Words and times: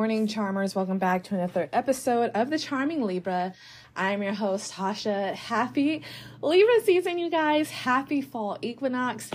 Morning, 0.00 0.26
charmers. 0.26 0.74
Welcome 0.74 0.96
back 0.96 1.24
to 1.24 1.34
another 1.34 1.68
episode 1.74 2.30
of 2.34 2.48
The 2.48 2.58
Charming 2.58 3.02
Libra. 3.02 3.52
I'm 3.94 4.22
your 4.22 4.32
host, 4.32 4.72
Tasha. 4.72 5.34
Happy 5.34 6.02
Libra 6.40 6.80
season, 6.84 7.18
you 7.18 7.28
guys. 7.28 7.70
Happy 7.70 8.22
fall 8.22 8.56
equinox. 8.62 9.30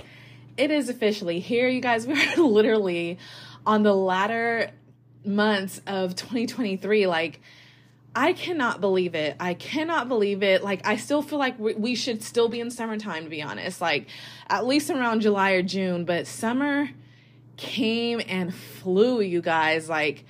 It 0.56 0.72
is 0.72 0.88
officially 0.88 1.38
here, 1.38 1.68
you 1.68 1.80
guys. 1.80 2.04
We're 2.08 2.34
literally 2.38 3.16
on 3.64 3.84
the 3.84 3.94
latter 3.94 4.72
months 5.24 5.80
of 5.86 6.16
2023. 6.16 7.06
Like, 7.06 7.40
I 8.16 8.32
cannot 8.32 8.80
believe 8.80 9.14
it. 9.14 9.36
I 9.38 9.54
cannot 9.54 10.08
believe 10.08 10.42
it. 10.42 10.64
Like, 10.64 10.84
I 10.84 10.96
still 10.96 11.22
feel 11.22 11.38
like 11.38 11.56
we, 11.60 11.74
we 11.74 11.94
should 11.94 12.24
still 12.24 12.48
be 12.48 12.58
in 12.58 12.72
summertime, 12.72 13.22
to 13.22 13.30
be 13.30 13.40
honest. 13.40 13.80
Like, 13.80 14.08
at 14.48 14.66
least 14.66 14.90
around 14.90 15.20
July 15.20 15.52
or 15.52 15.62
June, 15.62 16.04
but 16.04 16.26
summer 16.26 16.90
came 17.56 18.20
and 18.26 18.52
flew, 18.52 19.20
you 19.20 19.40
guys. 19.40 19.88
Like, 19.88 20.24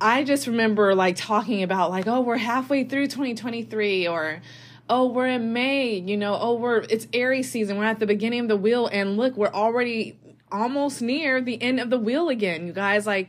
I 0.00 0.24
just 0.24 0.46
remember 0.46 0.94
like 0.94 1.16
talking 1.16 1.62
about, 1.62 1.90
like, 1.90 2.06
oh, 2.06 2.20
we're 2.20 2.36
halfway 2.36 2.84
through 2.84 3.08
2023, 3.08 4.06
or 4.06 4.40
oh, 4.88 5.06
we're 5.06 5.26
in 5.26 5.52
May, 5.52 5.98
you 5.98 6.16
know, 6.16 6.38
oh, 6.40 6.54
we're 6.54 6.78
it's 6.88 7.06
Aries 7.12 7.50
season, 7.50 7.78
we're 7.78 7.84
at 7.84 7.98
the 7.98 8.06
beginning 8.06 8.40
of 8.40 8.48
the 8.48 8.56
wheel, 8.56 8.86
and 8.86 9.16
look, 9.16 9.36
we're 9.36 9.52
already 9.52 10.18
almost 10.50 11.02
near 11.02 11.40
the 11.40 11.60
end 11.60 11.80
of 11.80 11.90
the 11.90 11.98
wheel 11.98 12.28
again, 12.28 12.66
you 12.66 12.72
guys. 12.72 13.06
Like, 13.06 13.28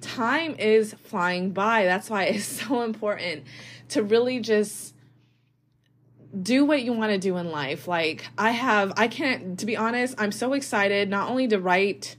time 0.00 0.54
is 0.58 0.94
flying 0.94 1.52
by. 1.52 1.84
That's 1.84 2.10
why 2.10 2.24
it's 2.24 2.44
so 2.66 2.82
important 2.82 3.44
to 3.90 4.02
really 4.02 4.40
just 4.40 4.94
do 6.42 6.64
what 6.64 6.82
you 6.82 6.92
want 6.92 7.10
to 7.12 7.18
do 7.18 7.36
in 7.38 7.50
life. 7.50 7.88
Like 7.88 8.26
I 8.36 8.50
have 8.50 8.92
I 8.96 9.08
can't 9.08 9.58
to 9.58 9.66
be 9.66 9.76
honest, 9.76 10.14
I'm 10.18 10.32
so 10.32 10.52
excited 10.52 11.08
not 11.08 11.30
only 11.30 11.48
to 11.48 11.58
write 11.58 12.16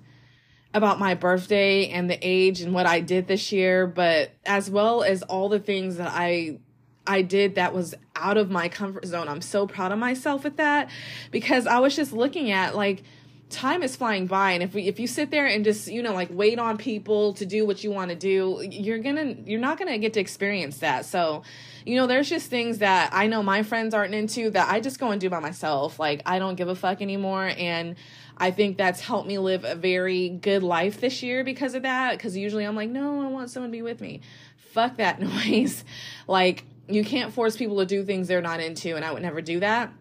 about 0.74 1.00
my 1.00 1.16
birthday 1.16 1.88
and 1.90 2.10
the 2.10 2.18
age 2.22 2.62
and 2.62 2.74
what 2.74 2.86
I 2.86 3.00
did 3.00 3.28
this 3.28 3.52
year, 3.52 3.88
but 3.88 4.32
as 4.46 4.70
well 4.70 5.04
as 5.04 5.24
all 5.24 5.50
the 5.50 5.60
things 5.60 5.98
that 5.98 6.12
I 6.12 6.60
I 7.08 7.24
did 7.24 7.56
that 7.56 7.74
was 7.74 7.96
out 8.16 8.38
of 8.38 8.52
my 8.52 8.70
comfort 8.70 9.06
zone. 9.06 9.28
I'm 9.28 9.42
so 9.42 9.66
proud 9.66 9.92
of 9.92 9.98
myself 9.98 10.44
with 10.44 10.58
that 10.58 10.92
because 11.32 11.66
I 11.66 11.80
was 11.80 11.96
just 11.96 12.14
looking 12.14 12.52
at 12.52 12.76
like 12.76 13.02
time 13.50 13.82
is 13.82 13.96
flying 13.96 14.28
by. 14.28 14.52
And 14.52 14.62
if 14.62 14.76
we 14.76 14.88
if 14.88 15.00
you 15.00 15.08
sit 15.08 15.32
there 15.32 15.48
and 15.48 15.66
just 15.66 15.88
you 15.88 16.04
know 16.04 16.14
like 16.14 16.30
wait 16.32 16.60
on 16.60 16.78
people 16.78 17.34
to 17.34 17.48
do 17.48 17.66
what 17.66 17.84
you 17.84 17.90
want 17.92 18.10
to 18.10 18.16
do 18.16 18.64
you're 18.70 19.00
gonna 19.00 19.36
you're 19.46 19.60
not 19.60 19.80
gonna 19.80 19.98
get 19.98 20.14
to 20.14 20.20
experience 20.20 20.78
that. 20.80 21.06
So 21.06 21.42
you 21.84 21.96
know 21.96 22.06
there's 22.06 22.30
just 22.30 22.50
things 22.50 22.80
that 22.80 23.10
i 23.14 23.26
know 23.26 23.42
my 23.42 23.64
friends 23.64 23.94
aren't 23.94 24.14
into 24.14 24.50
that 24.52 24.70
i 24.70 24.82
just 24.82 25.00
go 25.00 25.10
and 25.10 25.20
do 25.20 25.30
by 25.30 25.40
myself. 25.40 25.98
Like 25.98 26.22
i 26.28 26.38
don't 26.38 26.56
give 26.56 26.68
a 26.68 26.76
fuck 26.76 27.02
anymore. 27.02 27.52
And 27.58 27.96
i 28.40 28.52
think 28.52 28.78
that's 28.78 29.02
helped 29.02 29.28
me 29.28 29.38
live 29.38 29.64
a 29.66 29.76
very 29.76 30.30
good 30.30 30.64
life 30.64 31.02
this 31.02 31.22
year 31.24 31.44
because 31.44 31.74
of 31.74 31.84
that 31.84 32.12
because 32.18 32.36
usually 32.36 32.64
i'm 32.64 32.76
like 32.76 32.90
no 32.90 33.22
i 33.22 33.28
want 33.28 33.50
someone 33.50 33.70
to 33.70 33.76
be 33.76 33.82
with 33.82 34.02
me 34.02 34.22
fuck 34.58 34.98
that 34.98 35.20
noise 35.46 35.84
like 36.28 36.64
you 36.88 37.04
can't 37.04 37.34
force 37.34 37.56
people 37.56 37.78
to 37.78 37.86
do 37.86 38.04
things 38.04 38.28
they're 38.28 38.42
not 38.42 38.60
into 38.60 38.96
and 38.96 39.06
i 39.06 39.12
would 39.12 39.22
never 39.22 39.42
do 39.42 39.60
that 39.60 39.92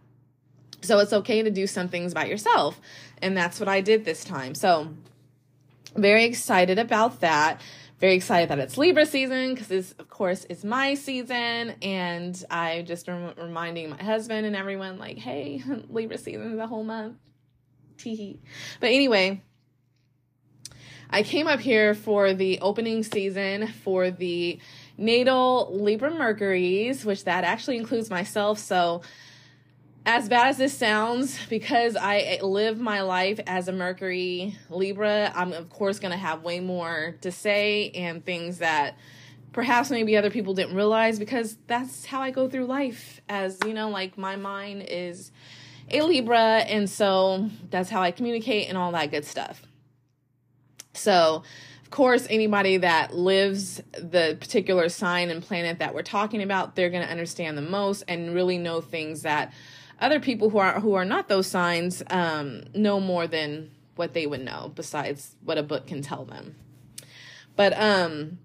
so 0.80 0.98
it's 0.98 1.12
okay 1.12 1.42
to 1.42 1.50
do 1.50 1.66
some 1.66 1.88
things 1.88 2.14
by 2.14 2.26
yourself. 2.26 2.80
And 3.20 3.36
that's 3.36 3.58
what 3.58 3.68
I 3.68 3.80
did 3.80 4.04
this 4.04 4.24
time. 4.24 4.54
So 4.54 4.88
very 5.96 6.24
excited 6.24 6.78
about 6.78 7.20
that. 7.20 7.60
Very 7.98 8.14
excited 8.14 8.48
that 8.50 8.60
it's 8.60 8.78
Libra 8.78 9.06
season 9.06 9.54
because 9.54 9.66
this, 9.66 9.92
of 9.98 10.08
course, 10.08 10.44
is 10.44 10.64
my 10.64 10.94
season. 10.94 11.74
And 11.82 12.44
I 12.48 12.82
just 12.82 13.08
rem- 13.08 13.34
reminding 13.36 13.90
my 13.90 14.02
husband 14.02 14.46
and 14.46 14.54
everyone, 14.54 14.98
like, 14.98 15.18
hey, 15.18 15.62
Libra 15.90 16.16
season 16.16 16.52
is 16.52 16.58
a 16.58 16.66
whole 16.66 16.84
month. 16.84 17.16
Teehee. 17.98 18.38
But 18.80 18.90
anyway, 18.90 19.42
I 21.10 21.22
came 21.22 21.46
up 21.46 21.60
here 21.60 21.94
for 21.94 22.34
the 22.34 22.60
opening 22.60 23.02
season 23.02 23.68
for 23.68 24.10
the 24.10 24.58
natal 24.96 25.74
Libra 25.74 26.10
Mercuries, 26.10 27.04
which 27.04 27.24
that 27.24 27.44
actually 27.44 27.76
includes 27.76 28.10
myself. 28.10 28.58
So 28.58 29.02
as 30.04 30.28
bad 30.28 30.48
as 30.48 30.58
this 30.58 30.76
sounds, 30.76 31.38
because 31.48 31.96
I 31.96 32.38
live 32.42 32.78
my 32.78 33.02
life 33.02 33.40
as 33.46 33.68
a 33.68 33.72
Mercury 33.72 34.56
Libra, 34.70 35.32
I'm 35.34 35.52
of 35.52 35.68
course 35.70 35.98
going 35.98 36.12
to 36.12 36.18
have 36.18 36.42
way 36.42 36.60
more 36.60 37.16
to 37.20 37.30
say 37.30 37.90
and 37.90 38.24
things 38.24 38.58
that 38.58 38.96
perhaps 39.52 39.90
maybe 39.90 40.16
other 40.16 40.30
people 40.30 40.54
didn't 40.54 40.74
realize 40.76 41.18
because 41.18 41.56
that's 41.66 42.06
how 42.06 42.20
I 42.20 42.30
go 42.30 42.48
through 42.48 42.66
life. 42.66 43.20
As 43.28 43.58
you 43.66 43.74
know, 43.74 43.88
like 43.90 44.16
my 44.16 44.36
mind 44.36 44.86
is 44.88 45.30
a 45.90 46.02
Libra, 46.02 46.58
and 46.58 46.88
so 46.88 47.48
that's 47.70 47.90
how 47.90 48.02
I 48.02 48.10
communicate 48.10 48.68
and 48.68 48.76
all 48.76 48.92
that 48.92 49.10
good 49.10 49.24
stuff. 49.24 49.62
So, 50.92 51.42
of 51.82 51.90
course, 51.90 52.26
anybody 52.28 52.76
that 52.78 53.14
lives 53.14 53.82
the 53.92 54.36
particular 54.40 54.88
sign 54.88 55.30
and 55.30 55.42
planet 55.42 55.78
that 55.78 55.94
we're 55.94 56.02
talking 56.02 56.42
about, 56.42 56.76
they're 56.76 56.90
going 56.90 57.04
to 57.04 57.10
understand 57.10 57.56
the 57.56 57.62
most 57.62 58.04
and 58.08 58.34
really 58.34 58.58
know 58.58 58.80
things 58.80 59.22
that 59.22 59.52
other 60.00 60.20
people 60.20 60.50
who 60.50 60.58
are 60.58 60.80
who 60.80 60.94
are 60.94 61.04
not 61.04 61.28
those 61.28 61.46
signs 61.46 62.02
um, 62.10 62.64
know 62.74 63.00
more 63.00 63.26
than 63.26 63.70
what 63.96 64.14
they 64.14 64.26
would 64.26 64.40
know 64.40 64.72
besides 64.74 65.34
what 65.44 65.58
a 65.58 65.62
book 65.62 65.86
can 65.86 66.02
tell 66.02 66.24
them 66.24 66.54
but 67.56 67.72
um 67.76 68.38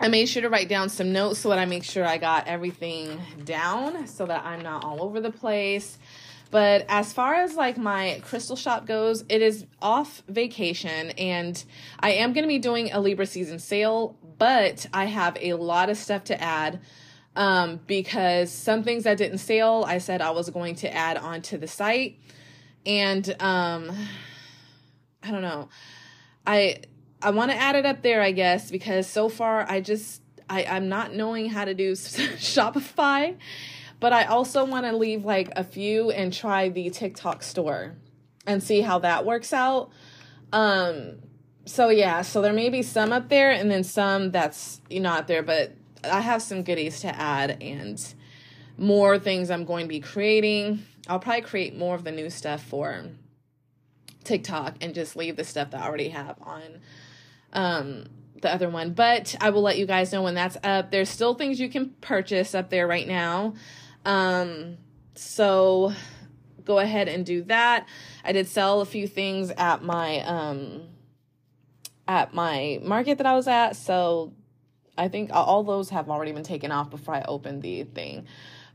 i 0.00 0.08
made 0.08 0.26
sure 0.26 0.42
to 0.42 0.50
write 0.50 0.68
down 0.68 0.90
some 0.90 1.12
notes 1.12 1.38
so 1.38 1.48
that 1.48 1.58
i 1.58 1.64
make 1.64 1.82
sure 1.82 2.04
i 2.04 2.18
got 2.18 2.46
everything 2.46 3.18
down 3.44 4.06
so 4.06 4.26
that 4.26 4.44
i'm 4.44 4.60
not 4.60 4.84
all 4.84 5.02
over 5.02 5.18
the 5.18 5.30
place 5.30 5.98
but 6.50 6.84
as 6.88 7.12
far 7.12 7.34
as 7.34 7.54
like 7.54 7.76
my 7.76 8.20
crystal 8.24 8.56
shop 8.56 8.86
goes 8.86 9.24
it 9.28 9.42
is 9.42 9.66
off 9.80 10.22
vacation 10.28 11.10
and 11.12 11.64
i 12.00 12.10
am 12.10 12.32
going 12.32 12.44
to 12.44 12.48
be 12.48 12.58
doing 12.58 12.92
a 12.92 13.00
libra 13.00 13.26
season 13.26 13.58
sale 13.58 14.16
but 14.38 14.86
i 14.92 15.04
have 15.06 15.36
a 15.40 15.54
lot 15.54 15.90
of 15.90 15.96
stuff 15.96 16.24
to 16.24 16.40
add 16.42 16.80
um, 17.36 17.80
because 17.86 18.50
some 18.50 18.82
things 18.82 19.04
that 19.04 19.18
didn't 19.18 19.38
sell, 19.38 19.84
I 19.84 19.98
said 19.98 20.22
I 20.22 20.30
was 20.30 20.48
going 20.50 20.76
to 20.76 20.92
add 20.92 21.18
onto 21.18 21.58
the 21.58 21.68
site, 21.68 22.18
and 22.84 23.28
um, 23.40 23.92
I 25.22 25.30
don't 25.30 25.42
know, 25.42 25.68
I 26.46 26.78
I 27.20 27.30
want 27.30 27.50
to 27.50 27.56
add 27.56 27.76
it 27.76 27.84
up 27.84 28.02
there, 28.02 28.22
I 28.22 28.32
guess, 28.32 28.70
because 28.70 29.06
so 29.06 29.28
far 29.28 29.70
I 29.70 29.80
just 29.80 30.22
I 30.48 30.64
I'm 30.64 30.88
not 30.88 31.12
knowing 31.12 31.50
how 31.50 31.66
to 31.66 31.74
do 31.74 31.92
Shopify, 31.92 33.36
but 34.00 34.12
I 34.12 34.24
also 34.24 34.64
want 34.64 34.86
to 34.86 34.96
leave 34.96 35.24
like 35.24 35.50
a 35.56 35.64
few 35.64 36.10
and 36.10 36.32
try 36.32 36.68
the 36.68 36.90
TikTok 36.90 37.42
store 37.42 37.94
and 38.46 38.62
see 38.62 38.80
how 38.80 38.98
that 39.00 39.24
works 39.24 39.52
out. 39.52 39.90
Um, 40.52 41.18
so 41.64 41.88
yeah, 41.88 42.22
so 42.22 42.42
there 42.42 42.52
may 42.52 42.68
be 42.68 42.82
some 42.82 43.12
up 43.12 43.28
there 43.28 43.50
and 43.50 43.70
then 43.70 43.84
some 43.84 44.30
that's 44.30 44.80
not 44.90 45.26
there, 45.26 45.42
but 45.42 45.72
I 46.04 46.20
have 46.20 46.42
some 46.42 46.62
goodies 46.62 47.00
to 47.00 47.14
add 47.14 47.62
and 47.62 48.14
more 48.78 49.18
things 49.18 49.50
I'm 49.50 49.64
going 49.64 49.86
to 49.86 49.88
be 49.88 50.00
creating. 50.00 50.84
I'll 51.08 51.18
probably 51.18 51.42
create 51.42 51.76
more 51.76 51.94
of 51.94 52.04
the 52.04 52.12
new 52.12 52.30
stuff 52.30 52.62
for 52.62 53.04
TikTok 54.24 54.76
and 54.80 54.94
just 54.94 55.16
leave 55.16 55.36
the 55.36 55.44
stuff 55.44 55.70
that 55.70 55.82
I 55.82 55.86
already 55.86 56.08
have 56.10 56.36
on 56.42 56.62
um, 57.52 58.04
the 58.42 58.52
other 58.52 58.68
one. 58.68 58.92
But 58.92 59.34
I 59.40 59.50
will 59.50 59.62
let 59.62 59.78
you 59.78 59.86
guys 59.86 60.12
know 60.12 60.22
when 60.22 60.34
that's 60.34 60.56
up. 60.62 60.90
There's 60.90 61.08
still 61.08 61.34
things 61.34 61.58
you 61.58 61.68
can 61.68 61.90
purchase 62.00 62.54
up 62.54 62.70
there 62.70 62.86
right 62.86 63.06
now. 63.06 63.54
Um, 64.06 64.78
so 65.14 65.92
go 66.64 66.78
ahead 66.78 67.08
and 67.08 67.26
do 67.26 67.42
that. 67.44 67.86
I 68.24 68.32
did 68.32 68.46
sell 68.46 68.80
a 68.80 68.86
few 68.86 69.06
things 69.06 69.50
at 69.50 69.82
my 69.82 70.20
um, 70.20 70.82
at 72.08 72.32
my 72.32 72.80
market 72.82 73.18
that 73.18 73.26
I 73.26 73.34
was 73.34 73.48
at. 73.48 73.76
So 73.76 74.32
I 74.96 75.08
think 75.08 75.30
all 75.32 75.64
those 75.64 75.90
have 75.90 76.08
already 76.08 76.32
been 76.32 76.44
taken 76.44 76.72
off 76.72 76.88
before 76.88 77.14
I 77.14 77.22
opened 77.26 77.62
the 77.62 77.84
thing. 77.84 78.26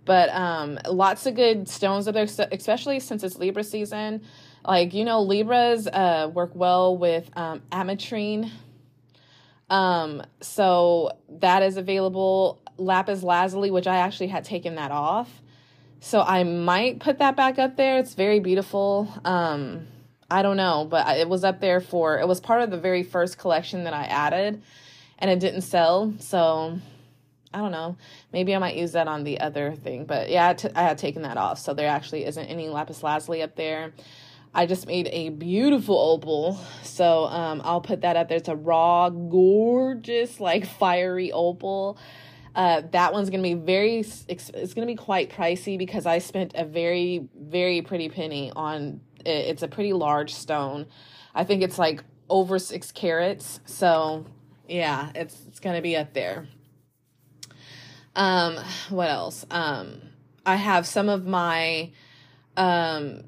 But 0.04 0.30
um, 0.30 0.80
lots 0.88 1.26
of 1.26 1.36
good 1.36 1.68
stones 1.70 2.08
up 2.08 2.16
there, 2.16 2.28
especially 2.52 3.00
since 3.00 3.24
it's 3.24 3.38
Libra 3.38 3.64
season. 3.64 4.24
Like, 4.66 4.94
you 4.94 5.06
know, 5.06 5.22
Libras 5.22 5.88
uh, 5.88 6.30
work 6.34 6.52
well 6.56 6.98
with 6.98 7.30
um, 7.36 7.62
ametrine. 7.72 8.52
Um, 9.70 10.24
so 10.42 11.12
that 11.30 11.64
is 11.64 11.78
available. 11.78 12.61
Lapis 12.82 13.24
lazuli, 13.24 13.72
which 13.72 13.88
I 13.88 13.98
actually 13.98 14.28
had 14.28 14.44
taken 14.44 14.76
that 14.76 14.92
off. 14.92 15.42
So 16.00 16.22
I 16.22 16.44
might 16.44 17.00
put 17.00 17.20
that 17.20 17.36
back 17.36 17.60
up 17.60 17.78
there. 17.78 18.00
It's 18.00 18.16
very 18.16 18.40
beautiful. 18.40 19.08
Um, 19.24 19.88
I 20.30 20.42
don't 20.42 20.58
know, 20.58 20.88
but 20.90 21.18
it 21.18 21.30
was 21.30 21.44
up 21.44 21.62
there 21.62 21.80
for, 21.80 22.20
it 22.20 22.28
was 22.28 22.40
part 22.40 22.62
of 22.62 22.72
the 22.72 22.78
very 22.78 23.04
first 23.04 23.38
collection 23.38 23.84
that 23.84 23.94
I 23.94 24.06
added 24.06 24.64
and 25.20 25.30
it 25.30 25.40
didn't 25.40 25.62
sell. 25.62 26.14
So 26.20 26.80
I 27.54 27.60
don't 27.60 27.72
know. 27.72 27.98
Maybe 28.34 28.56
I 28.56 28.58
might 28.58 28.76
use 28.76 28.94
that 28.94 29.08
on 29.08 29.24
the 29.24 29.42
other 29.42 29.76
thing. 29.76 30.06
But 30.06 30.30
yeah, 30.30 30.50
I, 30.50 30.54
t- 30.54 30.70
I 30.74 30.82
had 30.82 30.98
taken 30.98 31.22
that 31.22 31.38
off. 31.38 31.60
So 31.60 31.74
there 31.74 31.90
actually 31.90 32.26
isn't 32.26 32.46
any 32.46 32.70
lapis 32.70 33.04
lazuli 33.04 33.42
up 33.44 33.56
there. 33.56 33.94
I 34.54 34.66
just 34.66 34.88
made 34.88 35.08
a 35.12 35.30
beautiful 35.30 35.98
opal. 35.98 36.60
So 36.84 37.26
um, 37.26 37.62
I'll 37.64 37.82
put 37.82 38.02
that 38.02 38.18
up 38.18 38.28
there. 38.30 38.38
It's 38.38 38.50
a 38.50 38.56
raw, 38.56 39.10
gorgeous, 39.10 40.40
like 40.40 40.66
fiery 40.66 41.32
opal. 41.32 41.98
Uh, 42.54 42.82
that 42.92 43.14
one's 43.14 43.30
gonna 43.30 43.44
be 43.44 43.54
very 43.54 44.00
it's, 44.00 44.26
it's 44.28 44.74
gonna 44.74 44.88
be 44.88 44.96
quite 44.96 45.30
pricey 45.30 45.78
because 45.78 46.06
I 46.06 46.20
spent 46.20 46.54
a 46.56 46.66
very 46.66 47.28
very 47.40 47.82
pretty 47.82 48.10
penny 48.10 48.52
on. 48.56 49.02
It's 49.26 49.64
a 49.64 49.68
pretty 49.68 49.94
large 49.94 50.34
stone. 50.34 50.88
I 51.34 51.44
think 51.44 51.62
it's 51.62 51.78
like 51.78 52.04
over 52.30 52.60
six 52.60 52.92
carats. 52.92 53.60
So 53.66 54.26
yeah, 54.68 55.12
it's 55.16 55.38
it's 55.48 55.60
gonna 55.60 55.82
be 55.82 55.96
up 55.96 56.14
there. 56.14 56.48
Um, 58.16 58.58
what 58.90 59.10
else? 59.10 59.46
Um, 59.50 60.02
I 60.46 60.56
have 60.56 60.86
some 60.86 61.08
of 61.08 61.26
my 61.26 61.92
um 62.58 63.24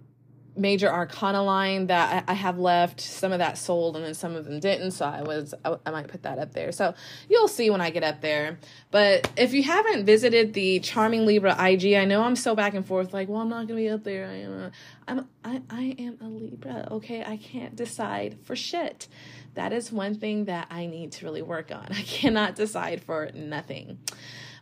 major 0.56 0.92
arcana 0.92 1.42
line 1.42 1.88
that 1.88 2.26
I, 2.28 2.34
have 2.34 2.60
left. 2.60 3.02
Some 3.02 3.32
of 3.32 3.40
that 3.40 3.58
sold 3.58 3.96
and 3.96 4.06
then 4.06 4.14
some 4.14 4.36
of 4.36 4.46
them 4.46 4.60
didn't. 4.60 4.92
So 4.92 5.06
i 5.06 5.22
was 5.22 5.54
I, 5.66 5.78
I, 5.86 5.92
might 5.92 6.08
put 6.08 6.24
that 6.24 6.38
up 6.38 6.54
there. 6.54 6.72
So 6.72 6.94
you'll 7.30 7.48
see 7.48 7.70
when 7.70 7.82
i 7.82 7.90
get 7.90 8.04
up 8.04 8.22
there. 8.22 8.60
But 8.92 9.32
if 9.38 9.54
you 9.54 9.64
haven't 9.64 10.06
visited 10.06 10.54
the 10.54 10.80
charming 10.80 11.26
libra 11.26 11.56
ig 11.70 11.96
i 11.96 12.06
know 12.06 12.24
i'm 12.24 12.36
so 12.36 12.56
back 12.56 12.74
and 12.74 12.86
forth 12.86 13.14
like 13.14 13.30
well 13.30 13.42
i'm 13.42 13.50
not 13.50 13.68
gonna 13.68 13.80
be 13.80 13.90
up 13.90 14.04
there. 14.04 14.28
I 14.28 14.36
am 14.36 14.52
a, 14.54 14.72
i'm 15.08 15.28
I, 15.44 15.62
I 15.70 15.96
am 16.00 16.18
a 16.22 16.28
libra. 16.28 16.88
Okay 16.92 17.24
i 17.24 17.38
can't 17.38 17.76
decide 17.76 18.38
for 18.44 18.56
shit. 18.56 19.08
That 19.56 19.74
is 19.74 19.92
one 19.92 20.16
thing 20.16 20.46
that 20.46 20.68
i 20.70 20.86
need 20.86 21.14
to 21.14 21.26
really 21.26 21.42
work 21.42 21.72
on. 21.72 21.88
I 21.92 22.04
cannot 22.04 22.56
decide 22.56 23.04
for 23.04 23.32
nothing. 23.34 24.00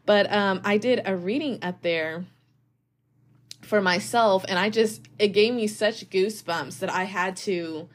But 0.05 0.31
um, 0.33 0.61
I 0.63 0.77
did 0.77 1.01
a 1.05 1.15
reading 1.15 1.59
up 1.61 1.81
there 1.81 2.25
for 3.71 3.81
myself, 3.81 4.43
and 4.49 4.59
I 4.59 4.69
just, 4.69 5.01
it 5.17 5.29
gave 5.29 5.53
me 5.53 5.65
such 5.65 6.09
goosebumps 6.09 6.79
that 6.79 6.89
I 6.89 7.05
had 7.05 7.37
to 7.37 7.87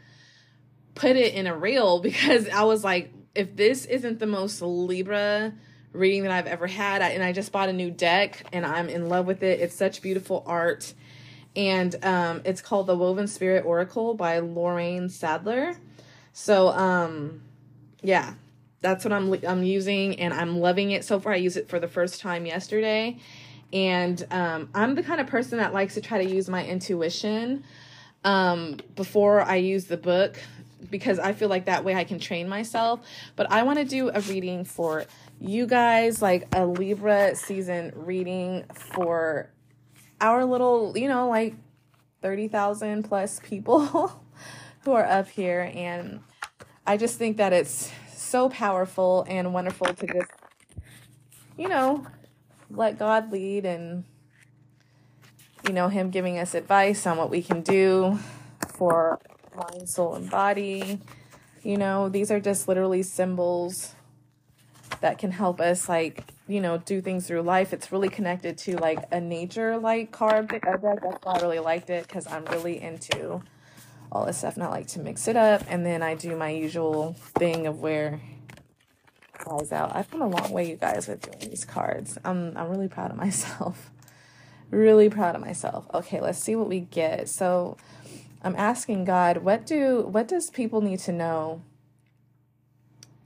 put 0.94 1.16
it 1.16 1.34
in 1.34 1.46
a 1.46 1.54
reel 1.54 2.00
because 2.10 2.48
I 2.48 2.62
was 2.62 2.82
like, 2.82 3.12
if 3.34 3.54
this 3.54 3.84
isn't 3.84 4.18
the 4.18 4.26
most 4.26 4.62
Libra 4.62 5.52
reading 5.92 6.22
that 6.22 6.32
I've 6.32 6.46
ever 6.46 6.66
had, 6.66 7.02
and 7.02 7.22
I 7.22 7.32
just 7.32 7.52
bought 7.52 7.68
a 7.68 7.74
new 7.74 7.90
deck 7.90 8.46
and 8.54 8.64
I'm 8.64 8.88
in 8.88 9.10
love 9.10 9.26
with 9.26 9.42
it. 9.42 9.60
It's 9.60 9.74
such 9.74 10.00
beautiful 10.00 10.42
art. 10.46 10.94
And 11.54 11.94
um, 12.02 12.40
it's 12.46 12.62
called 12.62 12.86
The 12.86 12.96
Woven 12.96 13.26
Spirit 13.26 13.66
Oracle 13.66 14.14
by 14.14 14.38
Lorraine 14.38 15.10
Sadler. 15.10 15.76
So, 16.32 16.68
um, 16.68 17.42
yeah, 18.00 18.32
that's 18.80 19.04
what 19.04 19.12
I'm 19.12 19.30
I'm 19.46 19.62
using, 19.62 20.20
and 20.20 20.32
I'm 20.32 20.58
loving 20.58 20.92
it 20.92 21.04
so 21.04 21.20
far. 21.20 21.34
I 21.34 21.36
used 21.36 21.58
it 21.58 21.68
for 21.68 21.78
the 21.78 21.88
first 21.88 22.20
time 22.20 22.46
yesterday, 22.46 23.18
and 23.72 24.24
um, 24.30 24.68
I'm 24.74 24.94
the 24.94 25.02
kind 25.02 25.20
of 25.20 25.26
person 25.26 25.58
that 25.58 25.74
likes 25.74 25.94
to 25.94 26.00
try 26.00 26.22
to 26.24 26.30
use 26.30 26.48
my 26.48 26.64
intuition 26.64 27.64
um, 28.24 28.78
before 28.94 29.42
I 29.42 29.56
use 29.56 29.86
the 29.86 29.96
book 29.96 30.38
because 30.90 31.18
I 31.18 31.32
feel 31.32 31.48
like 31.48 31.66
that 31.66 31.84
way 31.84 31.94
I 31.94 32.04
can 32.04 32.18
train 32.18 32.48
myself. 32.48 33.00
But 33.34 33.50
I 33.50 33.62
want 33.62 33.78
to 33.78 33.84
do 33.84 34.10
a 34.12 34.20
reading 34.20 34.64
for 34.64 35.04
you 35.40 35.66
guys, 35.66 36.22
like 36.22 36.46
a 36.54 36.66
Libra 36.66 37.34
season 37.34 37.92
reading 37.94 38.64
for 38.74 39.50
our 40.20 40.44
little, 40.44 40.96
you 40.96 41.08
know, 41.08 41.28
like 41.28 41.54
30,000 42.22 43.02
plus 43.02 43.40
people 43.40 43.86
who 44.80 44.92
are 44.92 45.04
up 45.04 45.28
here. 45.28 45.70
And 45.74 46.20
I 46.86 46.96
just 46.96 47.18
think 47.18 47.36
that 47.38 47.52
it's 47.52 47.90
so 48.14 48.48
powerful 48.48 49.24
and 49.28 49.52
wonderful 49.52 49.92
to 49.92 50.06
just, 50.06 50.30
you 51.58 51.68
know, 51.68 52.06
let 52.70 52.98
God 52.98 53.32
lead 53.32 53.64
and, 53.64 54.04
you 55.66 55.72
know, 55.72 55.88
Him 55.88 56.10
giving 56.10 56.38
us 56.38 56.54
advice 56.54 57.06
on 57.06 57.16
what 57.16 57.30
we 57.30 57.42
can 57.42 57.62
do 57.62 58.18
for 58.68 59.20
mind, 59.56 59.88
soul, 59.88 60.14
and 60.14 60.30
body. 60.30 61.00
You 61.62 61.76
know, 61.76 62.08
these 62.08 62.30
are 62.30 62.40
just 62.40 62.68
literally 62.68 63.02
symbols 63.02 63.94
that 65.00 65.18
can 65.18 65.32
help 65.32 65.60
us, 65.60 65.88
like, 65.88 66.24
you 66.48 66.60
know, 66.60 66.78
do 66.78 67.00
things 67.00 67.26
through 67.26 67.42
life. 67.42 67.72
It's 67.72 67.90
really 67.90 68.08
connected 68.08 68.56
to 68.58 68.76
like 68.76 69.00
a 69.10 69.20
nature 69.20 69.78
like 69.78 70.12
card 70.12 70.48
deck. 70.48 70.62
That's 70.64 70.82
why 70.82 71.34
I 71.34 71.40
really 71.40 71.58
liked 71.58 71.90
it 71.90 72.06
because 72.06 72.26
I'm 72.26 72.44
really 72.46 72.80
into 72.80 73.42
all 74.12 74.24
this 74.24 74.38
stuff 74.38 74.54
and 74.54 74.62
I 74.62 74.68
like 74.68 74.86
to 74.88 75.00
mix 75.00 75.26
it 75.28 75.36
up 75.36 75.62
and 75.68 75.84
then 75.84 76.02
I 76.02 76.14
do 76.14 76.36
my 76.36 76.50
usual 76.50 77.14
thing 77.38 77.66
of 77.66 77.80
where 77.80 78.20
guys 79.44 79.72
out. 79.72 79.94
I've 79.96 80.10
come 80.10 80.22
a 80.22 80.28
long 80.28 80.52
way, 80.52 80.68
you 80.70 80.76
guys, 80.76 81.08
with 81.08 81.22
doing 81.22 81.50
these 81.50 81.64
cards. 81.64 82.18
I'm 82.24 82.56
I'm 82.56 82.70
really 82.70 82.88
proud 82.88 83.10
of 83.12 83.16
myself. 83.26 83.90
really 84.70 85.08
proud 85.10 85.34
of 85.36 85.40
myself. 85.42 85.86
Okay, 85.94 86.20
let's 86.20 86.38
see 86.38 86.56
what 86.56 86.68
we 86.68 86.80
get. 86.80 87.28
So 87.28 87.76
I'm 88.42 88.56
asking 88.56 89.04
God, 89.06 89.38
what 89.38 89.66
do 89.66 90.02
what 90.08 90.28
does 90.28 90.50
people 90.50 90.80
need 90.80 91.00
to 91.00 91.12
know 91.12 91.62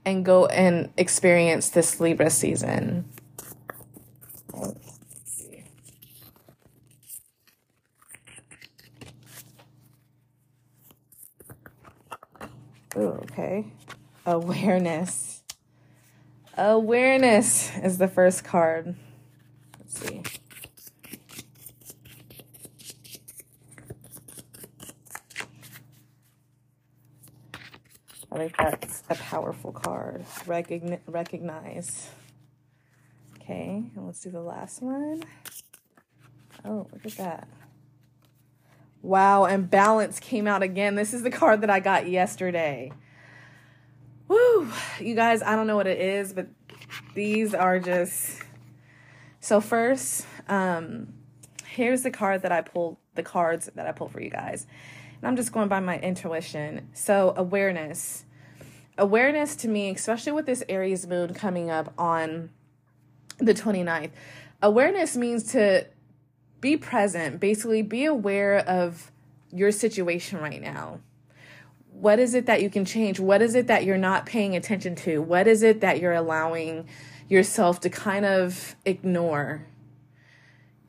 and 0.05 0.25
go 0.25 0.47
and 0.47 0.91
experience 0.97 1.69
this 1.69 1.99
Libra 1.99 2.29
season? 2.29 3.05
Oh, 12.95 13.19
okay. 13.31 13.67
Awareness. 14.25 15.30
Awareness 16.63 17.75
is 17.79 17.97
the 17.97 18.07
first 18.07 18.43
card. 18.43 18.93
Let's 19.79 19.99
see. 19.99 20.21
I 28.31 28.37
think 28.37 28.55
that's 28.57 29.01
a 29.09 29.15
powerful 29.15 29.71
card. 29.71 30.23
Recogn- 30.45 30.99
recognize. 31.07 32.11
Okay, 33.39 33.83
and 33.95 34.05
let's 34.05 34.21
do 34.21 34.29
the 34.29 34.39
last 34.39 34.83
one. 34.83 35.23
Oh, 36.63 36.87
look 36.93 37.07
at 37.07 37.17
that. 37.17 37.47
Wow, 39.01 39.45
and 39.45 39.67
balance 39.67 40.19
came 40.19 40.45
out 40.45 40.61
again. 40.61 40.93
This 40.93 41.11
is 41.11 41.23
the 41.23 41.31
card 41.31 41.61
that 41.61 41.71
I 41.71 41.79
got 41.79 42.07
yesterday. 42.07 42.91
Woo! 44.61 44.71
You 44.99 45.15
guys, 45.15 45.41
I 45.41 45.55
don't 45.55 45.65
know 45.65 45.75
what 45.75 45.87
it 45.87 45.99
is, 45.99 46.33
but 46.33 46.47
these 47.15 47.55
are 47.55 47.79
just 47.79 48.43
so 49.39 49.59
first, 49.59 50.27
um, 50.47 51.13
here's 51.65 52.03
the 52.03 52.11
card 52.11 52.43
that 52.43 52.51
I 52.51 52.61
pulled, 52.61 52.97
the 53.15 53.23
cards 53.23 53.71
that 53.73 53.87
I 53.87 53.91
pulled 53.91 54.11
for 54.11 54.21
you 54.21 54.29
guys. 54.29 54.67
And 55.19 55.27
I'm 55.27 55.35
just 55.35 55.51
going 55.51 55.67
by 55.67 55.79
my 55.79 55.97
intuition. 55.99 56.89
So 56.93 57.33
awareness. 57.35 58.25
Awareness 58.99 59.55
to 59.57 59.67
me, 59.67 59.89
especially 59.89 60.33
with 60.33 60.45
this 60.45 60.63
Aries 60.69 61.07
moon 61.07 61.33
coming 61.33 61.71
up 61.71 61.91
on 61.97 62.51
the 63.39 63.55
29th, 63.55 64.11
awareness 64.61 65.17
means 65.17 65.51
to 65.53 65.87
be 66.59 66.77
present, 66.77 67.39
basically 67.39 67.81
be 67.81 68.05
aware 68.05 68.59
of 68.59 69.11
your 69.51 69.71
situation 69.71 70.39
right 70.39 70.61
now. 70.61 70.99
What 72.01 72.17
is 72.17 72.33
it 72.33 72.47
that 72.47 72.63
you 72.63 72.71
can 72.71 72.83
change? 72.83 73.19
What 73.19 73.43
is 73.43 73.53
it 73.53 73.67
that 73.67 73.85
you're 73.85 73.95
not 73.95 74.25
paying 74.25 74.55
attention 74.55 74.95
to? 74.95 75.21
What 75.21 75.45
is 75.45 75.61
it 75.61 75.81
that 75.81 75.99
you're 75.99 76.13
allowing 76.13 76.87
yourself 77.29 77.79
to 77.81 77.91
kind 77.91 78.25
of 78.25 78.75
ignore? 78.85 79.67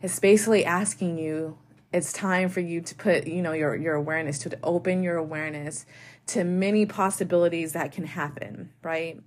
It's 0.00 0.18
basically 0.18 0.64
asking 0.64 1.18
you 1.18 1.58
it's 1.92 2.14
time 2.14 2.48
for 2.48 2.60
you 2.60 2.80
to 2.80 2.94
put, 2.94 3.26
you 3.26 3.42
know, 3.42 3.52
your 3.52 3.76
your 3.76 3.94
awareness 3.94 4.38
to, 4.38 4.48
to 4.48 4.58
open 4.62 5.02
your 5.02 5.18
awareness 5.18 5.84
to 6.28 6.44
many 6.44 6.86
possibilities 6.86 7.74
that 7.74 7.92
can 7.92 8.06
happen, 8.06 8.70
right? 8.82 9.20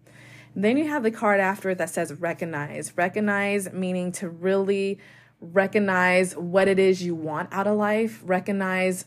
Then 0.56 0.78
you 0.78 0.88
have 0.88 1.04
the 1.04 1.12
card 1.12 1.40
after 1.40 1.70
it 1.70 1.78
that 1.78 1.92
says 1.92 2.12
recognize. 2.14 2.98
Recognize 2.98 3.72
meaning 3.72 4.12
to 4.14 4.28
really 4.28 4.98
recognize 5.40 6.36
what 6.36 6.68
it 6.68 6.80
is 6.80 7.04
you 7.04 7.14
want 7.14 7.50
out 7.52 7.68
of 7.68 7.78
life, 7.78 8.24
recognize 8.26 9.06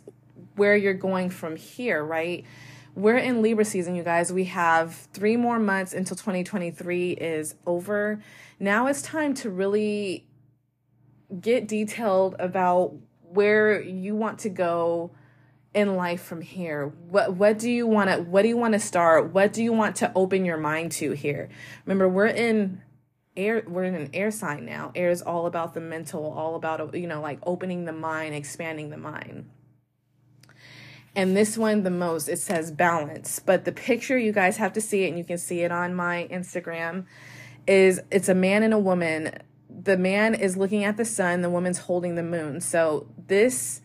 where 0.55 0.77
you're 0.77 0.95
going 0.95 1.31
from 1.31 1.57
here, 1.57 2.05
right? 2.05 2.45
We're 2.99 3.17
in 3.17 3.43
Libra 3.43 3.65
season, 3.65 3.95
you 3.95 4.03
guys. 4.03 4.33
We 4.33 4.45
have 4.47 4.93
three 5.13 5.37
more 5.37 5.61
months 5.61 5.95
until 5.95 6.17
2023 6.17 7.13
is 7.13 7.55
over. 7.65 8.21
Now 8.59 8.89
it's 8.89 9.03
time 9.03 9.35
to 9.35 9.51
really 9.51 10.27
get 11.41 11.69
detailed 11.69 12.35
about 12.41 12.97
where 13.23 13.81
you 13.81 14.17
want 14.17 14.41
to 14.41 14.49
go 14.49 15.13
in 15.75 15.95
life 15.95 16.23
from 16.23 16.41
here. 16.41 16.89
What 17.09 17.35
what 17.35 17.59
do 17.61 17.71
you 17.71 17.87
want 17.87 18.11
to 18.11 18.17
what 18.17 18.43
do 18.43 18.49
you 18.49 18.57
want 18.57 18.75
to 18.75 18.81
start? 18.81 19.33
What 19.33 19.53
do 19.53 19.63
you 19.63 19.73
want 19.73 19.95
to 19.97 20.11
open 20.17 20.45
your 20.45 20.57
mind 20.57 20.91
to 20.93 21.13
here? 21.13 21.51
Remember, 21.87 22.09
we're 22.09 22.27
in 22.27 22.83
air 23.37 23.63
we're 23.69 23.85
in 23.85 23.95
an 23.95 24.11
air 24.13 24.33
sign 24.33 24.65
now. 24.65 24.91
Air 24.97 25.11
is 25.11 25.23
all 25.23 25.47
about 25.47 25.73
the 25.73 25.81
mental, 25.81 26.33
all 26.33 26.57
about 26.57 26.97
you 26.97 27.07
know, 27.07 27.21
like 27.21 27.39
opening 27.45 27.85
the 27.85 27.93
mind, 27.93 28.35
expanding 28.35 28.91
the 28.91 28.97
mind. 28.97 29.51
And 31.19 31.37
this 31.37 31.59
one, 31.59 31.83
the 31.83 31.91
most, 31.91 32.29
it 32.29 32.39
says 32.39 32.71
balance. 32.71 33.41
But 33.41 33.65
the 33.65 33.73
picture, 33.73 34.17
you 34.17 34.31
guys 34.31 34.57
have 34.59 34.73
to 34.75 34.81
see 34.81 35.03
it, 35.03 35.09
and 35.09 35.19
you 35.19 35.25
can 35.25 35.37
see 35.37 35.63
it 35.63 35.73
on 35.73 35.93
my 35.93 36.29
Instagram, 36.31 37.07
is 37.67 38.01
it's 38.13 38.29
a 38.29 38.37
man 38.37 38.63
and 38.63 38.73
a 38.73 38.79
woman. 38.79 39.37
The 39.69 39.97
man 39.97 40.37
is 40.37 40.57
looking 40.57 40.85
at 40.85 40.97
the 40.97 41.05
sun, 41.05 41.43
the 41.43 41.51
woman's 41.51 41.79
holding 41.79 42.15
the 42.15 42.23
moon. 42.23 42.61
So 42.61 43.09
this, 43.27 43.81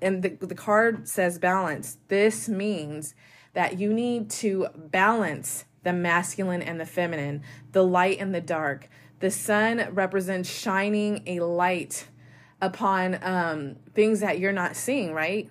and 0.00 0.22
the, 0.22 0.30
the 0.30 0.54
card 0.54 1.06
says 1.06 1.38
balance. 1.38 1.98
This 2.08 2.48
means 2.48 3.14
that 3.52 3.78
you 3.78 3.92
need 3.92 4.30
to 4.30 4.68
balance 4.74 5.66
the 5.82 5.92
masculine 5.92 6.62
and 6.62 6.80
the 6.80 6.86
feminine, 6.86 7.42
the 7.72 7.84
light 7.84 8.18
and 8.18 8.34
the 8.34 8.40
dark. 8.40 8.88
The 9.20 9.30
sun 9.30 9.88
represents 9.90 10.48
shining 10.48 11.22
a 11.26 11.40
light 11.40 12.08
upon 12.62 13.18
um, 13.22 13.76
things 13.92 14.20
that 14.20 14.38
you're 14.38 14.52
not 14.52 14.74
seeing, 14.74 15.12
right? 15.12 15.50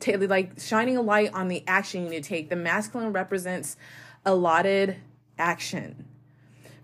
T- 0.00 0.16
like 0.16 0.60
shining 0.60 0.96
a 0.96 1.02
light 1.02 1.32
on 1.32 1.48
the 1.48 1.64
action 1.66 2.04
you 2.04 2.10
need 2.10 2.22
to 2.22 2.28
take. 2.28 2.48
The 2.48 2.56
masculine 2.56 3.12
represents 3.12 3.76
allotted 4.24 4.96
action, 5.38 6.06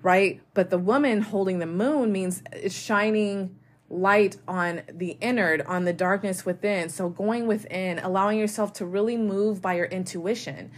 right? 0.02 0.40
But 0.54 0.70
the 0.70 0.78
woman 0.78 1.22
holding 1.22 1.58
the 1.58 1.66
moon 1.66 2.12
means 2.12 2.42
it's 2.52 2.74
shining 2.74 3.56
light 3.90 4.36
on 4.48 4.82
the 4.92 5.16
inward, 5.20 5.62
on 5.62 5.84
the 5.84 5.92
darkness 5.92 6.44
within. 6.44 6.88
So 6.88 7.08
going 7.08 7.46
within, 7.46 7.98
allowing 7.98 8.38
yourself 8.38 8.72
to 8.74 8.86
really 8.86 9.16
move 9.16 9.60
by 9.60 9.74
your 9.74 9.86
intuition. 9.86 10.70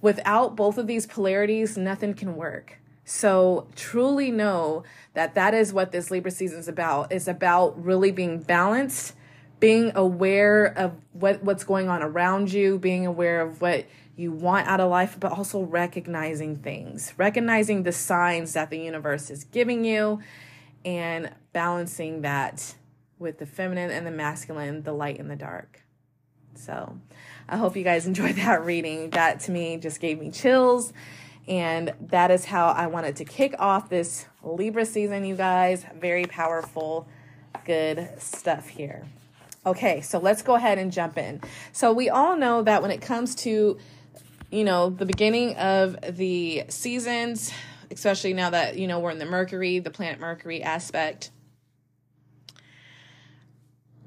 Without 0.00 0.56
both 0.56 0.78
of 0.78 0.86
these 0.86 1.06
polarities, 1.06 1.76
nothing 1.76 2.14
can 2.14 2.36
work. 2.36 2.78
So 3.04 3.68
truly 3.74 4.30
know 4.30 4.84
that 5.14 5.34
that 5.34 5.54
is 5.54 5.72
what 5.72 5.92
this 5.92 6.10
Libra 6.10 6.30
season 6.30 6.58
is 6.58 6.68
about. 6.68 7.10
It's 7.10 7.28
about 7.28 7.82
really 7.82 8.12
being 8.12 8.40
balanced 8.40 9.14
being 9.62 9.92
aware 9.94 10.76
of 10.76 10.92
what 11.12 11.40
what's 11.44 11.62
going 11.62 11.88
on 11.88 12.02
around 12.02 12.52
you, 12.52 12.80
being 12.80 13.06
aware 13.06 13.40
of 13.40 13.60
what 13.60 13.86
you 14.16 14.32
want 14.32 14.66
out 14.66 14.80
of 14.80 14.90
life, 14.90 15.16
but 15.20 15.30
also 15.30 15.62
recognizing 15.62 16.56
things, 16.56 17.14
recognizing 17.16 17.84
the 17.84 17.92
signs 17.92 18.54
that 18.54 18.70
the 18.70 18.78
universe 18.78 19.30
is 19.30 19.44
giving 19.44 19.84
you, 19.84 20.18
and 20.84 21.30
balancing 21.52 22.22
that 22.22 22.74
with 23.20 23.38
the 23.38 23.46
feminine 23.46 23.92
and 23.92 24.04
the 24.04 24.10
masculine, 24.10 24.82
the 24.82 24.92
light 24.92 25.20
and 25.20 25.30
the 25.30 25.36
dark. 25.36 25.84
So, 26.56 26.98
I 27.48 27.56
hope 27.56 27.76
you 27.76 27.84
guys 27.84 28.04
enjoyed 28.08 28.34
that 28.34 28.64
reading. 28.64 29.10
That 29.10 29.38
to 29.40 29.52
me 29.52 29.76
just 29.76 30.00
gave 30.00 30.18
me 30.18 30.32
chills. 30.32 30.92
And 31.46 31.94
that 32.00 32.32
is 32.32 32.46
how 32.46 32.66
I 32.70 32.88
wanted 32.88 33.14
to 33.14 33.24
kick 33.24 33.54
off 33.60 33.88
this 33.88 34.26
Libra 34.42 34.86
season, 34.86 35.24
you 35.24 35.36
guys. 35.36 35.86
Very 36.00 36.24
powerful, 36.24 37.06
good 37.64 38.08
stuff 38.18 38.66
here. 38.66 39.06
Okay, 39.64 40.00
so 40.00 40.18
let's 40.18 40.42
go 40.42 40.56
ahead 40.56 40.78
and 40.78 40.90
jump 40.90 41.16
in. 41.16 41.40
So 41.70 41.92
we 41.92 42.10
all 42.10 42.36
know 42.36 42.62
that 42.62 42.82
when 42.82 42.90
it 42.90 43.00
comes 43.00 43.36
to, 43.36 43.78
you 44.50 44.64
know, 44.64 44.90
the 44.90 45.06
beginning 45.06 45.54
of 45.56 45.96
the 46.16 46.64
seasons, 46.68 47.52
especially 47.92 48.34
now 48.34 48.50
that, 48.50 48.76
you 48.76 48.88
know, 48.88 48.98
we're 48.98 49.12
in 49.12 49.18
the 49.20 49.24
Mercury, 49.24 49.78
the 49.78 49.90
planet 49.90 50.18
Mercury 50.18 50.64
aspect, 50.64 51.30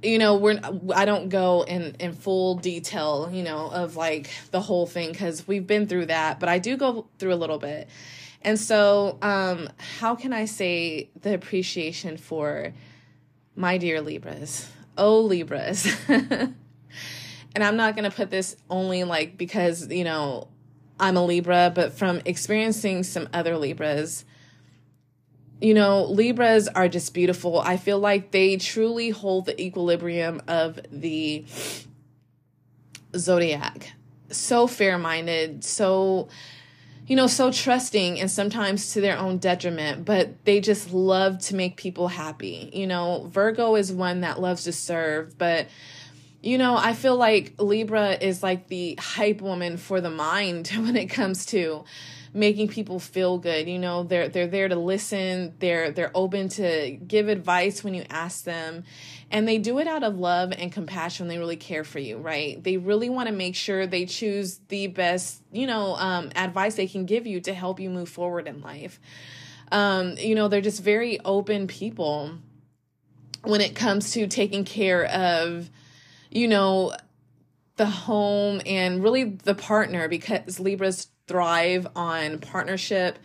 you 0.04 0.20
know, 0.20 0.36
we're 0.36 0.60
I 0.94 1.06
don't 1.06 1.30
go 1.30 1.64
in 1.64 1.96
in 2.00 2.12
full 2.14 2.56
detail, 2.56 3.30
you 3.32 3.42
know, 3.42 3.70
of 3.72 3.96
like 3.96 4.30
the 4.52 4.60
whole 4.60 4.86
thing 4.86 5.14
cuz 5.14 5.48
we've 5.48 5.66
been 5.66 5.88
through 5.88 6.08
that, 6.08 6.40
but 6.40 6.50
I 6.50 6.60
do 6.60 6.76
go 6.76 7.08
through 7.18 7.34
a 7.34 7.36
little 7.36 7.58
bit. 7.58 7.88
And 8.42 8.60
so, 8.60 9.18
um 9.22 9.70
how 10.00 10.16
can 10.16 10.34
I 10.34 10.46
say 10.46 11.10
the 11.22 11.34
appreciation 11.34 12.18
for 12.18 12.74
my 13.56 13.78
dear 13.78 14.02
Libras? 14.02 14.70
Oh 14.98 15.22
Libras. 15.22 15.88
and 16.08 16.56
I'm 17.56 17.78
not 17.78 17.96
going 17.96 18.10
to 18.10 18.16
put 18.16 18.30
this 18.30 18.56
only 18.70 19.04
like 19.04 19.38
because, 19.38 19.88
you 19.90 20.04
know, 20.04 20.48
I'm 21.00 21.18
a 21.18 21.26
Libra, 21.26 21.72
but 21.74 21.94
from 21.94 22.22
experiencing 22.26 23.04
some 23.04 23.28
other 23.34 23.58
Libras, 23.58 24.26
you 25.62 25.74
know, 25.74 26.04
Libras 26.04 26.68
are 26.68 26.88
just 26.88 27.14
beautiful. 27.14 27.60
I 27.60 27.78
feel 27.78 28.00
like 28.00 28.32
they 28.32 28.58
truly 28.58 29.10
hold 29.10 29.46
the 29.46 29.62
equilibrium 29.62 30.42
of 30.48 30.80
the 30.92 31.46
zodiac. 33.16 33.94
So 34.30 34.68
fair 34.68 34.98
minded, 34.98 35.64
so 35.64 36.28
you 37.08 37.16
know, 37.16 37.28
so 37.28 37.52
trusting 37.52 38.20
and 38.20 38.32
sometimes 38.32 38.94
to 38.94 39.02
their 39.02 39.18
own 39.18 39.38
detriment, 39.38 40.06
but 40.06 40.44
they 40.46 40.60
just 40.60 40.92
love 40.92 41.40
to 41.40 41.56
make 41.56 41.78
people 41.78 42.08
happy. 42.08 42.70
You 42.74 42.88
know, 42.88 43.28
Virgo 43.32 43.76
is 43.76 43.92
one 43.92 44.22
that 44.22 44.40
loves 44.42 44.64
to 44.64 44.74
serve, 44.74 45.38
but 45.38 45.68
you 46.42 46.60
know, 46.60 46.78
I 46.78 46.94
feel 46.94 47.16
like 47.16 47.56
Libra 47.58 48.12
is 48.12 48.44
like 48.44 48.68
the 48.68 48.98
hype 49.00 49.42
woman 49.42 49.78
for 49.78 50.00
the 50.00 50.12
mind 50.12 50.68
when 50.76 50.96
it 50.96 51.08
comes 51.08 51.46
to 51.48 51.84
making 52.34 52.68
people 52.68 53.00
feel 53.00 53.38
good. 53.38 53.68
You 53.68 53.80
know, 53.80 54.04
they're 54.04 54.30
they're 54.30 54.48
there 54.48 54.68
to 54.68 54.76
listen. 54.76 55.56
They're 55.60 55.92
they're 55.92 56.12
open 56.14 56.50
to 56.50 56.92
give 56.92 57.30
advice 57.30 57.84
when 57.84 57.94
you 57.94 58.04
ask 58.10 58.44
them. 58.44 58.84
And 59.32 59.48
they 59.48 59.58
do 59.58 59.80
it 59.80 59.88
out 59.88 60.04
of 60.04 60.18
love 60.20 60.54
and 60.58 60.72
compassion. 60.72 61.28
They 61.28 61.38
really 61.38 61.56
care 61.56 61.84
for 61.84 62.00
you, 62.00 62.18
right? 62.18 62.64
They 62.64 62.78
really 62.78 63.10
want 63.10 63.28
to 63.28 63.34
make 63.34 63.56
sure 63.56 63.88
they 63.88 64.06
choose 64.06 64.60
the 64.70 64.88
best, 64.88 65.42
you 65.52 65.68
know, 65.68 65.96
um, 65.96 66.30
advice 66.36 66.76
they 66.76 66.88
can 66.88 67.06
give 67.06 67.26
you 67.26 67.42
to 67.42 67.54
help 67.54 67.80
you 67.80 67.90
move 67.90 68.08
forward 68.08 68.48
in 68.48 68.62
life. 68.62 69.00
Um, 69.72 70.16
you 70.18 70.36
know, 70.36 70.48
they're 70.48 70.62
just 70.62 70.84
very 70.84 71.20
open 71.26 71.68
people 71.68 72.38
when 73.44 73.62
it 73.62 73.76
comes 73.76 74.12
to 74.12 74.28
taking 74.28 74.64
care 74.64 75.06
of, 75.06 75.70
you 76.30 76.48
know, 76.48 76.96
the 77.78 77.86
home 77.86 78.62
and 78.66 79.04
really 79.04 79.24
the 79.24 79.56
partner 79.56 80.08
because 80.08 80.60
Libras 80.60 81.08
thrive 81.28 81.88
on 81.96 82.40
partnership 82.40 83.18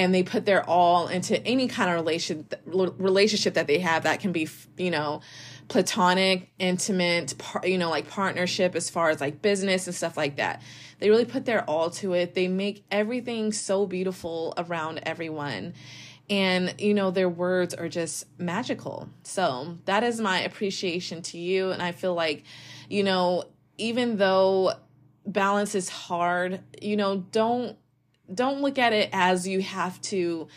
and 0.00 0.14
they 0.14 0.22
put 0.22 0.46
their 0.46 0.68
all 0.68 1.08
into 1.08 1.46
any 1.46 1.68
kind 1.68 1.90
of 1.90 1.96
relation 1.96 2.46
relationship 2.64 3.52
that 3.52 3.66
they 3.66 3.78
have 3.80 4.04
that 4.04 4.18
can 4.18 4.32
be 4.32 4.48
you 4.78 4.90
know 4.90 5.20
platonic 5.68 6.50
intimate 6.58 7.36
par, 7.36 7.60
you 7.66 7.76
know 7.76 7.90
like 7.90 8.08
partnership 8.08 8.74
as 8.74 8.88
far 8.88 9.10
as 9.10 9.20
like 9.20 9.42
business 9.42 9.86
and 9.86 9.94
stuff 9.94 10.16
like 10.16 10.36
that. 10.36 10.62
They 11.00 11.10
really 11.10 11.26
put 11.26 11.44
their 11.44 11.68
all 11.68 11.90
to 11.90 12.14
it. 12.14 12.34
They 12.34 12.48
make 12.48 12.82
everything 12.90 13.52
so 13.52 13.86
beautiful 13.86 14.54
around 14.56 15.00
everyone. 15.02 15.74
And 16.30 16.74
you 16.78 16.94
know 16.94 17.10
their 17.10 17.28
words 17.28 17.74
are 17.74 17.88
just 17.90 18.24
magical. 18.38 19.10
So 19.22 19.76
that 19.84 20.02
is 20.02 20.18
my 20.18 20.40
appreciation 20.40 21.20
to 21.22 21.38
you. 21.38 21.72
And 21.72 21.82
i 21.82 21.92
feel 21.92 22.14
like 22.14 22.44
you 22.88 23.04
know 23.04 23.44
even 23.76 24.16
though 24.16 24.72
balance 25.26 25.74
is 25.74 25.88
hard, 25.88 26.60
you 26.80 26.96
know, 26.96 27.18
don't 27.32 27.76
don't 28.32 28.60
look 28.60 28.78
at 28.78 28.92
it 28.92 29.10
as 29.12 29.46
you 29.46 29.60
have 29.60 30.00
to 30.02 30.48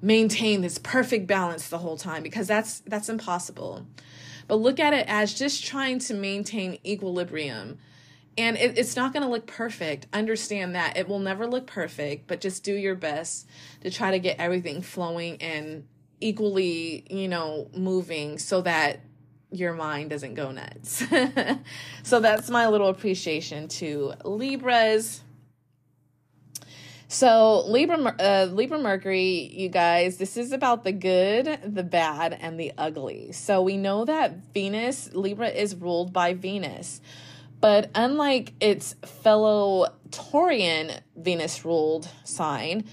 maintain 0.00 0.60
this 0.60 0.78
perfect 0.78 1.26
balance 1.26 1.68
the 1.68 1.78
whole 1.78 1.96
time 1.96 2.22
because 2.22 2.46
that's 2.46 2.80
that's 2.80 3.08
impossible. 3.08 3.86
But 4.48 4.56
look 4.56 4.80
at 4.80 4.92
it 4.92 5.06
as 5.08 5.32
just 5.32 5.64
trying 5.64 5.98
to 6.00 6.14
maintain 6.14 6.78
equilibrium. 6.84 7.78
And 8.36 8.56
it, 8.56 8.78
it's 8.78 8.96
not 8.96 9.12
going 9.12 9.22
to 9.22 9.28
look 9.28 9.46
perfect. 9.46 10.06
Understand 10.12 10.74
that 10.74 10.96
it 10.96 11.06
will 11.06 11.18
never 11.18 11.46
look 11.46 11.66
perfect, 11.66 12.26
but 12.26 12.40
just 12.40 12.64
do 12.64 12.74
your 12.74 12.94
best 12.94 13.46
to 13.82 13.90
try 13.90 14.10
to 14.10 14.18
get 14.18 14.38
everything 14.38 14.82
flowing 14.82 15.40
and 15.40 15.86
equally, 16.20 17.04
you 17.10 17.28
know, 17.28 17.68
moving 17.76 18.38
so 18.38 18.62
that 18.62 19.00
your 19.50 19.74
mind 19.74 20.10
doesn't 20.10 20.34
go 20.34 20.50
nuts. 20.50 21.04
so 22.02 22.20
that's 22.20 22.48
my 22.48 22.68
little 22.68 22.88
appreciation 22.88 23.68
to 23.68 24.14
Libras. 24.24 25.22
So 27.12 27.64
Libra, 27.66 27.98
uh, 28.18 28.48
Libra 28.50 28.78
Mercury, 28.78 29.50
you 29.52 29.68
guys, 29.68 30.16
this 30.16 30.38
is 30.38 30.50
about 30.50 30.82
the 30.82 30.92
good, 30.92 31.60
the 31.62 31.82
bad, 31.82 32.38
and 32.40 32.58
the 32.58 32.72
ugly. 32.78 33.32
So 33.32 33.60
we 33.60 33.76
know 33.76 34.06
that 34.06 34.54
Venus, 34.54 35.12
Libra 35.12 35.48
is 35.48 35.74
ruled 35.76 36.14
by 36.14 36.32
Venus, 36.32 37.02
but 37.60 37.90
unlike 37.94 38.54
its 38.60 38.94
fellow 39.04 39.88
Taurian 40.08 41.00
Venus 41.14 41.66
ruled 41.66 42.08
sign, 42.24 42.84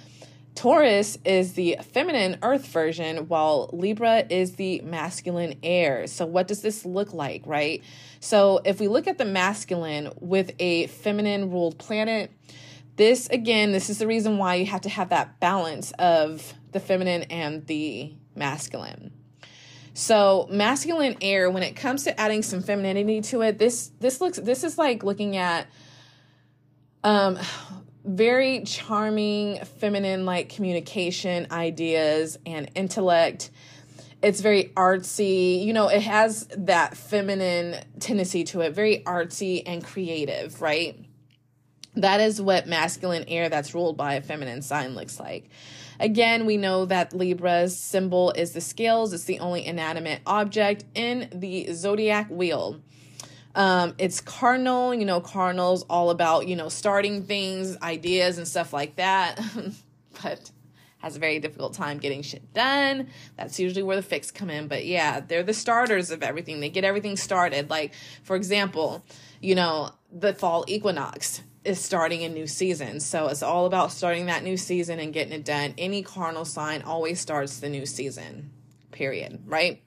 Taurus 0.54 1.18
is 1.24 1.54
the 1.54 1.78
feminine 1.82 2.40
earth 2.42 2.68
version, 2.68 3.30
while 3.30 3.70
Libra 3.72 4.26
is 4.30 4.56
the 4.56 4.82
masculine 4.82 5.58
air. 5.64 6.08
So, 6.08 6.26
what 6.26 6.50
does 6.50 6.62
this 6.62 6.84
look 6.84 7.14
like, 7.14 7.44
right? 7.46 7.82
So, 8.20 8.60
if 8.66 8.82
we 8.82 8.90
look 8.90 9.08
at 9.08 9.18
the 9.18 9.24
masculine 9.24 10.12
with 10.20 10.52
a 10.60 10.88
feminine 10.88 11.50
ruled 11.50 11.78
planet, 11.78 12.32
this 13.00 13.30
again, 13.30 13.72
this 13.72 13.90
is 13.90 13.98
the 13.98 14.06
reason 14.06 14.38
why 14.38 14.56
you 14.56 14.66
have 14.66 14.82
to 14.82 14.90
have 14.90 15.10
that 15.10 15.40
balance 15.40 15.94
of 15.94 16.54
the 16.74 16.82
feminine 16.82 17.24
and 17.24 17.66
the 17.66 18.14
masculine. 18.36 19.14
So 19.94 20.48
masculine 20.52 21.16
air, 21.22 21.50
when 21.50 21.64
it 21.64 21.78
comes 21.78 22.04
to 22.04 22.20
adding 22.20 22.44
some 22.44 22.62
femininity 22.62 23.22
to 23.30 23.42
it, 23.42 23.58
this 23.58 23.92
this 24.02 24.20
looks 24.20 24.38
this 24.38 24.66
is 24.66 24.78
like 24.78 25.04
looking 25.04 25.38
at 25.38 25.68
um 27.06 27.40
very 28.04 28.64
charming 28.66 29.64
feminine 29.80 30.26
like 30.26 30.50
communication 30.50 31.48
ideas 31.52 32.38
and 32.46 32.70
intellect. 32.76 33.50
It's 34.22 34.42
very 34.42 34.74
artsy. 34.76 35.64
You 35.64 35.72
know, 35.72 35.88
it 35.88 36.02
has 36.02 36.50
that 36.58 36.98
feminine 36.98 37.78
tendency 38.02 38.44
to 38.46 38.60
it, 38.60 38.74
very 38.74 39.04
artsy 39.06 39.64
and 39.66 39.82
creative, 39.82 40.62
right? 40.62 41.06
That 42.02 42.22
is 42.22 42.42
what 42.42 42.68
masculine 42.68 43.26
air 43.28 43.50
that's 43.50 43.74
ruled 43.74 43.98
by 43.98 44.16
a 44.16 44.22
feminine 44.22 44.62
sign 44.62 44.96
looks 44.96 45.20
like. 45.20 45.50
Again, 46.00 46.46
we 46.46 46.56
know 46.56 46.86
that 46.86 47.14
Libra's 47.14 47.76
symbol 47.78 48.32
is 48.32 48.54
the 48.54 48.62
scales, 48.62 49.12
it's 49.12 49.26
the 49.26 49.40
only 49.40 49.66
inanimate 49.66 50.22
object 50.26 50.86
in 50.96 51.30
the 51.34 51.74
zodiac 51.74 52.30
wheel. 52.30 52.80
Um, 53.54 53.96
it's 53.98 54.22
cardinal, 54.22 54.94
you 54.94 55.06
know, 55.06 55.20
cardinal's 55.20 55.84
all 55.90 56.10
about, 56.10 56.48
you 56.48 56.56
know, 56.56 56.70
starting 56.70 57.24
things, 57.24 57.76
ideas, 57.82 58.38
and 58.38 58.48
stuff 58.48 58.72
like 58.72 58.96
that. 58.96 59.42
but 60.24 60.52
has 61.00 61.16
a 61.16 61.20
very 61.20 61.40
difficult 61.40 61.74
time 61.74 61.98
getting 61.98 62.22
shit 62.22 62.54
done. 62.54 63.08
That's 63.38 63.60
usually 63.60 63.84
where 63.84 63.96
the 63.96 64.02
fix 64.02 64.32
come 64.32 64.50
in. 64.50 64.68
But 64.68 64.86
yeah, 64.86 65.22
they're 65.22 65.44
the 65.44 65.54
starters 65.54 66.12
of 66.12 66.24
everything. 66.24 66.60
They 66.60 66.70
get 66.70 66.84
everything 66.84 67.18
started. 67.18 67.70
Like, 67.70 67.94
for 68.24 68.36
example, 68.36 69.04
you 69.42 69.56
know, 69.56 69.92
the 70.12 70.34
fall 70.34 70.66
equinox 70.68 71.42
is 71.64 71.80
starting 71.80 72.24
a 72.24 72.30
new 72.30 72.48
season. 72.48 73.00
So 73.00 73.28
it's 73.28 73.44
all 73.44 73.66
about 73.66 73.92
starting 73.92 74.28
that 74.28 74.44
new 74.44 74.58
season 74.58 75.00
and 75.00 75.14
getting 75.14 75.34
it 75.34 75.46
done. 75.46 75.74
Any 75.78 76.04
cardinal 76.04 76.46
sign 76.46 76.82
always 76.84 77.20
starts 77.20 77.60
the 77.60 77.70
new 77.70 77.86
season, 77.86 78.52
period, 78.92 79.44
right? 79.46 79.84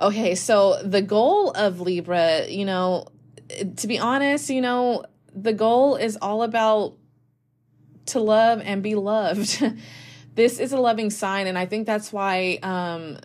Okay, 0.00 0.34
so 0.34 0.82
the 0.82 1.02
goal 1.02 1.52
of 1.52 1.80
Libra, 1.80 2.48
you 2.48 2.64
know, 2.64 3.06
to 3.76 3.86
be 3.86 3.98
honest, 3.98 4.50
you 4.50 4.60
know, 4.60 5.04
the 5.34 5.52
goal 5.52 5.96
is 5.96 6.18
all 6.20 6.42
about 6.42 6.96
to 8.06 8.20
love 8.20 8.60
and 8.64 8.82
be 8.82 8.96
loved. 8.96 9.62
this 10.34 10.58
is 10.58 10.72
a 10.72 10.78
loving 10.78 11.10
sign, 11.10 11.46
and 11.46 11.56
I 11.56 11.66
think 11.66 11.86
that's 11.86 12.12
why 12.12 12.58
um, 12.64 13.18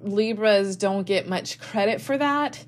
Libras 0.00 0.76
don't 0.76 1.06
get 1.06 1.28
much 1.28 1.60
credit 1.60 2.00
for 2.00 2.18
that 2.18 2.64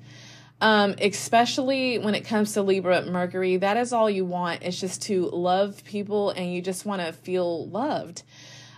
um, 0.61 0.95
especially 1.01 1.97
when 1.99 2.15
it 2.15 2.25
comes 2.25 2.53
to 2.53 2.61
Libra 2.61 3.05
Mercury, 3.05 3.57
that 3.57 3.77
is 3.77 3.93
all 3.93 4.09
you 4.09 4.25
want. 4.25 4.63
It's 4.63 4.79
just 4.79 5.01
to 5.03 5.29
love 5.29 5.83
people 5.85 6.31
and 6.31 6.53
you 6.53 6.61
just 6.61 6.85
want 6.85 7.01
to 7.01 7.13
feel 7.13 7.67
loved. 7.67 8.23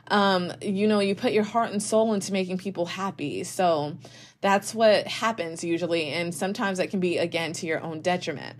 Um, 0.08 0.52
you 0.62 0.88
know, 0.88 1.00
you 1.00 1.16
put 1.16 1.32
your 1.32 1.44
heart 1.44 1.72
and 1.72 1.82
soul 1.82 2.14
into 2.14 2.34
making 2.34 2.58
people 2.58 2.86
happy. 2.86 3.44
So 3.44 3.98
that's 4.42 4.76
what 4.76 5.08
happens 5.08 5.64
usually. 5.64 6.10
And 6.10 6.36
sometimes 6.36 6.78
that 6.78 6.90
can 6.90 7.00
be, 7.00 7.18
again, 7.18 7.54
to 7.54 7.66
your 7.66 7.82
own 7.82 8.02
detriment. 8.02 8.58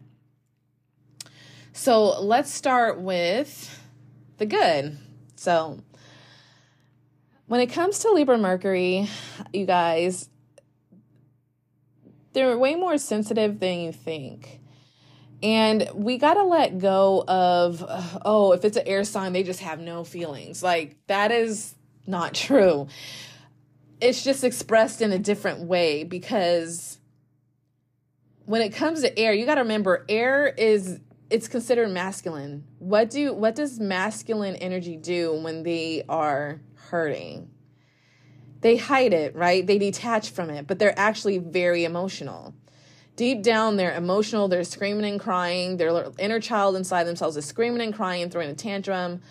So 1.74 2.22
let's 2.22 2.52
start 2.52 3.00
with 3.00 3.80
the 4.38 4.46
good. 4.46 4.98
So 5.36 5.80
when 7.48 7.60
it 7.60 7.68
comes 7.68 8.00
to 8.00 8.12
Libra 8.12 8.38
Mercury, 8.38 9.10
you 9.54 9.66
guys, 9.66 10.30
they're 12.34 12.58
way 12.58 12.76
more 12.76 12.98
sensitive 12.98 13.60
than 13.60 13.80
you 13.80 13.92
think. 13.92 14.60
And 15.44 15.90
we 15.94 16.18
got 16.18 16.36
to 16.36 16.44
let 16.44 16.78
go 16.78 17.24
of, 17.28 17.84
oh, 18.24 18.54
if 18.54 18.64
it's 18.64 18.78
an 18.78 18.88
air 18.88 19.04
sign, 19.04 19.34
they 19.34 19.44
just 19.44 19.62
have 19.62 19.80
no 19.80 20.04
feelings. 20.04 20.62
Like, 20.62 20.98
that 21.08 21.32
is 21.32 21.74
not 22.06 22.34
true. 22.34 22.88
It's 24.00 24.24
just 24.24 24.44
expressed 24.44 25.02
in 25.02 25.12
a 25.12 25.20
different 25.20 25.62
way 25.62 26.04
because 26.04 27.00
when 28.46 28.62
it 28.62 28.70
comes 28.74 29.02
to 29.02 29.18
air, 29.18 29.34
you 29.34 29.46
got 29.46 29.56
to 29.56 29.62
remember 29.62 30.06
air 30.10 30.48
is 30.48 31.00
it's 31.30 31.48
considered 31.48 31.90
masculine. 31.90 32.66
What 32.80 33.10
do 33.10 33.34
what 33.34 33.56
does 33.56 33.80
masculine 33.80 34.56
energy 34.58 34.98
do 34.98 35.34
when 35.42 35.64
they 35.64 36.04
are 36.10 36.62
hurting? 36.76 37.50
They 38.62 38.78
hide 38.78 39.14
it, 39.14 39.36
right? 39.36 39.66
They 39.66 39.78
detach 39.78 40.30
from 40.30 40.50
it, 40.50 40.68
but 40.68 40.80
they're 40.80 40.98
actually 40.98 41.40
very 41.40 41.84
emotional. 41.84 42.54
Deep 43.16 43.44
down, 43.44 43.76
they're 43.76 43.96
emotional, 43.96 44.48
they're 44.48 44.64
screaming 44.64 45.06
and 45.06 45.20
crying, 45.20 45.78
their 45.78 46.12
inner 46.18 46.40
child 46.40 46.76
inside 46.76 47.04
themselves 47.04 47.36
is 47.38 47.46
screaming 47.46 47.82
and 47.82 47.94
crying, 47.94 48.30
throwing 48.30 48.50
a 48.50 48.56
tantrum. 48.56 49.22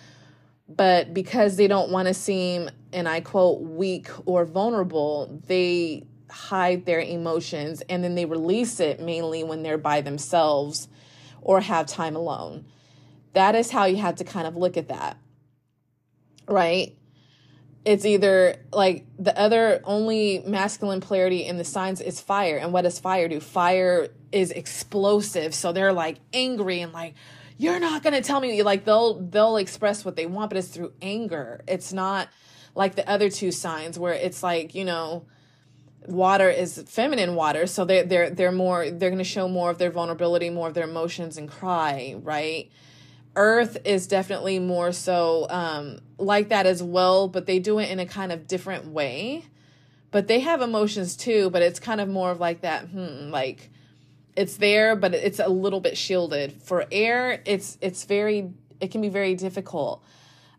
But 0.68 1.14
because 1.14 1.56
they 1.56 1.66
don't 1.66 1.90
want 1.90 2.06
to 2.06 2.14
seem, 2.14 2.70
and 2.92 3.08
I 3.08 3.20
quote, 3.20 3.60
weak 3.62 4.08
or 4.26 4.44
vulnerable, 4.44 5.40
they 5.46 6.06
hide 6.30 6.86
their 6.86 7.00
emotions 7.00 7.82
and 7.88 8.04
then 8.04 8.14
they 8.14 8.24
release 8.24 8.78
it 8.78 9.00
mainly 9.00 9.42
when 9.42 9.62
they're 9.62 9.78
by 9.78 10.00
themselves 10.00 10.88
or 11.40 11.60
have 11.60 11.86
time 11.86 12.14
alone. 12.14 12.66
That 13.32 13.54
is 13.54 13.70
how 13.70 13.86
you 13.86 13.96
have 13.96 14.16
to 14.16 14.24
kind 14.24 14.46
of 14.46 14.56
look 14.56 14.76
at 14.76 14.88
that, 14.88 15.16
right? 16.46 16.96
It's 17.84 18.04
either 18.04 18.56
like 18.72 19.06
the 19.18 19.36
other 19.38 19.80
only 19.84 20.42
masculine 20.46 21.00
polarity 21.00 21.46
in 21.46 21.56
the 21.56 21.64
signs 21.64 22.00
is 22.00 22.20
fire. 22.20 22.56
And 22.56 22.72
what 22.72 22.82
does 22.82 22.98
fire 22.98 23.28
do? 23.28 23.40
Fire 23.40 24.08
is 24.32 24.50
explosive. 24.50 25.54
So 25.54 25.72
they're 25.72 25.92
like 25.92 26.18
angry 26.32 26.80
and 26.80 26.92
like, 26.92 27.14
you're 27.56 27.80
not 27.80 28.02
gonna 28.02 28.22
tell 28.22 28.40
me 28.40 28.62
like 28.62 28.84
they'll 28.84 29.20
they'll 29.20 29.56
express 29.56 30.04
what 30.04 30.16
they 30.16 30.26
want, 30.26 30.50
but 30.50 30.56
it's 30.56 30.68
through 30.68 30.92
anger. 31.02 31.62
It's 31.68 31.92
not 31.92 32.28
like 32.74 32.94
the 32.94 33.08
other 33.08 33.28
two 33.28 33.50
signs 33.50 33.98
where 33.98 34.14
it's 34.14 34.42
like, 34.42 34.74
you 34.74 34.84
know, 34.84 35.26
water 36.06 36.48
is 36.48 36.82
feminine 36.88 37.34
water 37.34 37.66
so 37.66 37.84
they're 37.84 38.04
they're 38.04 38.30
they're 38.30 38.52
more 38.52 38.90
they're 38.90 39.10
going 39.10 39.18
to 39.18 39.24
show 39.24 39.46
more 39.46 39.70
of 39.70 39.76
their 39.76 39.90
vulnerability 39.90 40.48
more 40.48 40.66
of 40.66 40.74
their 40.74 40.88
emotions 40.88 41.36
and 41.36 41.48
cry 41.50 42.14
right 42.22 42.70
Earth 43.36 43.76
is 43.84 44.06
definitely 44.06 44.58
more 44.58 44.92
so 44.92 45.46
um, 45.50 46.00
like 46.18 46.48
that 46.48 46.66
as 46.66 46.82
well, 46.82 47.28
but 47.28 47.46
they 47.46 47.58
do 47.58 47.78
it 47.78 47.90
in 47.90 48.00
a 48.00 48.06
kind 48.06 48.32
of 48.32 48.46
different 48.46 48.86
way. 48.86 49.44
But 50.10 50.26
they 50.26 50.40
have 50.40 50.60
emotions 50.60 51.16
too, 51.16 51.50
but 51.50 51.62
it's 51.62 51.78
kind 51.78 52.00
of 52.00 52.08
more 52.08 52.30
of 52.32 52.40
like 52.40 52.62
that, 52.62 52.88
hmm, 52.88 53.30
like 53.30 53.70
it's 54.34 54.56
there, 54.56 54.96
but 54.96 55.14
it's 55.14 55.38
a 55.38 55.48
little 55.48 55.80
bit 55.80 55.96
shielded. 55.96 56.62
For 56.62 56.86
air, 56.90 57.40
it's 57.44 57.78
it's 57.80 58.04
very 58.04 58.50
it 58.80 58.90
can 58.90 59.00
be 59.00 59.08
very 59.08 59.34
difficult. 59.34 60.02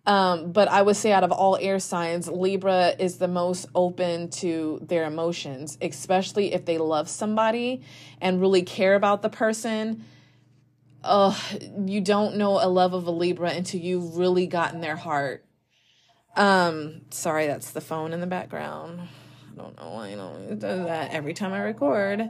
Um, 0.06 0.52
but 0.52 0.68
I 0.68 0.82
would 0.82 0.96
say 0.96 1.12
out 1.12 1.24
of 1.24 1.32
all 1.32 1.58
air 1.58 1.80
signs, 1.80 2.28
Libra 2.28 2.96
is 2.98 3.18
the 3.18 3.28
most 3.28 3.68
open 3.76 4.30
to 4.30 4.80
their 4.82 5.06
emotions, 5.06 5.78
especially 5.82 6.54
if 6.54 6.66
they 6.66 6.80
love 6.80 7.08
somebody 7.08 7.84
and 8.20 8.42
really 8.42 8.64
care 8.64 8.96
about 8.96 9.22
the 9.22 9.30
person 9.30 10.04
uh, 11.04 11.36
you 11.86 12.02
don't 12.02 12.38
know 12.38 12.64
a 12.64 12.68
love 12.68 12.94
of 12.94 13.08
a 13.08 13.12
Libra 13.12 13.52
until 13.52 13.80
you've 13.80 14.18
really 14.18 14.48
gotten 14.48 14.82
their 14.82 14.96
heart. 14.96 15.46
Um, 16.36 17.02
sorry, 17.10 17.48
that's 17.48 17.72
the 17.72 17.82
phone 17.82 18.14
in 18.14 18.22
the 18.22 18.28
background. 18.28 19.02
I 19.52 19.56
don't 19.62 19.78
know 19.78 19.90
why 19.90 20.14
know 20.16 20.36
it 20.50 20.60
does 20.60 20.86
that 20.86 21.12
every 21.12 21.34
time 21.34 21.54
I 21.54 21.60
record. 21.60 22.30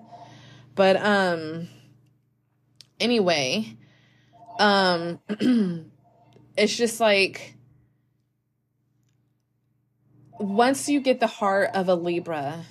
But 0.73 0.97
um 0.97 1.67
anyway, 2.99 3.77
um 4.59 5.19
it's 6.57 6.75
just 6.75 6.99
like 6.99 7.55
once 10.39 10.89
you 10.89 10.99
get 10.99 11.19
the 11.19 11.27
heart 11.27 11.69
of 11.73 11.87
a 11.87 11.95
Libra, 11.95 12.65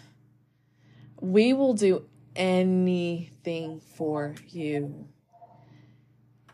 we 1.20 1.52
will 1.52 1.74
do 1.74 2.06
anything 2.34 3.80
for 3.80 4.34
you. 4.48 5.08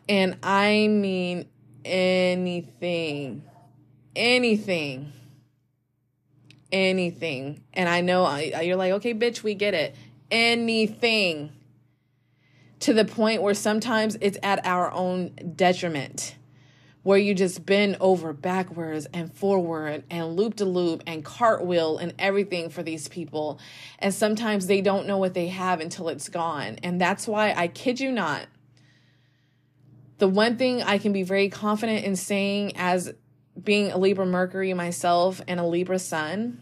And 0.09 0.37
I 0.41 0.87
mean 0.87 1.47
anything, 1.83 3.43
anything, 4.15 5.11
anything. 6.71 7.63
And 7.73 7.89
I 7.89 8.01
know 8.01 8.23
I, 8.23 8.61
you're 8.61 8.75
like, 8.75 8.93
okay, 8.93 9.13
bitch, 9.13 9.43
we 9.43 9.55
get 9.55 9.73
it. 9.73 9.95
Anything. 10.31 11.51
To 12.81 12.93
the 12.93 13.05
point 13.05 13.41
where 13.41 13.53
sometimes 13.53 14.17
it's 14.21 14.37
at 14.43 14.65
our 14.65 14.91
own 14.91 15.33
detriment 15.55 16.35
where 17.07 17.17
you 17.17 17.33
just 17.33 17.65
bend 17.65 17.95
over 18.01 18.33
backwards 18.33 19.07
and 19.13 19.33
forward 19.33 20.03
and 20.09 20.35
loop 20.35 20.55
to 20.55 20.65
loop 20.65 21.01
and 21.07 21.23
cartwheel 21.23 21.97
and 21.97 22.13
everything 22.19 22.69
for 22.69 22.83
these 22.83 23.07
people. 23.07 23.61
And 23.99 24.13
sometimes 24.13 24.67
they 24.67 24.81
don't 24.81 25.07
know 25.07 25.17
what 25.17 25.33
they 25.33 25.47
have 25.47 25.79
until 25.79 26.09
it's 26.09 26.27
gone. 26.27 26.77
And 26.83 26.99
that's 26.99 27.25
why 27.25 27.53
I 27.55 27.69
kid 27.69 28.01
you 28.01 28.11
not, 28.11 28.47
the 30.17 30.27
one 30.27 30.57
thing 30.57 30.81
I 30.81 30.97
can 30.97 31.13
be 31.13 31.23
very 31.23 31.49
confident 31.49 32.05
in 32.05 32.15
saying 32.15 32.73
as 32.75 33.13
being 33.61 33.91
a 33.91 33.97
Libra 33.97 34.25
Mercury 34.25 34.73
myself 34.73 35.41
and 35.47 35.59
a 35.59 35.65
Libra 35.65 35.99
Sun 35.99 36.61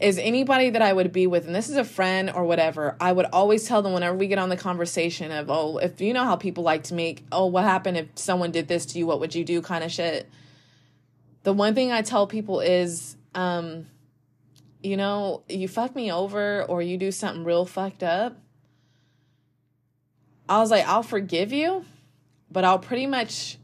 is 0.00 0.16
anybody 0.18 0.70
that 0.70 0.80
I 0.80 0.92
would 0.92 1.12
be 1.12 1.26
with, 1.26 1.46
and 1.46 1.54
this 1.54 1.68
is 1.68 1.76
a 1.76 1.84
friend 1.84 2.30
or 2.30 2.44
whatever, 2.44 2.96
I 3.00 3.12
would 3.12 3.26
always 3.32 3.66
tell 3.66 3.82
them 3.82 3.92
whenever 3.92 4.16
we 4.16 4.28
get 4.28 4.38
on 4.38 4.48
the 4.48 4.56
conversation 4.56 5.30
of, 5.30 5.50
oh, 5.50 5.76
if 5.76 6.00
you 6.00 6.14
know 6.14 6.24
how 6.24 6.36
people 6.36 6.64
like 6.64 6.84
to 6.84 6.94
make, 6.94 7.24
oh, 7.30 7.46
what 7.46 7.64
happened 7.64 7.98
if 7.98 8.08
someone 8.14 8.50
did 8.50 8.66
this 8.66 8.86
to 8.86 8.98
you? 8.98 9.06
What 9.06 9.20
would 9.20 9.34
you 9.34 9.44
do? 9.44 9.60
kind 9.60 9.84
of 9.84 9.92
shit. 9.92 10.28
The 11.42 11.52
one 11.52 11.74
thing 11.74 11.92
I 11.92 12.00
tell 12.00 12.26
people 12.26 12.60
is, 12.60 13.16
um, 13.34 13.88
you 14.82 14.96
know, 14.96 15.42
you 15.48 15.68
fuck 15.68 15.94
me 15.94 16.10
over 16.10 16.64
or 16.64 16.80
you 16.80 16.96
do 16.96 17.12
something 17.12 17.44
real 17.44 17.66
fucked 17.66 18.02
up. 18.02 18.38
I 20.48 20.58
was 20.58 20.70
like, 20.70 20.86
I'll 20.86 21.02
forgive 21.02 21.52
you, 21.52 21.84
but 22.50 22.64
I'll 22.64 22.78
pretty 22.78 23.06
much 23.06 23.58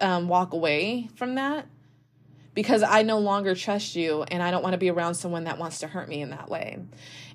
um, 0.00 0.28
walk 0.28 0.52
away 0.52 1.08
from 1.16 1.34
that 1.36 1.66
because 2.54 2.82
I 2.82 3.02
no 3.02 3.18
longer 3.18 3.54
trust 3.54 3.94
you 3.94 4.24
and 4.24 4.42
I 4.42 4.50
don't 4.50 4.62
want 4.62 4.72
to 4.72 4.78
be 4.78 4.90
around 4.90 5.14
someone 5.14 5.44
that 5.44 5.58
wants 5.58 5.78
to 5.80 5.86
hurt 5.86 6.08
me 6.08 6.20
in 6.20 6.30
that 6.30 6.48
way. 6.48 6.78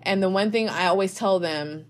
And 0.01 0.21
the 0.21 0.29
one 0.29 0.51
thing 0.51 0.69
I 0.69 0.87
always 0.87 1.15
tell 1.15 1.39
them, 1.39 1.85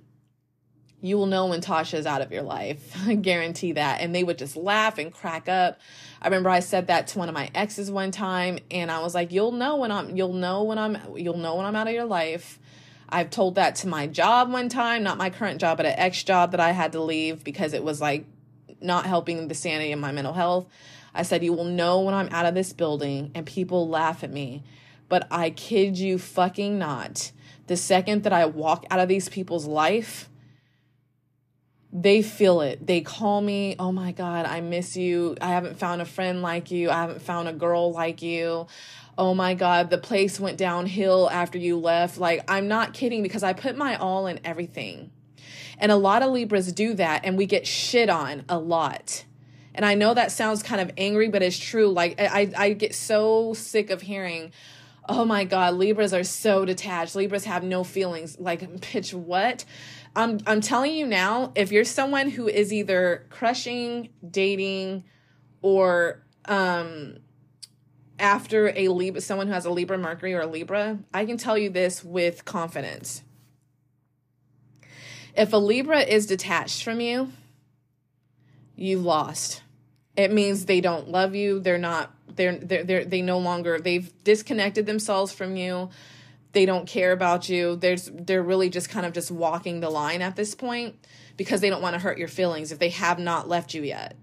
you 1.01 1.17
will 1.17 1.25
know 1.25 1.47
when 1.47 1.59
Tasha's 1.59 2.05
out 2.05 2.21
of 2.21 2.31
your 2.31 2.43
life. 2.43 2.95
I 3.07 3.15
guarantee 3.15 3.73
that. 3.73 4.01
And 4.01 4.13
they 4.13 4.23
would 4.23 4.37
just 4.37 4.55
laugh 4.55 4.97
and 4.97 5.11
crack 5.11 5.49
up. 5.49 5.79
I 6.21 6.27
remember 6.27 6.49
I 6.49 6.59
said 6.61 6.87
that 6.87 7.07
to 7.07 7.19
one 7.19 7.27
of 7.27 7.33
my 7.33 7.49
exes 7.53 7.91
one 7.91 8.11
time 8.11 8.59
and 8.71 8.89
I 8.89 8.99
was 8.99 9.13
like, 9.13 9.31
you'll 9.31 9.51
know 9.51 9.77
when 9.77 9.91
I'm 9.91 10.15
you'll 10.15 10.33
know 10.33 10.63
when 10.63 10.77
I'm 10.77 10.97
you'll 11.15 11.37
know 11.37 11.55
when 11.55 11.65
I'm 11.65 11.75
out 11.75 11.87
of 11.87 11.93
your 11.93 12.05
life. 12.05 12.59
I've 13.09 13.29
told 13.29 13.55
that 13.55 13.75
to 13.77 13.87
my 13.87 14.07
job 14.07 14.51
one 14.51 14.69
time, 14.69 15.03
not 15.03 15.17
my 15.17 15.29
current 15.29 15.59
job, 15.59 15.77
but 15.77 15.85
an 15.85 15.95
ex 15.97 16.23
job 16.23 16.51
that 16.51 16.59
I 16.59 16.71
had 16.71 16.93
to 16.93 17.01
leave 17.01 17.43
because 17.43 17.73
it 17.73 17.83
was 17.83 17.99
like 17.99 18.25
not 18.83 19.05
helping 19.05 19.47
the 19.47 19.55
sanity 19.55 19.91
of 19.91 19.99
my 19.99 20.11
mental 20.11 20.33
health. 20.33 20.67
I 21.13 21.23
said, 21.23 21.43
You 21.43 21.53
will 21.53 21.63
know 21.63 22.01
when 22.01 22.13
I'm 22.13 22.29
out 22.29 22.45
of 22.45 22.55
this 22.55 22.73
building, 22.73 23.31
and 23.35 23.45
people 23.45 23.87
laugh 23.87 24.23
at 24.23 24.31
me. 24.31 24.63
But 25.09 25.27
I 25.29 25.49
kid 25.51 25.97
you 25.97 26.17
fucking 26.17 26.77
not. 26.77 27.31
The 27.67 27.77
second 27.77 28.23
that 28.23 28.33
I 28.33 28.45
walk 28.45 28.85
out 28.89 28.99
of 28.99 29.07
these 29.07 29.29
people's 29.29 29.65
life, 29.65 30.29
they 31.91 32.23
feel 32.23 32.61
it. 32.61 32.85
They 32.85 33.01
call 33.01 33.39
me, 33.39 33.75
Oh 33.77 33.91
my 33.91 34.11
God, 34.11 34.45
I 34.45 34.61
miss 34.61 34.97
you. 34.97 35.37
I 35.39 35.49
haven't 35.49 35.77
found 35.77 36.01
a 36.01 36.05
friend 36.05 36.41
like 36.41 36.71
you. 36.71 36.89
I 36.89 36.95
haven't 36.95 37.21
found 37.21 37.47
a 37.47 37.53
girl 37.53 37.91
like 37.91 38.21
you. 38.21 38.67
Oh 39.15 39.35
my 39.35 39.53
God, 39.53 39.91
the 39.91 39.99
place 39.99 40.39
went 40.39 40.57
downhill 40.57 41.29
after 41.29 41.59
you 41.59 41.77
left. 41.77 42.17
Like, 42.17 42.43
I'm 42.49 42.67
not 42.67 42.93
kidding 42.93 43.21
because 43.21 43.43
I 43.43 43.53
put 43.53 43.77
my 43.77 43.95
all 43.95 44.25
in 44.25 44.39
everything. 44.43 45.11
And 45.77 45.91
a 45.91 45.95
lot 45.95 46.21
of 46.21 46.31
Libras 46.31 46.71
do 46.71 46.93
that, 46.95 47.25
and 47.25 47.37
we 47.37 47.45
get 47.45 47.67
shit 47.67 48.09
on 48.09 48.45
a 48.47 48.57
lot. 48.57 49.25
And 49.75 49.85
I 49.85 49.95
know 49.95 50.13
that 50.13 50.31
sounds 50.31 50.61
kind 50.61 50.81
of 50.81 50.91
angry, 50.97 51.29
but 51.29 51.41
it's 51.41 51.57
true. 51.57 51.89
Like 51.89 52.19
I, 52.19 52.51
I 52.55 52.73
get 52.73 52.93
so 52.93 53.53
sick 53.53 53.89
of 53.89 54.01
hearing, 54.01 54.51
oh 55.09 55.25
my 55.25 55.43
God, 55.45 55.75
Libras 55.75 56.13
are 56.13 56.23
so 56.23 56.65
detached. 56.65 57.15
Libras 57.15 57.45
have 57.45 57.63
no 57.63 57.83
feelings. 57.83 58.39
Like, 58.39 58.61
bitch, 58.81 59.13
what? 59.13 59.65
I'm 60.15 60.39
I'm 60.45 60.61
telling 60.61 60.93
you 60.93 61.07
now, 61.07 61.51
if 61.55 61.71
you're 61.71 61.85
someone 61.85 62.29
who 62.29 62.47
is 62.47 62.71
either 62.71 63.25
crushing, 63.29 64.09
dating, 64.29 65.05
or 65.61 66.23
um 66.45 67.17
after 68.19 68.71
a 68.75 68.89
Libra, 68.89 69.21
someone 69.21 69.47
who 69.47 69.53
has 69.53 69.65
a 69.65 69.71
Libra 69.71 69.97
Mercury 69.97 70.35
or 70.35 70.41
a 70.41 70.47
Libra, 70.47 70.99
I 71.13 71.25
can 71.25 71.37
tell 71.37 71.57
you 71.57 71.71
this 71.71 72.03
with 72.03 72.45
confidence. 72.45 73.23
If 75.35 75.53
a 75.53 75.57
Libra 75.57 76.01
is 76.01 76.27
detached 76.27 76.83
from 76.83 76.99
you, 76.99 77.31
you've 78.75 79.03
lost. 79.03 79.63
It 80.15 80.31
means 80.31 80.65
they 80.65 80.81
don't 80.81 81.09
love 81.09 81.33
you. 81.33 81.59
They're 81.59 81.77
not. 81.79 82.13
They're 82.35 82.57
they're, 82.57 82.83
they're 82.83 83.05
they 83.05 83.21
no 83.21 83.39
longer. 83.39 83.79
They've 83.79 84.11
disconnected 84.23 84.85
themselves 84.85 85.31
from 85.31 85.55
you. 85.55 85.89
They 86.51 86.67
don't 86.67 86.87
care 86.87 87.11
about 87.11 87.49
you. 87.49 87.75
There's 87.75 88.11
they're 88.13 88.43
really 88.43 88.69
just 88.69 88.89
kind 88.89 89.07
of 89.07 89.13
just 89.13 89.31
walking 89.31 89.79
the 89.79 89.89
line 89.89 90.21
at 90.21 90.35
this 90.35 90.53
point 90.53 90.95
because 91.35 91.61
they 91.61 91.69
don't 91.71 91.81
want 91.81 91.95
to 91.95 91.99
hurt 91.99 92.19
your 92.19 92.27
feelings 92.27 92.71
if 92.71 92.77
they 92.77 92.89
have 92.89 93.17
not 93.17 93.49
left 93.49 93.73
you 93.73 93.81
yet. 93.81 94.15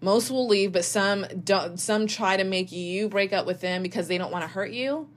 Most 0.00 0.30
will 0.30 0.46
leave, 0.46 0.72
but 0.72 0.84
some 0.84 1.26
don't. 1.42 1.80
Some 1.80 2.06
try 2.06 2.36
to 2.36 2.44
make 2.44 2.70
you 2.70 3.08
break 3.08 3.32
up 3.32 3.46
with 3.46 3.60
them 3.60 3.82
because 3.82 4.06
they 4.06 4.18
don't 4.18 4.30
want 4.30 4.44
to 4.44 4.48
hurt 4.48 4.70
you 4.70 5.08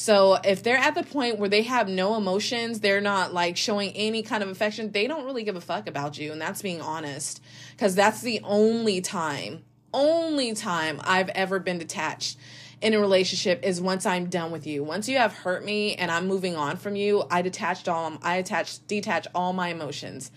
so 0.00 0.38
if 0.42 0.62
they're 0.62 0.78
at 0.78 0.94
the 0.94 1.02
point 1.02 1.38
where 1.38 1.50
they 1.50 1.60
have 1.60 1.86
no 1.86 2.16
emotions, 2.16 2.80
they're 2.80 3.02
not 3.02 3.34
like 3.34 3.58
showing 3.58 3.92
any 3.92 4.22
kind 4.22 4.42
of 4.42 4.48
affection, 4.48 4.92
they 4.92 5.06
don't 5.06 5.26
really 5.26 5.42
give 5.42 5.56
a 5.56 5.60
fuck 5.60 5.86
about 5.86 6.16
you. 6.16 6.32
And 6.32 6.40
that's 6.40 6.62
being 6.62 6.80
honest. 6.80 7.42
Because 7.72 7.94
that's 7.94 8.22
the 8.22 8.40
only 8.42 9.02
time, 9.02 9.62
only 9.92 10.54
time 10.54 11.02
I've 11.04 11.28
ever 11.28 11.58
been 11.58 11.76
detached 11.76 12.38
in 12.80 12.94
a 12.94 12.98
relationship 12.98 13.62
is 13.62 13.78
once 13.78 14.06
I'm 14.06 14.30
done 14.30 14.50
with 14.50 14.66
you. 14.66 14.82
Once 14.82 15.06
you 15.06 15.18
have 15.18 15.34
hurt 15.34 15.66
me 15.66 15.96
and 15.96 16.10
I'm 16.10 16.26
moving 16.26 16.56
on 16.56 16.78
from 16.78 16.96
you, 16.96 17.24
I 17.30 17.42
detached 17.42 17.86
all 17.86 18.16
I 18.22 18.36
attach 18.36 18.86
detach 18.86 19.26
all 19.34 19.52
my 19.52 19.68
emotions. 19.68 20.30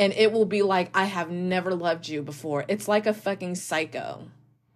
And 0.00 0.12
it 0.12 0.32
will 0.32 0.44
be 0.44 0.62
like 0.62 0.90
I 0.92 1.04
have 1.04 1.30
never 1.30 1.72
loved 1.72 2.08
you 2.08 2.20
before. 2.20 2.64
It's 2.66 2.88
like 2.88 3.06
a 3.06 3.14
fucking 3.14 3.54
psycho. 3.54 4.26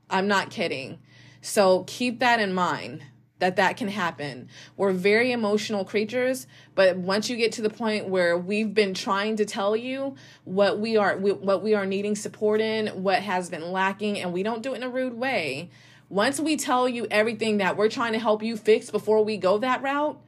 I'm 0.08 0.28
not 0.28 0.50
kidding. 0.50 1.00
So 1.40 1.82
keep 1.88 2.20
that 2.20 2.38
in 2.38 2.54
mind 2.54 3.02
that 3.42 3.56
that 3.56 3.76
can 3.76 3.88
happen. 3.88 4.48
We're 4.76 4.92
very 4.92 5.32
emotional 5.32 5.84
creatures, 5.84 6.46
but 6.76 6.96
once 6.96 7.28
you 7.28 7.36
get 7.36 7.50
to 7.52 7.62
the 7.62 7.70
point 7.70 8.06
where 8.06 8.38
we've 8.38 8.72
been 8.72 8.94
trying 8.94 9.34
to 9.34 9.44
tell 9.44 9.74
you 9.74 10.14
what 10.44 10.78
we 10.78 10.96
are 10.96 11.16
what 11.16 11.60
we 11.60 11.74
are 11.74 11.84
needing 11.84 12.14
support 12.14 12.60
in, 12.60 13.02
what 13.02 13.20
has 13.20 13.50
been 13.50 13.72
lacking 13.72 14.20
and 14.20 14.32
we 14.32 14.44
don't 14.44 14.62
do 14.62 14.74
it 14.74 14.76
in 14.76 14.84
a 14.84 14.88
rude 14.88 15.14
way. 15.14 15.70
Once 16.08 16.38
we 16.38 16.56
tell 16.56 16.88
you 16.88 17.08
everything 17.10 17.56
that 17.56 17.76
we're 17.76 17.88
trying 17.88 18.12
to 18.12 18.20
help 18.20 18.44
you 18.44 18.56
fix 18.56 18.92
before 18.92 19.24
we 19.24 19.36
go 19.36 19.58
that 19.58 19.82
route, 19.82 20.20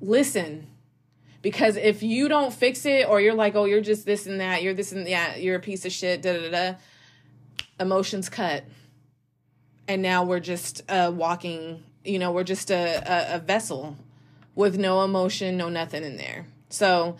listen. 0.00 0.68
Because 1.42 1.74
if 1.76 2.04
you 2.04 2.28
don't 2.28 2.54
fix 2.54 2.86
it 2.86 3.08
or 3.08 3.20
you're 3.20 3.34
like, 3.34 3.56
"Oh, 3.56 3.64
you're 3.64 3.80
just 3.80 4.06
this 4.06 4.26
and 4.26 4.38
that, 4.38 4.62
you're 4.62 4.74
this 4.74 4.92
and 4.92 5.08
that, 5.08 5.42
you're 5.42 5.56
a 5.56 5.60
piece 5.60 5.84
of 5.84 5.90
shit," 5.90 6.22
da 6.22 6.34
da 6.34 6.50
da, 6.50 6.74
emotions 7.80 8.28
cut 8.28 8.62
and 9.88 10.02
now 10.02 10.24
we're 10.24 10.40
just 10.40 10.82
uh, 10.88 11.12
walking 11.14 11.82
you 12.04 12.18
know 12.18 12.32
we're 12.32 12.44
just 12.44 12.70
a, 12.70 13.02
a, 13.06 13.36
a, 13.36 13.38
vessel 13.38 13.96
with 14.54 14.78
no 14.78 15.02
emotion 15.02 15.56
no 15.56 15.68
nothing 15.68 16.04
in 16.04 16.16
there. 16.16 16.46
So 16.68 17.16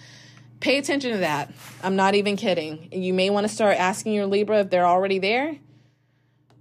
pay 0.60 0.78
attention 0.78 1.12
to 1.12 1.18
that. 1.18 1.52
I'm 1.82 1.96
not 1.96 2.14
even 2.14 2.36
kidding. 2.36 2.88
You 2.92 3.14
may 3.14 3.30
want 3.30 3.46
to 3.46 3.52
start 3.52 3.78
asking 3.78 4.12
your 4.12 4.26
libra 4.26 4.60
if 4.60 4.70
they're 4.70 4.86
already 4.86 5.18
there. 5.18 5.58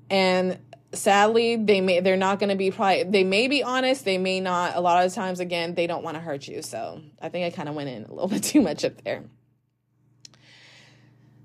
And 0.10 0.60
sadly 0.94 1.56
they 1.56 1.82
may 1.82 2.00
they're 2.00 2.18
not 2.18 2.40
going 2.40 2.50
to 2.50 2.56
be 2.56 2.70
probably 2.70 3.04
they 3.04 3.24
may 3.24 3.48
be 3.48 3.64
honest 3.64 4.06
they 4.06 4.18
may 4.18 4.40
not. 4.40 4.76
A 4.76 4.82
lot 4.82 5.06
of 5.06 5.14
times 5.14 5.40
again 5.40 5.76
they 5.76 5.88
don't 5.88 6.04
want 6.04 6.16
to 6.16 6.22
hurt 6.22 6.48
you. 6.48 6.62
So 6.62 7.02
i 7.22 7.30
think 7.30 7.46
i 7.46 7.56
kind 7.56 7.70
of 7.70 7.76
went 7.76 7.90
in 7.90 8.06
a 8.06 8.14
little 8.14 8.28
bit 8.36 8.44
too 8.44 8.62
much 8.62 8.86
up 8.86 9.04
there. 9.04 9.24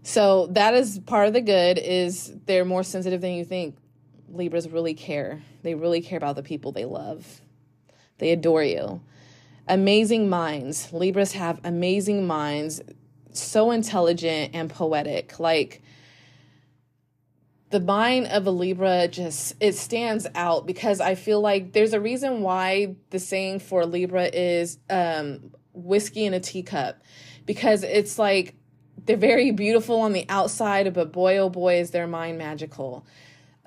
So 0.03 0.47
that 0.53 0.73
is 0.73 0.99
part 1.01 1.29
of 1.29 1.35
the 1.35 1.43
good 1.43 1.77
is 1.77 2.33
they're 2.47 2.65
more 2.65 2.83
sensitive 2.83 3.21
than 3.21 3.33
you 3.33 3.45
think 3.45 3.77
Libras 4.33 4.69
really 4.69 4.95
care. 4.95 5.43
They 5.63 5.75
really 5.75 6.01
care 6.01 6.19
about 6.19 6.37
the 6.37 6.43
people 6.43 6.73
they 6.73 6.85
love. 6.85 7.41
They 8.19 8.31
adore 8.31 8.65
you. 8.65 9.01
Amazing 9.67 10.29
minds. 10.29 10.93
Libras 10.93 11.33
have 11.33 11.61
amazing 11.65 12.27
minds, 12.27 12.81
so 13.33 13.71
intelligent 13.71 14.55
and 14.55 14.71
poetic. 14.71 15.39
Like 15.39 15.83
the 17.71 17.81
mind 17.81 18.27
of 18.29 18.47
a 18.47 18.51
Libra 18.51 19.09
just 19.09 19.55
it 19.61 19.75
stands 19.75 20.27
out 20.35 20.67
because 20.67 21.01
I 21.01 21.15
feel 21.15 21.41
like 21.41 21.73
there's 21.73 21.93
a 21.93 22.01
reason 22.01 22.41
why 22.41 22.97
the 23.11 23.19
saying 23.19 23.61
for 23.61 23.85
Libra 23.85 24.25
is 24.25 24.79
um 24.89 25.53
whiskey 25.75 26.25
in 26.25 26.35
a 26.35 26.41
teacup 26.41 27.03
because 27.45 27.83
it's 27.83 28.19
like 28.19 28.55
they're 29.05 29.17
very 29.17 29.53
beautiful 29.53 30.01
on 30.01 30.13
the 30.13 30.27
outside, 30.29 30.93
but 30.93 31.13
boy 31.13 31.39
oh 31.39 31.51
boy 31.51 31.79
is 31.79 31.91
their 31.91 32.07
mind 32.07 32.39
magical 32.39 33.07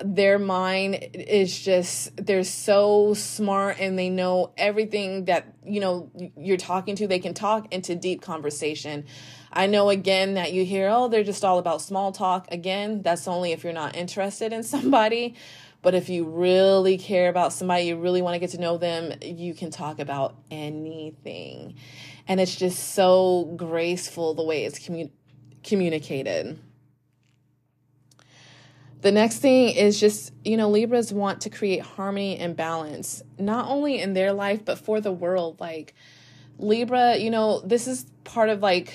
their 0.04 0.38
mind 0.38 1.10
is 1.14 1.58
just 1.58 2.16
they're 2.16 2.44
so 2.44 3.14
smart 3.14 3.78
and 3.80 3.98
they 3.98 4.10
know 4.10 4.52
everything 4.56 5.26
that 5.26 5.54
you 5.64 5.80
know 5.80 6.10
you're 6.36 6.56
talking 6.56 6.96
to. 6.96 7.06
They 7.06 7.18
can 7.18 7.34
talk 7.34 7.72
into 7.72 7.94
deep 7.94 8.22
conversation. 8.22 9.04
I 9.52 9.66
know 9.66 9.90
again 9.90 10.34
that 10.34 10.52
you 10.52 10.64
hear 10.64 10.88
oh 10.90 11.08
they're 11.08 11.24
just 11.24 11.44
all 11.44 11.58
about 11.58 11.80
small 11.82 12.12
talk. 12.12 12.46
Again 12.50 13.02
that's 13.02 13.28
only 13.28 13.52
if 13.52 13.64
you're 13.64 13.72
not 13.72 13.96
interested 13.96 14.52
in 14.52 14.62
somebody. 14.74 15.34
But 15.82 15.94
if 15.94 16.08
you 16.08 16.24
really 16.24 16.96
care 16.96 17.28
about 17.28 17.52
somebody 17.52 17.84
you 17.84 17.96
really 17.96 18.22
want 18.22 18.34
to 18.34 18.38
get 18.38 18.50
to 18.50 18.60
know 18.60 18.78
them 18.78 19.12
you 19.22 19.54
can 19.54 19.70
talk 19.70 19.98
about 19.98 20.36
anything. 20.50 21.74
And 22.28 22.40
it's 22.40 22.54
just 22.54 22.94
so 22.94 23.52
graceful 23.56 24.34
the 24.34 24.44
way 24.44 24.64
it's 24.64 24.78
commu- 24.78 25.10
communicated 25.64 26.58
the 29.02 29.12
next 29.12 29.38
thing 29.38 29.70
is 29.70 29.98
just, 29.98 30.32
you 30.44 30.56
know, 30.56 30.70
Libras 30.70 31.12
want 31.12 31.42
to 31.42 31.50
create 31.50 31.82
harmony 31.82 32.38
and 32.38 32.56
balance, 32.56 33.22
not 33.36 33.68
only 33.68 34.00
in 34.00 34.14
their 34.14 34.32
life, 34.32 34.64
but 34.64 34.78
for 34.78 35.00
the 35.00 35.12
world. 35.12 35.58
Like, 35.60 35.94
Libra, 36.58 37.16
you 37.16 37.30
know, 37.30 37.60
this 37.60 37.88
is 37.88 38.06
part 38.22 38.48
of 38.48 38.60
like 38.60 38.94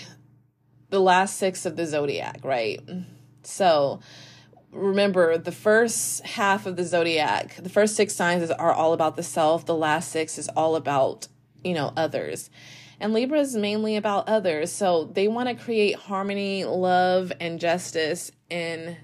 the 0.90 1.02
last 1.02 1.38
six 1.38 1.66
of 1.66 1.76
the 1.76 1.86
zodiac, 1.86 2.40
right? 2.46 2.80
So 3.44 4.00
remember 4.72 5.38
the 5.38 5.52
first 5.52 6.26
half 6.26 6.66
of 6.66 6.78
the 6.78 6.86
zodiac, 6.86 7.58
the 7.58 7.70
first 7.70 7.98
six 7.98 8.16
signs 8.16 8.50
are 8.50 8.74
all 8.74 8.94
about 8.94 9.18
the 9.18 9.24
self, 9.24 9.66
the 9.66 9.76
last 9.76 10.10
six 10.10 10.38
is 10.38 10.48
all 10.50 10.78
about, 10.78 11.28
you 11.66 11.74
know, 11.74 11.92
others. 11.98 12.50
And 13.02 13.14
Libra 13.14 13.42
is 13.42 13.56
mainly 13.56 13.98
about 13.98 14.30
others. 14.30 14.72
So 14.72 15.04
they 15.04 15.28
want 15.28 15.50
to 15.50 15.56
create 15.56 15.96
harmony, 15.96 16.64
love, 16.64 17.34
and 17.42 17.60
justice 17.60 18.32
in 18.50 18.96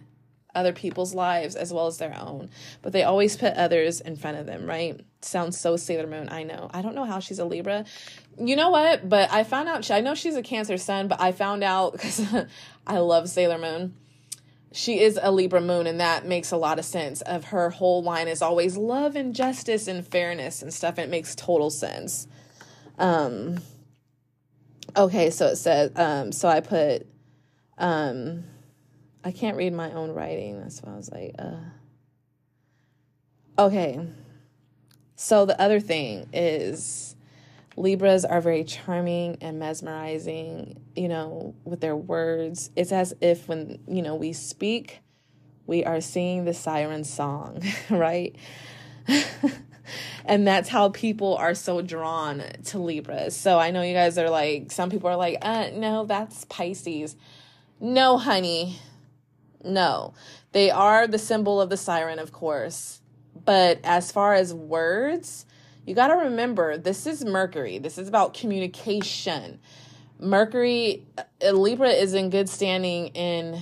other 0.55 0.73
people's 0.73 1.13
lives 1.13 1.55
as 1.55 1.73
well 1.73 1.87
as 1.87 1.97
their 1.97 2.15
own. 2.19 2.49
But 2.81 2.93
they 2.93 3.03
always 3.03 3.35
put 3.35 3.53
others 3.53 4.01
in 4.01 4.15
front 4.15 4.37
of 4.37 4.45
them, 4.45 4.65
right? 4.65 4.99
Sounds 5.21 5.59
so 5.59 5.77
Sailor 5.77 6.07
Moon. 6.07 6.29
I 6.29 6.43
know. 6.43 6.69
I 6.73 6.81
don't 6.81 6.95
know 6.95 7.05
how 7.05 7.19
she's 7.19 7.39
a 7.39 7.45
Libra. 7.45 7.85
You 8.37 8.55
know 8.55 8.69
what? 8.69 9.07
But 9.07 9.31
I 9.31 9.43
found 9.43 9.69
out, 9.69 9.89
I 9.89 10.01
know 10.01 10.15
she's 10.15 10.35
a 10.35 10.43
Cancer 10.43 10.77
sun, 10.77 11.07
but 11.07 11.19
I 11.19 11.31
found 11.31 11.63
out 11.63 11.91
because 11.93 12.25
I 12.85 12.97
love 12.99 13.29
Sailor 13.29 13.57
Moon. 13.57 13.95
She 14.71 15.01
is 15.01 15.19
a 15.21 15.31
Libra 15.31 15.61
moon, 15.61 15.85
and 15.85 15.99
that 15.99 16.25
makes 16.25 16.51
a 16.51 16.57
lot 16.57 16.79
of 16.79 16.85
sense. 16.85 17.21
Of 17.21 17.45
her 17.45 17.69
whole 17.69 18.01
line 18.01 18.27
is 18.27 18.41
always 18.41 18.75
love 18.75 19.15
and 19.15 19.35
justice 19.35 19.87
and 19.87 20.05
fairness 20.05 20.63
and 20.63 20.73
stuff. 20.73 20.97
And 20.97 21.05
it 21.05 21.09
makes 21.11 21.35
total 21.35 21.69
sense. 21.69 22.27
Um, 22.97 23.59
okay, 24.97 25.29
so 25.29 25.47
it 25.47 25.57
says, 25.57 25.91
um, 25.95 26.31
so 26.31 26.47
I 26.47 26.59
put, 26.61 27.05
um, 27.77 28.45
I 29.23 29.31
can't 29.31 29.57
read 29.57 29.73
my 29.73 29.91
own 29.91 30.11
writing. 30.11 30.59
That's 30.59 30.81
why 30.81 30.93
I 30.93 30.95
was 30.95 31.11
like, 31.11 31.35
uh. 31.39 31.55
Okay. 33.57 34.05
So 35.15 35.45
the 35.45 35.59
other 35.61 35.79
thing 35.79 36.27
is 36.33 37.15
Libras 37.75 38.25
are 38.25 38.41
very 38.41 38.63
charming 38.63 39.37
and 39.41 39.59
mesmerizing, 39.59 40.79
you 40.95 41.07
know, 41.07 41.55
with 41.63 41.81
their 41.81 41.95
words. 41.95 42.69
It's 42.75 42.91
as 42.91 43.13
if 43.21 43.47
when, 43.47 43.79
you 43.87 44.01
know, 44.01 44.15
we 44.15 44.33
speak, 44.33 44.99
we 45.65 45.83
are 45.83 46.01
singing 46.01 46.45
the 46.45 46.53
siren 46.53 47.03
song, 47.03 47.63
right? 47.89 48.35
and 50.25 50.47
that's 50.47 50.69
how 50.69 50.89
people 50.89 51.35
are 51.35 51.55
so 51.55 51.81
drawn 51.81 52.43
to 52.65 52.79
Libras. 52.79 53.35
So 53.35 53.59
I 53.59 53.71
know 53.71 53.81
you 53.81 53.93
guys 53.93 54.17
are 54.17 54.29
like, 54.29 54.71
some 54.71 54.89
people 54.89 55.09
are 55.09 55.15
like, 55.15 55.37
uh, 55.41 55.69
no, 55.73 56.05
that's 56.05 56.45
Pisces. 56.45 57.15
No, 57.79 58.17
honey, 58.17 58.79
no. 59.63 60.13
They 60.51 60.71
are 60.71 61.07
the 61.07 61.17
symbol 61.17 61.59
of 61.59 61.69
the 61.69 61.77
siren, 61.77 62.19
of 62.19 62.31
course. 62.31 63.01
But 63.45 63.79
as 63.83 64.11
far 64.11 64.33
as 64.33 64.53
words, 64.53 65.45
you 65.85 65.95
got 65.95 66.07
to 66.07 66.15
remember 66.15 66.77
this 66.77 67.05
is 67.07 67.25
Mercury. 67.25 67.77
This 67.77 67.97
is 67.97 68.07
about 68.07 68.33
communication. 68.33 69.59
Mercury, 70.19 71.05
uh, 71.17 71.51
Libra 71.51 71.89
is 71.89 72.13
in 72.13 72.29
good 72.29 72.47
standing 72.47 73.07
in 73.07 73.61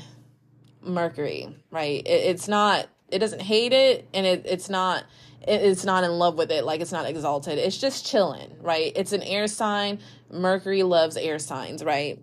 Mercury, 0.81 1.55
right? 1.71 2.05
It, 2.05 2.09
it's 2.09 2.47
not, 2.47 2.87
it 3.09 3.19
doesn't 3.19 3.41
hate 3.41 3.73
it 3.73 4.07
and 4.13 4.25
it, 4.25 4.45
it's 4.45 4.69
not, 4.69 5.05
it's 5.47 5.85
not 5.85 6.03
in 6.03 6.11
love 6.11 6.37
with 6.37 6.51
it. 6.51 6.65
Like 6.65 6.81
it's 6.81 6.91
not 6.91 7.07
exalted. 7.07 7.57
It's 7.57 7.77
just 7.77 8.05
chilling, 8.05 8.55
right? 8.59 8.91
It's 8.95 9.13
an 9.13 9.23
air 9.23 9.47
sign. 9.47 9.99
Mercury 10.29 10.83
loves 10.83 11.17
air 11.17 11.39
signs, 11.39 11.83
right? 11.83 12.19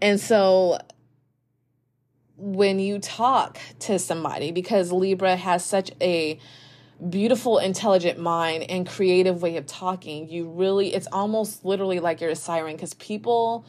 And 0.00 0.20
so 0.20 0.78
when 2.38 2.78
you 2.78 3.00
talk 3.00 3.58
to 3.80 3.98
somebody 3.98 4.52
because 4.52 4.92
Libra 4.92 5.36
has 5.36 5.64
such 5.64 5.90
a 6.00 6.38
beautiful 7.10 7.58
intelligent 7.58 8.18
mind 8.18 8.64
and 8.64 8.88
creative 8.88 9.42
way 9.42 9.56
of 9.56 9.66
talking. 9.66 10.28
You 10.28 10.48
really 10.48 10.94
it's 10.94 11.08
almost 11.12 11.64
literally 11.64 12.00
like 12.00 12.20
you're 12.20 12.30
a 12.30 12.36
siren 12.36 12.76
because 12.76 12.94
people 12.94 13.66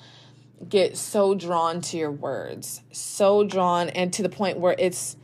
get 0.67 0.97
so 0.97 1.35
drawn 1.35 1.79
to 1.79 1.95
your 1.95 2.11
words 2.11 2.81
so 2.91 3.45
drawn 3.45 3.87
and 3.89 4.11
to 4.11 4.21
the 4.21 4.27
point 4.27 4.59
where 4.59 4.75
it's 4.77 5.15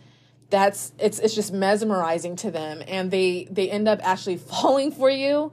that's 0.49 0.93
it's 0.97 1.19
it's 1.19 1.35
just 1.35 1.51
mesmerizing 1.51 2.37
to 2.37 2.51
them 2.51 2.81
and 2.87 3.11
they 3.11 3.45
they 3.51 3.69
end 3.69 3.87
up 3.87 3.99
actually 4.03 4.37
falling 4.51 4.91
for 4.91 5.09
you. 5.09 5.51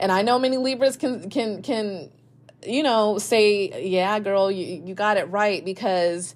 And 0.00 0.10
i 0.10 0.22
know 0.22 0.38
many 0.38 0.56
libras 0.56 0.96
can 0.96 1.30
can 1.30 1.62
can 1.62 2.10
you 2.66 2.82
know 2.82 3.18
say 3.18 3.88
yeah 3.88 4.18
girl 4.20 4.50
you, 4.50 4.82
you 4.84 4.94
got 4.94 5.16
it 5.16 5.24
right 5.30 5.64
because 5.64 6.34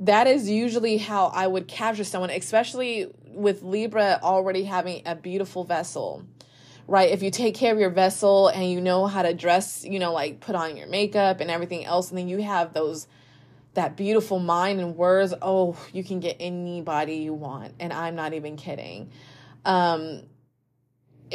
that 0.00 0.26
is 0.26 0.48
usually 0.48 0.98
how 0.98 1.26
I 1.26 1.46
would 1.46 1.68
capture 1.68 2.04
someone, 2.04 2.30
especially 2.30 3.12
with 3.26 3.62
Libra 3.62 4.20
already 4.22 4.64
having 4.64 5.02
a 5.06 5.14
beautiful 5.14 5.64
vessel, 5.64 6.24
right? 6.86 7.10
If 7.10 7.22
you 7.22 7.30
take 7.30 7.54
care 7.54 7.72
of 7.72 7.78
your 7.78 7.90
vessel 7.90 8.48
and 8.48 8.70
you 8.70 8.80
know 8.80 9.06
how 9.06 9.22
to 9.22 9.34
dress, 9.34 9.84
you 9.84 9.98
know, 9.98 10.12
like 10.12 10.40
put 10.40 10.54
on 10.54 10.76
your 10.76 10.88
makeup 10.88 11.40
and 11.40 11.50
everything 11.50 11.84
else, 11.84 12.10
and 12.10 12.18
then 12.18 12.28
you 12.28 12.42
have 12.42 12.72
those 12.72 13.06
that 13.74 13.96
beautiful 13.96 14.38
mind 14.38 14.80
and 14.80 14.96
words, 14.96 15.34
oh, 15.42 15.76
you 15.92 16.04
can 16.04 16.20
get 16.20 16.36
anybody 16.38 17.16
you 17.16 17.34
want. 17.34 17.74
And 17.80 17.92
I'm 17.92 18.14
not 18.14 18.32
even 18.32 18.56
kidding. 18.56 19.10
Um, 19.64 20.22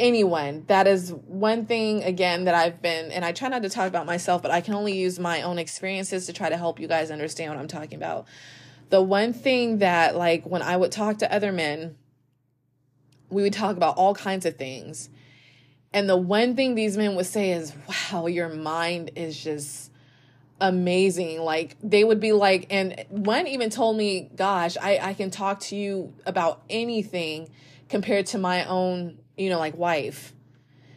anyone. 0.00 0.64
That 0.66 0.86
is 0.86 1.12
one 1.12 1.66
thing 1.66 2.02
again 2.02 2.44
that 2.44 2.54
i've 2.54 2.82
been 2.82 3.12
and 3.12 3.24
i 3.24 3.32
try 3.32 3.48
not 3.48 3.62
to 3.62 3.68
talk 3.68 3.86
about 3.86 4.06
myself 4.06 4.42
but 4.42 4.50
i 4.50 4.60
can 4.60 4.74
only 4.74 4.96
use 4.96 5.18
my 5.18 5.42
own 5.42 5.58
experiences 5.58 6.26
to 6.26 6.32
try 6.32 6.48
to 6.48 6.56
help 6.56 6.80
you 6.80 6.88
guys 6.88 7.10
understand 7.10 7.52
what 7.52 7.60
i'm 7.60 7.68
talking 7.68 7.96
about. 7.96 8.26
The 8.88 9.02
one 9.02 9.32
thing 9.32 9.78
that 9.78 10.16
like 10.16 10.44
when 10.44 10.62
i 10.62 10.76
would 10.76 10.90
talk 10.90 11.18
to 11.18 11.32
other 11.32 11.52
men 11.52 11.96
we 13.28 13.42
would 13.42 13.52
talk 13.52 13.76
about 13.76 13.96
all 13.96 14.14
kinds 14.14 14.44
of 14.44 14.56
things. 14.56 15.08
And 15.92 16.08
the 16.08 16.16
one 16.16 16.56
thing 16.56 16.74
these 16.74 16.96
men 16.96 17.14
would 17.14 17.26
say 17.26 17.52
is 17.52 17.72
wow 18.12 18.26
your 18.26 18.48
mind 18.48 19.12
is 19.16 19.42
just 19.42 19.90
amazing. 20.60 21.40
Like 21.40 21.76
they 21.82 22.04
would 22.04 22.20
be 22.20 22.32
like 22.32 22.66
and 22.70 23.04
one 23.08 23.46
even 23.46 23.70
told 23.70 23.96
me 23.96 24.30
gosh 24.34 24.76
i 24.80 24.98
i 25.00 25.14
can 25.14 25.30
talk 25.30 25.60
to 25.60 25.76
you 25.76 26.12
about 26.26 26.62
anything 26.68 27.48
compared 27.88 28.26
to 28.26 28.38
my 28.38 28.64
own 28.64 29.19
you 29.40 29.48
know, 29.48 29.58
like 29.58 29.76
wife. 29.76 30.34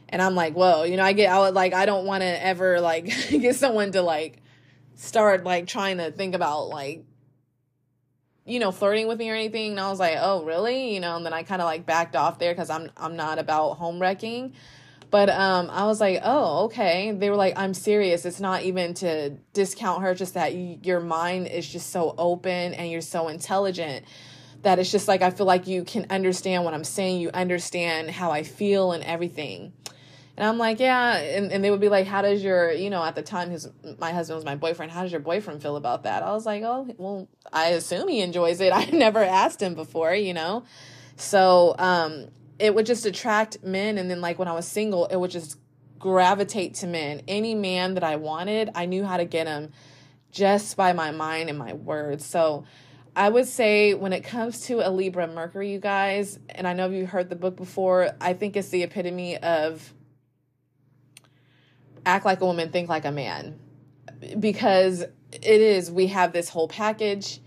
And 0.10 0.22
I'm 0.22 0.36
like, 0.36 0.54
whoa, 0.54 0.84
you 0.84 0.98
know, 0.98 1.04
I 1.04 1.14
get, 1.14 1.32
I 1.32 1.40
would 1.40 1.54
like, 1.54 1.74
I 1.74 1.86
don't 1.86 2.06
want 2.06 2.22
to 2.22 2.46
ever 2.46 2.82
like 2.82 3.06
get 3.30 3.56
someone 3.56 3.92
to 3.94 4.02
like 4.02 4.42
start 4.96 5.44
like 5.44 5.66
trying 5.66 5.98
to 5.98 6.12
think 6.12 6.36
about 6.36 6.68
like, 6.68 7.06
you 8.46 8.60
know, 8.60 8.72
flirting 8.72 9.08
with 9.08 9.18
me 9.18 9.30
or 9.32 9.34
anything. 9.34 9.72
And 9.72 9.80
I 9.80 9.90
was 9.90 10.00
like, 10.00 10.18
oh, 10.20 10.44
really? 10.44 10.94
You 10.94 11.00
know, 11.00 11.16
and 11.16 11.26
then 11.26 11.34
I 11.34 11.44
kind 11.44 11.62
of 11.62 11.66
like 11.66 11.86
backed 11.86 12.16
off 12.16 12.38
there 12.38 12.54
because 12.54 12.70
I'm, 12.70 12.92
I'm 12.98 13.16
not 13.16 13.40
about 13.40 13.76
home 13.76 14.00
wrecking. 14.00 14.54
But 15.10 15.30
um, 15.30 15.70
I 15.72 15.86
was 15.86 16.02
like, 16.02 16.20
oh, 16.24 16.66
okay. 16.66 17.12
They 17.12 17.30
were 17.30 17.36
like, 17.36 17.58
I'm 17.58 17.74
serious. 17.74 18.26
It's 18.26 18.42
not 18.42 18.64
even 18.64 18.94
to 18.96 19.30
discount 19.54 20.02
her, 20.02 20.14
just 20.14 20.34
that 20.34 20.54
you, 20.54 20.80
your 20.84 21.00
mind 21.00 21.48
is 21.48 21.68
just 21.68 21.92
so 21.92 22.14
open 22.18 22.74
and 22.74 22.92
you're 22.92 23.02
so 23.02 23.30
intelligent 23.30 24.06
that 24.64 24.80
it's 24.80 24.92
just 24.92 25.08
like 25.08 25.22
I 25.22 25.30
feel 25.30 25.46
like 25.46 25.68
you 25.68 25.84
can 25.84 26.08
understand 26.10 26.66
what 26.66 26.74
I'm 26.74 26.84
saying, 26.84 27.22
you 27.22 27.30
understand 27.34 28.12
how 28.12 28.32
I 28.32 28.44
feel 28.44 28.92
and 28.92 29.04
everything. 29.04 29.74
And 30.36 30.48
I'm 30.48 30.58
like, 30.58 30.80
yeah, 30.80 31.16
and, 31.16 31.52
and 31.52 31.64
they 31.64 31.70
would 31.70 31.80
be 31.80 31.90
like, 31.90 32.08
how 32.08 32.24
does 32.24 32.44
your, 32.44 32.72
you 32.72 32.90
know, 32.90 33.04
at 33.04 33.14
the 33.14 33.22
time 33.22 33.52
his 33.52 33.70
my 34.00 34.12
husband 34.12 34.38
was 34.38 34.46
my 34.46 34.56
boyfriend, 34.56 34.92
how 34.92 35.04
does 35.04 35.12
your 35.12 35.22
boyfriend 35.22 35.62
feel 35.62 35.76
about 35.76 36.04
that? 36.04 36.24
I 36.24 36.32
was 36.32 36.46
like, 36.46 36.64
oh, 36.64 36.88
well, 36.98 37.28
I 37.52 37.68
assume 37.68 38.08
he 38.08 38.22
enjoys 38.22 38.60
it. 38.60 38.74
I 38.74 38.86
never 38.86 39.24
asked 39.24 39.62
him 39.62 39.76
before, 39.76 40.14
you 40.16 40.34
know. 40.34 40.64
So, 41.16 41.76
um 41.78 42.30
it 42.60 42.74
would 42.74 42.86
just 42.86 43.06
attract 43.06 43.64
men 43.64 43.98
and 43.98 44.10
then 44.10 44.22
like 44.22 44.40
when 44.40 44.48
I 44.48 44.54
was 44.54 44.68
single, 44.68 45.06
it 45.08 45.18
would 45.18 45.32
just 45.32 45.58
gravitate 46.00 46.76
to 46.76 46.88
men. 46.88 47.22
Any 47.28 47.56
man 47.56 47.96
that 47.96 48.04
I 48.04 48.16
wanted, 48.18 48.70
I 48.76 48.86
knew 48.86 49.04
how 49.04 49.18
to 49.18 49.26
get 49.26 49.48
him 49.48 49.72
just 50.32 50.76
by 50.76 50.94
my 50.94 51.12
mind 51.12 51.50
and 51.50 51.58
my 51.58 51.74
words. 51.74 52.26
So, 52.26 52.66
I 53.16 53.30
would 53.30 53.48
say 53.48 53.94
when 53.94 54.12
it 54.12 54.24
comes 54.24 54.62
to 54.68 54.88
a 54.88 54.90
Libra 54.90 55.28
Mercury, 55.28 55.72
you 55.72 55.80
guys, 55.80 56.40
and 56.50 56.68
I 56.68 56.74
know 56.74 56.90
you've 56.90 57.10
heard 57.10 57.30
the 57.30 57.36
book 57.36 57.56
before, 57.56 58.12
I 58.20 58.34
think 58.34 58.58
it's 58.58 58.70
the 58.70 58.82
epitome 58.82 59.38
of 59.38 59.94
act 62.06 62.26
like 62.26 62.42
a 62.42 62.46
woman, 62.46 62.72
think 62.72 62.90
like 62.90 63.06
a 63.06 63.12
man. 63.12 63.60
Because 64.40 65.02
it 65.32 65.44
is, 65.44 65.92
we 65.92 66.08
have 66.08 66.34
this 66.34 66.50
whole 66.50 66.68
package. 66.68 67.40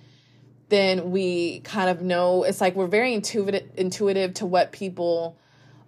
Then 0.68 1.11
we 1.11 1.61
kind 1.61 1.90
of 1.90 2.00
know 2.00 2.44
it's 2.44 2.61
like 2.61 2.76
we're 2.76 2.87
very 2.87 3.12
intuitive, 3.12 3.68
intuitive 3.76 4.35
to 4.35 4.46
what 4.46 4.70
people 4.70 5.37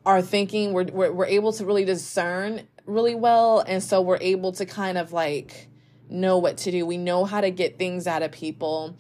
are 0.05 0.23
thinking. 0.23 0.73
We're, 0.73 0.87
we're, 0.87 1.13
we're 1.13 1.27
able 1.27 1.53
to 1.53 1.65
really 1.65 1.85
discern 1.85 2.67
really 2.85 3.15
well. 3.15 3.61
And 3.61 3.83
so 3.83 4.01
we're 4.01 4.19
able 4.21 4.53
to 4.53 4.67
kind 4.67 4.99
of 4.99 5.13
like 5.13 5.69
know 6.09 6.39
what 6.39 6.57
to 6.59 6.73
do. 6.73 6.85
We 6.85 6.97
know 6.97 7.25
how 7.25 7.41
to 7.41 7.51
get 7.51 7.79
things 7.79 8.09
out 8.09 8.23
of 8.23 8.33
people 8.33 8.97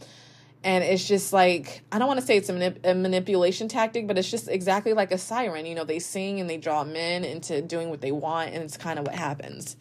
and 0.64 0.82
it's 0.82 1.06
just 1.06 1.32
like 1.32 1.82
i 1.92 1.98
don't 1.98 2.08
want 2.08 2.18
to 2.18 2.26
say 2.26 2.36
it's 2.36 2.48
a, 2.48 2.52
manip- 2.52 2.84
a, 2.84 2.94
manipulation 2.94 3.68
tactic 3.68 4.06
but 4.06 4.18
it's 4.18 4.30
just 4.30 4.48
exactly 4.48 4.92
like 4.92 5.12
a 5.12 5.18
siren 5.18 5.66
you 5.66 5.74
know 5.74 5.84
they 5.84 5.98
sing 5.98 6.40
and 6.40 6.48
they 6.48 6.56
draw 6.56 6.84
men 6.84 7.24
into 7.24 7.62
doing 7.62 7.90
what 7.90 8.00
they 8.00 8.12
want 8.12 8.52
and 8.52 8.62
it's 8.62 8.76
kind 8.76 8.98
of 8.98 9.06
what 9.06 9.14
happens. 9.14 9.76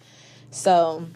So 0.52 1.08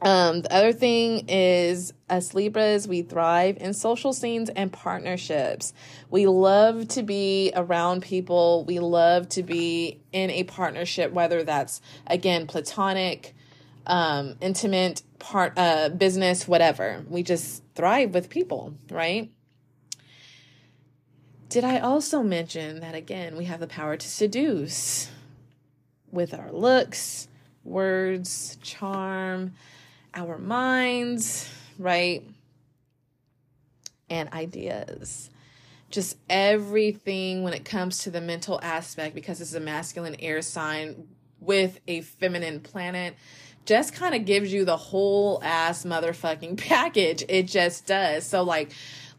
um, 0.00 0.42
the 0.42 0.52
other 0.52 0.72
thing 0.72 1.26
is 1.28 1.92
as 2.08 2.34
libras 2.34 2.88
we 2.88 3.02
thrive 3.02 3.56
in 3.60 3.72
social 3.72 4.12
scenes 4.12 4.50
and 4.50 4.72
partnerships. 4.72 5.72
We 6.10 6.26
love 6.26 6.88
to 6.88 7.02
be 7.02 7.52
around 7.54 8.02
people. 8.02 8.64
We 8.64 8.80
love 8.80 9.28
to 9.30 9.42
be 9.42 10.00
in 10.12 10.30
a 10.30 10.44
partnership 10.44 11.12
whether 11.12 11.42
that's 11.42 11.80
again 12.06 12.46
platonic 12.46 13.34
um, 13.86 14.36
intimate 14.40 15.02
part, 15.18 15.54
uh, 15.56 15.88
business, 15.90 16.46
whatever. 16.46 17.04
We 17.08 17.22
just 17.22 17.62
thrive 17.74 18.14
with 18.14 18.28
people, 18.28 18.74
right? 18.90 19.30
Did 21.48 21.64
I 21.64 21.80
also 21.80 22.22
mention 22.22 22.80
that 22.80 22.94
again, 22.94 23.36
we 23.36 23.44
have 23.44 23.60
the 23.60 23.66
power 23.66 23.96
to 23.96 24.08
seduce 24.08 25.10
with 26.10 26.32
our 26.34 26.50
looks, 26.50 27.28
words, 27.64 28.56
charm, 28.62 29.52
our 30.14 30.38
minds, 30.38 31.50
right? 31.78 32.22
And 34.08 34.30
ideas. 34.32 35.30
Just 35.90 36.16
everything 36.30 37.42
when 37.42 37.52
it 37.52 37.64
comes 37.64 37.98
to 37.98 38.10
the 38.10 38.20
mental 38.20 38.58
aspect, 38.62 39.14
because 39.14 39.40
it's 39.40 39.54
a 39.54 39.60
masculine 39.60 40.16
air 40.20 40.40
sign 40.40 41.06
with 41.38 41.80
a 41.86 42.00
feminine 42.00 42.60
planet, 42.60 43.14
just 43.64 43.94
kind 43.94 44.14
of 44.14 44.24
gives 44.24 44.52
you 44.52 44.64
the 44.64 44.76
whole 44.76 45.40
ass 45.42 45.84
motherfucking 45.84 46.56
package. 46.68 47.24
It 47.28 47.44
just 47.44 47.86
does. 47.86 48.26
So, 48.26 48.42
like, 48.42 48.72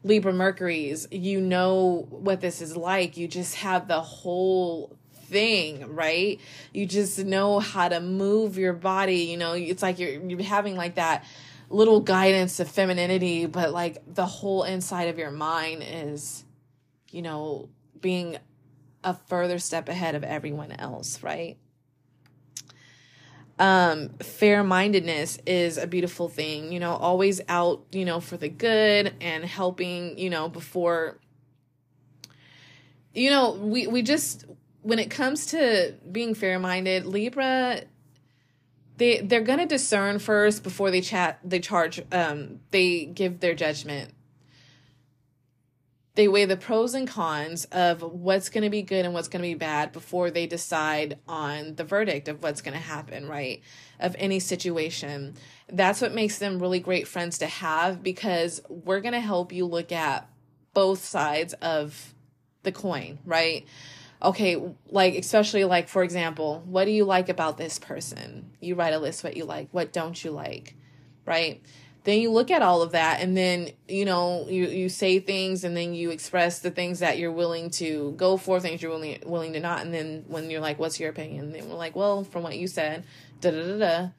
Libra 0.03 0.33
Mercury's, 0.33 1.07
you 1.11 1.39
know 1.39 2.07
what 2.09 2.41
this 2.41 2.61
is 2.61 2.75
like. 2.75 3.15
You 3.15 3.27
just 3.27 3.55
have 3.55 3.87
the 3.87 4.01
whole 4.01 4.97
thing, 5.33 5.93
right? 5.95 6.39
You 6.73 6.85
just 6.85 7.19
know 7.19 7.59
how 7.59 7.87
to 7.87 7.99
move 7.99 8.57
your 8.57 8.73
body. 8.73 9.23
You 9.23 9.37
know, 9.37 9.53
it's 9.53 9.81
like 9.81 9.99
you're 9.99 10.21
you're 10.21 10.43
having 10.43 10.75
like 10.75 10.95
that 10.95 11.25
little 11.69 12.01
guidance 12.01 12.59
of 12.59 12.69
femininity, 12.69 13.47
but 13.47 13.71
like 13.71 13.97
the 14.13 14.25
whole 14.25 14.63
inside 14.63 15.07
of 15.07 15.17
your 15.17 15.31
mind 15.31 15.83
is, 15.85 16.43
you 17.09 17.21
know, 17.21 17.69
being 17.99 18.37
a 19.03 19.13
further 19.27 19.59
step 19.59 19.89
ahead 19.89 20.15
of 20.15 20.23
everyone 20.23 20.71
else, 20.71 21.23
right? 21.23 21.57
Um 23.59 24.09
fair 24.19 24.63
mindedness 24.63 25.37
is 25.45 25.77
a 25.77 25.85
beautiful 25.85 26.27
thing 26.27 26.71
you 26.71 26.79
know 26.79 26.93
always 26.95 27.39
out 27.47 27.83
you 27.91 28.03
know 28.03 28.19
for 28.19 28.35
the 28.35 28.49
good 28.49 29.13
and 29.21 29.45
helping 29.45 30.17
you 30.17 30.29
know 30.29 30.49
before 30.49 31.19
you 33.13 33.29
know 33.29 33.51
we 33.51 33.85
we 33.85 34.01
just 34.01 34.45
when 34.81 34.97
it 34.97 35.11
comes 35.11 35.45
to 35.47 35.93
being 36.11 36.33
fair 36.33 36.57
minded 36.57 37.05
libra 37.05 37.81
they 38.97 39.19
they're 39.21 39.41
gonna 39.41 39.67
discern 39.67 40.17
first 40.17 40.63
before 40.63 40.89
they 40.89 41.01
chat 41.01 41.39
they 41.43 41.59
charge 41.59 42.01
um 42.11 42.59
they 42.71 43.05
give 43.05 43.39
their 43.39 43.53
judgment 43.53 44.11
they 46.15 46.27
weigh 46.27 46.45
the 46.45 46.57
pros 46.57 46.93
and 46.93 47.07
cons 47.07 47.65
of 47.65 48.01
what's 48.01 48.49
going 48.49 48.63
to 48.63 48.69
be 48.69 48.83
good 48.83 49.05
and 49.05 49.13
what's 49.13 49.27
going 49.27 49.41
to 49.41 49.47
be 49.47 49.55
bad 49.55 49.91
before 49.91 50.29
they 50.29 50.45
decide 50.45 51.17
on 51.27 51.75
the 51.75 51.83
verdict 51.83 52.27
of 52.27 52.43
what's 52.43 52.61
going 52.61 52.75
to 52.75 52.79
happen, 52.79 53.27
right? 53.27 53.61
Of 53.99 54.15
any 54.19 54.39
situation. 54.39 55.35
That's 55.69 56.01
what 56.01 56.13
makes 56.13 56.37
them 56.37 56.59
really 56.59 56.79
great 56.79 57.07
friends 57.07 57.39
to 57.39 57.47
have 57.47 58.03
because 58.03 58.61
we're 58.69 59.01
going 59.01 59.13
to 59.13 59.19
help 59.19 59.51
you 59.51 59.65
look 59.65 59.91
at 59.91 60.29
both 60.73 61.03
sides 61.03 61.53
of 61.53 62.13
the 62.61 62.71
coin, 62.71 63.17
right? 63.25 63.65
Okay, 64.21 64.61
like, 64.89 65.15
especially 65.15 65.65
like, 65.65 65.89
for 65.89 66.03
example, 66.03 66.63
what 66.65 66.85
do 66.85 66.91
you 66.91 67.05
like 67.05 67.27
about 67.27 67.57
this 67.57 67.79
person? 67.79 68.51
You 68.59 68.75
write 68.75 68.93
a 68.93 68.99
list 68.99 69.23
what 69.23 69.35
you 69.35 69.45
like, 69.45 69.69
what 69.71 69.91
don't 69.91 70.23
you 70.23 70.31
like, 70.31 70.75
right? 71.25 71.61
Then 72.03 72.19
you 72.19 72.31
look 72.31 72.51
at 72.51 72.61
all 72.61 72.81
of 72.81 72.91
that 72.91 73.21
and 73.21 73.35
then 73.35 73.69
you 73.87 74.05
know 74.05 74.47
you 74.49 74.67
you 74.67 74.89
say 74.89 75.19
things 75.19 75.63
and 75.63 75.75
then 75.75 75.93
you 75.93 76.11
express 76.11 76.59
the 76.59 76.71
things 76.71 76.99
that 76.99 77.17
you're 77.17 77.31
willing 77.31 77.69
to 77.69 78.13
go 78.17 78.37
for 78.37 78.59
things 78.59 78.81
you're 78.81 78.91
willing 78.91 79.21
willing 79.25 79.53
to 79.53 79.59
not. 79.59 79.81
And 79.81 79.93
then 79.93 80.25
when 80.27 80.49
you're 80.49 80.61
like 80.61 80.79
what's 80.79 80.99
your 80.99 81.09
opinion? 81.09 81.51
Then 81.51 81.69
we're 81.69 81.75
like 81.75 81.95
well 81.95 82.23
from 82.23 82.43
what 82.43 82.57
you 82.57 82.67
said 82.67 83.05
da 83.43 83.51
da 83.51 83.61
da 83.61 83.77
da 83.77 84.09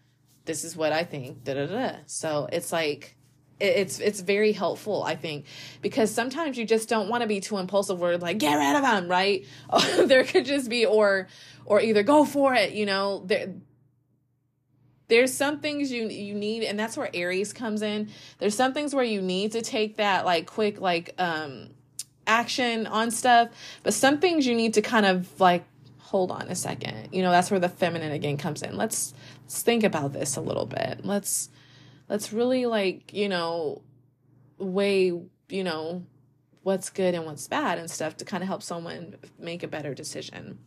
this 0.44 0.64
is 0.64 0.76
what 0.76 0.92
i 0.92 1.02
think 1.02 1.42
da 1.44 1.54
da 1.54 1.66
da 1.66 1.96
so 2.06 2.48
it's 2.52 2.72
like 2.72 3.16
it's 3.60 3.98
it's 4.00 4.20
very 4.20 4.52
helpful 4.52 5.02
i 5.04 5.14
think 5.14 5.46
because 5.80 6.10
sometimes 6.10 6.58
you 6.58 6.66
just 6.66 6.88
don't 6.88 7.08
want 7.08 7.22
to 7.22 7.26
be 7.26 7.40
too 7.40 7.56
impulsive 7.56 7.98
where 7.98 8.18
like 8.18 8.38
get 8.38 8.56
rid 8.56 8.76
of 8.76 8.82
them 8.82 9.08
right? 9.08 9.46
There 10.06 10.24
could 10.24 10.44
just 10.44 10.68
be 10.68 10.84
or 10.84 11.28
or 11.64 11.80
either 11.80 12.02
go 12.02 12.24
for 12.24 12.54
it 12.54 12.72
you 12.72 12.84
know? 12.84 13.22
There 13.24 13.54
there's 15.08 15.32
some 15.32 15.60
things 15.60 15.92
you 15.92 16.08
you 16.08 16.34
need 16.34 16.64
and 16.64 16.78
that's 16.78 16.96
where 16.96 17.10
aries 17.14 17.52
comes 17.52 17.82
in. 17.82 18.08
There's 18.38 18.54
some 18.54 18.72
things 18.72 18.94
where 18.94 19.04
you 19.04 19.20
need 19.20 19.52
to 19.52 19.62
take 19.62 19.96
that 19.98 20.24
like 20.24 20.46
quick 20.46 20.80
like 20.80 21.14
um 21.18 21.70
action 22.26 22.86
on 22.86 23.10
stuff 23.10 23.50
but 23.82 23.92
some 23.92 24.18
things 24.18 24.46
you 24.46 24.54
need 24.54 24.72
to 24.72 24.80
kind 24.80 25.04
of 25.04 25.38
like 25.38 25.64
hold 25.98 26.30
on 26.30 26.48
a 26.48 26.54
second. 26.54 27.08
You 27.12 27.22
know 27.22 27.30
that's 27.30 27.50
where 27.50 27.60
the 27.60 27.68
feminine 27.68 28.12
again 28.12 28.36
comes 28.36 28.62
in. 28.62 28.76
Let's 28.76 29.14
let's 29.42 29.62
think 29.62 29.84
about 29.84 30.12
this 30.12 30.36
a 30.36 30.40
little 30.40 30.66
bit. 30.66 31.04
Let's 31.04 31.50
let's 32.08 32.32
really 32.32 32.66
like 32.66 33.12
you 33.12 33.28
know 33.28 33.82
weigh 34.58 35.12
you 35.48 35.64
know 35.64 36.04
what's 36.62 36.88
good 36.88 37.14
and 37.14 37.26
what's 37.26 37.46
bad 37.46 37.78
and 37.78 37.90
stuff 37.90 38.16
to 38.16 38.24
kind 38.24 38.42
of 38.42 38.48
help 38.48 38.62
someone 38.62 39.16
make 39.38 39.62
a 39.62 39.68
better 39.68 39.94
decision 39.94 40.58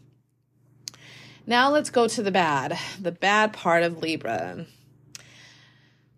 now 1.48 1.72
let's 1.72 1.90
go 1.90 2.08
to 2.08 2.22
the 2.22 2.32
bad, 2.32 2.78
the 3.02 3.12
bad 3.12 3.54
part 3.54 3.82
of 3.82 4.04
Libra. 4.04 4.68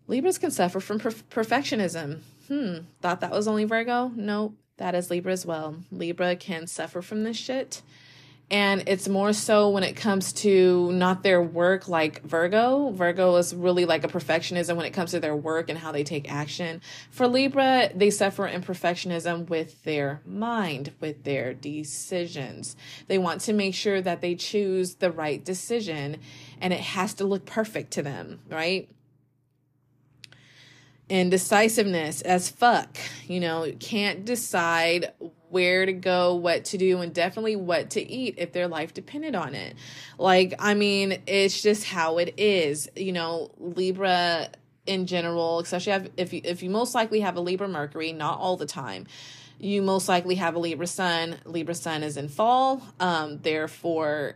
Libras 0.07 0.39
can 0.39 0.51
suffer 0.51 0.79
from 0.79 0.99
per- 0.99 1.11
perfectionism. 1.11 2.19
Hmm, 2.47 2.79
thought 2.99 3.21
that 3.21 3.31
was 3.31 3.47
only 3.47 3.63
Virgo? 3.63 4.11
Nope, 4.15 4.57
that 4.77 4.95
is 4.95 5.09
Libra 5.11 5.31
as 5.31 5.45
well. 5.45 5.77
Libra 5.91 6.35
can 6.35 6.65
suffer 6.67 7.01
from 7.01 7.23
this 7.23 7.37
shit 7.37 7.81
and 8.51 8.83
it's 8.87 9.07
more 9.07 9.31
so 9.31 9.69
when 9.69 9.83
it 9.83 9.95
comes 9.95 10.33
to 10.33 10.91
not 10.91 11.21
their 11.21 11.41
work 11.41 11.87
like 11.87 12.23
Virgo. 12.23 12.89
Virgo 12.89 13.35
is 13.35 13.53
really 13.53 13.85
like 13.85 14.03
a 14.03 14.07
perfectionism 14.07 14.75
when 14.75 14.87
it 14.87 14.91
comes 14.91 15.11
to 15.11 15.19
their 15.19 15.35
work 15.35 15.69
and 15.69 15.77
how 15.77 15.91
they 15.91 16.03
take 16.03 16.31
action. 16.31 16.81
For 17.11 17.27
Libra, 17.27 17.91
they 17.93 18.09
suffer 18.09 18.47
in 18.47 18.63
perfectionism 18.63 19.49
with 19.49 19.83
their 19.83 20.21
mind, 20.25 20.93
with 20.99 21.25
their 21.25 21.53
decisions. 21.53 22.75
They 23.07 23.19
want 23.19 23.41
to 23.41 23.53
make 23.53 23.75
sure 23.75 24.01
that 24.01 24.21
they 24.21 24.33
choose 24.33 24.95
the 24.95 25.11
right 25.11 25.43
decision 25.45 26.17
and 26.59 26.73
it 26.73 26.79
has 26.79 27.13
to 27.15 27.25
look 27.25 27.45
perfect 27.45 27.91
to 27.91 28.01
them, 28.01 28.39
right? 28.49 28.89
Indecisiveness 31.07 32.21
as 32.23 32.49
fuck. 32.49 32.97
You 33.27 33.41
know, 33.41 33.71
can't 33.79 34.25
decide 34.25 35.11
where 35.49 35.85
to 35.85 35.93
go, 35.93 36.35
what 36.35 36.65
to 36.65 36.77
do, 36.77 36.99
and 36.99 37.13
definitely 37.13 37.55
what 37.55 37.91
to 37.91 38.01
eat 38.01 38.35
if 38.37 38.53
their 38.53 38.67
life 38.67 38.93
depended 38.93 39.35
on 39.35 39.55
it. 39.55 39.75
Like, 40.17 40.53
I 40.59 40.73
mean, 40.73 41.21
it's 41.27 41.61
just 41.61 41.85
how 41.85 42.17
it 42.17 42.35
is. 42.37 42.89
You 42.95 43.13
know, 43.13 43.51
Libra 43.57 44.49
in 44.85 45.05
general, 45.05 45.59
especially 45.59 46.09
if 46.17 46.33
you, 46.33 46.41
if 46.43 46.63
you 46.63 46.69
most 46.69 46.95
likely 46.95 47.19
have 47.19 47.35
a 47.35 47.41
Libra 47.41 47.67
Mercury, 47.67 48.11
not 48.11 48.39
all 48.39 48.57
the 48.57 48.65
time. 48.65 49.05
You 49.59 49.81
most 49.81 50.07
likely 50.07 50.35
have 50.35 50.55
a 50.55 50.59
Libra 50.59 50.87
Sun. 50.87 51.35
Libra 51.45 51.75
Sun 51.75 52.01
is 52.01 52.17
in 52.17 52.29
fall, 52.29 52.81
um, 52.99 53.39
therefore, 53.39 54.35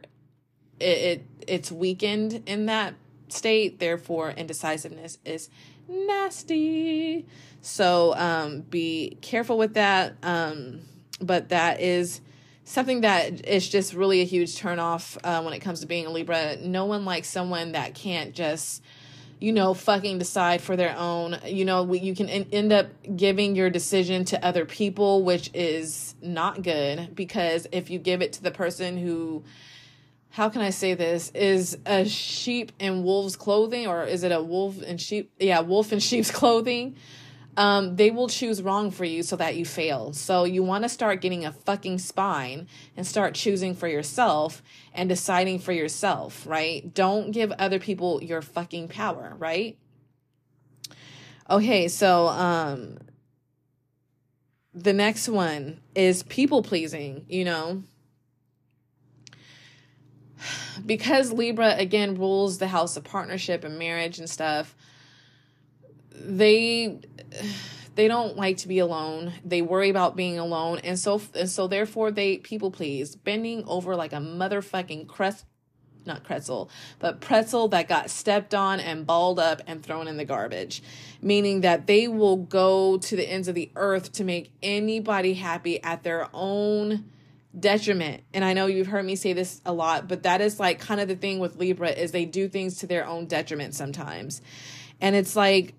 it, 0.80 0.86
it 0.86 1.26
it's 1.48 1.72
weakened 1.72 2.44
in 2.46 2.66
that 2.68 2.94
state. 3.30 3.80
Therefore, 3.80 4.32
indecisiveness 4.32 5.18
is 5.26 5.50
nasty. 5.88 7.26
So 7.62 8.14
um, 8.16 8.62
be 8.62 9.18
careful 9.22 9.58
with 9.58 9.76
that. 9.76 10.16
Um, 10.22 10.82
but 11.26 11.50
that 11.50 11.80
is 11.80 12.22
something 12.66 13.02
that 13.02 13.46
is 13.46 13.68
just 13.68 13.94
really 13.94 14.22
a 14.22 14.26
huge 14.26 14.60
turnoff 14.60 15.18
uh, 15.24 15.42
when 15.42 15.54
it 15.54 15.60
comes 15.60 15.82
to 15.82 15.86
being 15.86 16.06
a 16.06 16.10
Libra. 16.10 16.58
No 16.58 16.86
one 16.86 17.06
likes 17.06 17.28
someone 17.28 17.74
that 17.74 17.94
can't 17.94 18.34
just, 18.34 18.82
you 19.40 19.52
know, 19.52 19.74
fucking 19.74 20.18
decide 20.18 20.62
for 20.62 20.76
their 20.76 20.96
own. 20.98 21.38
You 21.46 21.66
know, 21.66 21.92
you 21.94 22.16
can 22.16 22.30
end 22.30 22.72
up 22.72 22.88
giving 23.16 23.56
your 23.56 23.70
decision 23.70 24.26
to 24.26 24.46
other 24.46 24.66
people, 24.66 25.24
which 25.24 25.50
is 25.54 26.16
not 26.22 26.62
good 26.64 27.14
because 27.16 27.68
if 27.72 27.90
you 27.90 28.00
give 28.00 28.22
it 28.22 28.34
to 28.34 28.44
the 28.44 28.52
person 28.52 28.98
who, 28.98 29.44
how 30.30 30.50
can 30.50 30.62
I 30.62 30.70
say 30.70 30.94
this, 30.94 31.32
is 31.32 31.78
a 31.86 32.06
sheep 32.06 32.72
in 32.80 33.04
wolf's 33.04 33.36
clothing, 33.36 33.88
or 33.88 34.06
is 34.06 34.24
it 34.24 34.32
a 34.32 34.42
wolf 34.42 34.82
in 34.82 34.98
sheep? 34.98 35.32
Yeah, 35.40 35.60
wolf 35.60 35.92
in 35.92 36.00
sheep's 36.00 36.32
clothing 36.32 36.96
um, 37.56 37.96
they 37.98 38.10
will 38.10 38.28
choose 38.28 38.62
wrong 38.62 38.90
for 38.90 39.06
you 39.06 39.22
so 39.22 39.36
that 39.36 39.56
you 39.56 39.66
fail. 39.66 40.14
So 40.14 40.44
you 40.44 40.64
want 40.64 40.84
to 40.84 40.90
start 40.90 41.22
getting 41.22 41.46
a 41.46 41.52
fucking 41.52 42.00
spine 42.00 42.68
and 42.98 43.06
start 43.06 43.36
choosing 43.36 43.76
for 43.76 43.88
yourself 43.88 44.64
and 44.94 45.08
deciding 45.08 45.60
for 45.60 45.72
yourself, 45.72 46.48
right? 46.48 46.94
Don't 46.94 47.32
give 47.32 47.52
other 47.54 47.80
people 47.80 48.24
your 48.24 48.42
fucking 48.42 48.88
power, 48.88 49.36
right? 49.38 49.78
Okay, 51.50 51.88
so 51.88 52.28
um 52.28 52.98
the 54.74 54.94
next 54.94 55.30
one 55.30 55.80
is 55.94 56.24
people 56.24 56.64
pleasing, 56.64 57.26
you 57.30 57.46
know. 57.46 57.84
Because 60.84 61.32
Libra 61.32 61.76
again 61.78 62.16
rules 62.16 62.58
the 62.58 62.68
house 62.68 62.98
of 62.98 63.04
partnership 63.04 63.64
and 63.64 63.78
marriage 63.78 64.18
and 64.18 64.28
stuff 64.28 64.76
they 66.16 67.00
they 67.96 68.08
don't 68.08 68.36
like 68.36 68.58
to 68.58 68.68
be 68.68 68.80
alone. 68.80 69.34
They 69.46 69.62
worry 69.62 69.90
about 69.90 70.16
being 70.16 70.40
alone, 70.40 70.80
and 70.84 70.98
so 70.98 71.22
and 71.36 71.50
so 71.50 71.68
therefore 71.68 72.12
they 72.12 72.38
people 72.38 72.72
please, 72.72 73.16
bending 73.16 73.64
over 73.66 73.96
like 73.96 74.14
a 74.14 74.18
motherfucking 74.18 75.08
crust 75.08 75.46
not 76.06 76.24
pretzel, 76.24 76.70
but 77.00 77.22
pretzel 77.22 77.68
that 77.70 77.88
got 77.88 78.10
stepped 78.10 78.54
on 78.54 78.80
and 78.80 79.06
balled 79.06 79.40
up 79.40 79.62
and 79.68 79.82
thrown 79.82 80.08
in 80.08 80.18
the 80.18 80.26
garbage. 80.26 80.84
Meaning 81.22 81.62
that 81.62 81.88
they 81.88 82.08
will 82.08 82.38
go 82.38 82.98
to 82.98 83.16
the 83.16 83.30
ends 83.30 83.48
of 83.48 83.56
the 83.56 83.72
earth 83.76 84.12
to 84.14 84.24
make 84.24 84.52
anybody 84.62 85.36
happy 85.36 85.82
at 85.82 86.04
their 86.04 86.28
own 86.34 87.06
detriment. 87.58 88.24
And 88.34 88.44
I 88.44 88.54
know 88.54 88.66
you've 88.66 88.88
heard 88.88 89.06
me 89.06 89.16
say 89.16 89.34
this 89.34 89.62
a 89.66 89.74
lot, 89.74 90.08
but 90.08 90.24
that 90.24 90.42
is 90.42 90.60
like 90.60 90.80
kind 90.80 91.00
of 91.00 91.08
the 91.08 91.16
thing 91.16 91.40
with 91.40 91.58
Libra 91.58 91.90
is 91.90 92.12
they 92.12 92.26
do 92.26 92.48
things 92.48 92.78
to 92.78 92.88
their 92.88 93.06
own 93.06 93.28
detriment 93.28 93.76
sometimes. 93.76 94.42
And 95.00 95.16
it's 95.16 95.36
like 95.36 95.76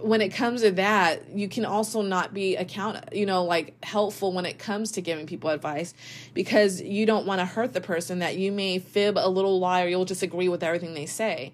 when 0.00 0.20
it 0.20 0.28
comes 0.28 0.62
to 0.62 0.70
that, 0.72 1.30
you 1.30 1.48
can 1.48 1.64
also 1.64 2.02
not 2.02 2.34
be 2.34 2.56
account, 2.56 3.14
you 3.14 3.24
know, 3.24 3.44
like 3.44 3.82
helpful 3.84 4.32
when 4.32 4.44
it 4.44 4.58
comes 4.58 4.92
to 4.92 5.00
giving 5.00 5.26
people 5.26 5.50
advice 5.50 5.94
because 6.34 6.82
you 6.82 7.06
don't 7.06 7.26
want 7.26 7.40
to 7.40 7.46
hurt 7.46 7.72
the 7.72 7.80
person 7.80 8.18
that 8.18 8.36
you 8.36 8.52
may 8.52 8.78
fib 8.78 9.16
a 9.16 9.28
little 9.28 9.58
lie 9.58 9.82
or 9.82 9.88
you'll 9.88 10.04
just 10.04 10.22
agree 10.22 10.48
with 10.48 10.62
everything 10.62 10.94
they 10.94 11.06
say. 11.06 11.52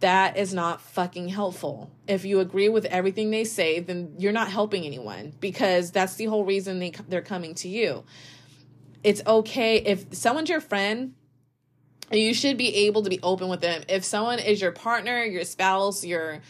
That 0.00 0.36
is 0.36 0.52
not 0.52 0.80
fucking 0.80 1.28
helpful. 1.28 1.90
If 2.06 2.24
you 2.24 2.40
agree 2.40 2.68
with 2.68 2.84
everything 2.86 3.30
they 3.30 3.44
say, 3.44 3.80
then 3.80 4.14
you're 4.18 4.32
not 4.32 4.50
helping 4.50 4.84
anyone 4.84 5.32
because 5.40 5.90
that's 5.90 6.16
the 6.16 6.26
whole 6.26 6.44
reason 6.44 6.80
they 6.80 6.92
they're 7.08 7.22
coming 7.22 7.54
to 7.56 7.68
you. 7.68 8.04
It's 9.04 9.22
okay 9.26 9.76
if 9.76 10.12
someone's 10.12 10.50
your 10.50 10.60
friend, 10.60 11.14
you 12.10 12.34
should 12.34 12.56
be 12.56 12.74
able 12.86 13.02
to 13.04 13.10
be 13.10 13.20
open 13.22 13.48
with 13.48 13.60
them. 13.60 13.82
If 13.88 14.04
someone 14.04 14.38
is 14.38 14.60
your 14.60 14.72
partner, 14.72 15.22
your 15.22 15.44
spouse, 15.44 16.04
your 16.04 16.40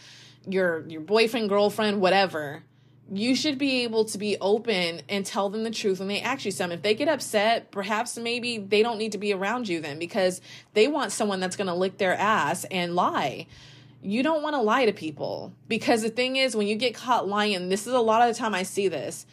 your 0.47 0.87
your 0.87 1.01
boyfriend, 1.01 1.49
girlfriend, 1.49 2.01
whatever, 2.01 2.63
you 3.11 3.35
should 3.35 3.57
be 3.57 3.83
able 3.83 4.05
to 4.05 4.17
be 4.17 4.37
open 4.41 5.01
and 5.07 5.25
tell 5.25 5.49
them 5.49 5.63
the 5.63 5.71
truth 5.71 5.99
when 5.99 6.07
they 6.07 6.21
ask 6.21 6.45
you 6.45 6.51
something. 6.51 6.77
If 6.77 6.83
they 6.83 6.93
get 6.93 7.07
upset, 7.07 7.71
perhaps 7.71 8.17
maybe 8.17 8.57
they 8.57 8.83
don't 8.83 8.97
need 8.97 9.13
to 9.13 9.17
be 9.17 9.33
around 9.33 9.67
you 9.67 9.79
then 9.79 9.97
because 9.97 10.41
they 10.73 10.87
want 10.87 11.11
someone 11.11 11.39
that's 11.39 11.55
going 11.55 11.67
to 11.67 11.73
lick 11.73 11.97
their 11.97 12.15
ass 12.15 12.65
and 12.65 12.95
lie. 12.95 13.47
You 14.01 14.23
don't 14.23 14.43
want 14.43 14.55
to 14.55 14.61
lie 14.61 14.85
to 14.85 14.93
people 14.93 15.53
because 15.67 16.01
the 16.01 16.09
thing 16.09 16.35
is, 16.35 16.55
when 16.55 16.67
you 16.67 16.75
get 16.75 16.93
caught 16.93 17.27
lying, 17.27 17.69
this 17.69 17.87
is 17.87 17.93
a 17.93 17.99
lot 17.99 18.27
of 18.27 18.33
the 18.33 18.39
time 18.39 18.53
I 18.53 18.63
see 18.63 18.87
this. 18.87 19.25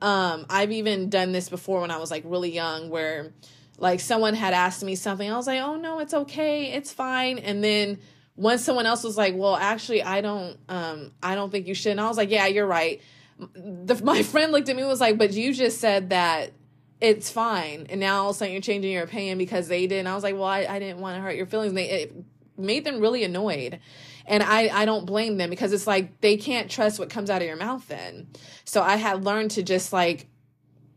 Um, 0.00 0.46
I've 0.50 0.72
even 0.72 1.10
done 1.10 1.32
this 1.32 1.48
before 1.48 1.80
when 1.80 1.90
I 1.90 1.98
was 1.98 2.10
like 2.10 2.24
really 2.26 2.52
young, 2.52 2.90
where 2.90 3.32
like 3.78 4.00
someone 4.00 4.34
had 4.34 4.52
asked 4.52 4.84
me 4.84 4.94
something, 4.94 5.30
I 5.30 5.36
was 5.36 5.46
like, 5.46 5.60
"Oh 5.60 5.76
no, 5.76 6.00
it's 6.00 6.12
okay, 6.12 6.72
it's 6.72 6.92
fine," 6.92 7.38
and 7.38 7.62
then 7.62 7.98
once 8.36 8.64
someone 8.64 8.86
else 8.86 9.04
was 9.04 9.16
like, 9.16 9.34
"Well, 9.36 9.56
actually, 9.56 10.02
I 10.02 10.20
don't, 10.20 10.58
um, 10.68 11.12
I 11.22 11.34
don't 11.34 11.50
think 11.50 11.66
you 11.66 11.74
should," 11.74 11.92
and 11.92 12.00
I 12.00 12.08
was 12.08 12.16
like, 12.16 12.30
"Yeah, 12.30 12.46
you're 12.46 12.66
right." 12.66 13.00
The, 13.54 14.00
my 14.02 14.22
friend 14.22 14.52
looked 14.52 14.68
at 14.68 14.76
me 14.76 14.82
and 14.82 14.90
was 14.90 15.00
like, 15.00 15.18
"But 15.18 15.32
you 15.32 15.52
just 15.52 15.80
said 15.80 16.10
that 16.10 16.52
it's 17.00 17.30
fine," 17.30 17.86
and 17.90 18.00
now 18.00 18.24
all 18.24 18.30
of 18.30 18.36
a 18.36 18.38
sudden 18.38 18.52
you're 18.52 18.62
changing 18.62 18.92
your 18.92 19.02
opinion 19.02 19.38
because 19.38 19.68
they 19.68 19.86
did. 19.86 19.98
And 19.98 20.08
I 20.08 20.14
was 20.14 20.24
like, 20.24 20.34
"Well, 20.34 20.44
I, 20.44 20.66
I 20.68 20.78
didn't 20.78 21.00
want 21.00 21.16
to 21.16 21.22
hurt 21.22 21.36
your 21.36 21.46
feelings." 21.46 21.70
And 21.70 21.78
they 21.78 21.90
it 21.90 22.14
made 22.56 22.84
them 22.84 23.00
really 23.00 23.22
annoyed, 23.22 23.80
and 24.24 24.42
I 24.42 24.68
I 24.68 24.84
don't 24.86 25.04
blame 25.04 25.36
them 25.36 25.50
because 25.50 25.72
it's 25.72 25.86
like 25.86 26.20
they 26.22 26.36
can't 26.38 26.70
trust 26.70 26.98
what 26.98 27.10
comes 27.10 27.28
out 27.28 27.42
of 27.42 27.46
your 27.46 27.56
mouth. 27.56 27.86
Then, 27.86 28.28
so 28.64 28.82
I 28.82 28.96
had 28.96 29.24
learned 29.24 29.50
to 29.52 29.62
just 29.62 29.92
like, 29.92 30.26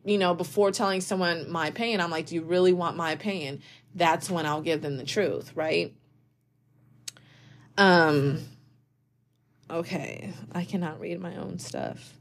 you 0.05 0.17
know, 0.17 0.33
before 0.33 0.71
telling 0.71 1.01
someone 1.01 1.51
my 1.51 1.67
opinion, 1.67 1.99
I'm 1.99 2.11
like, 2.11 2.27
"Do 2.27 2.35
you 2.35 2.43
really 2.43 2.71
want 2.71 2.95
my 2.95 3.11
opinion?" 3.11 3.61
That's 3.93 4.29
when 4.29 4.45
I'll 4.45 4.61
give 4.61 4.81
them 4.81 4.97
the 4.97 5.05
truth, 5.05 5.51
right? 5.55 5.93
Um 7.77 8.39
okay, 9.69 10.31
I 10.53 10.63
cannot 10.63 10.99
read 10.99 11.19
my 11.19 11.35
own 11.35 11.59
stuff. 11.59 12.13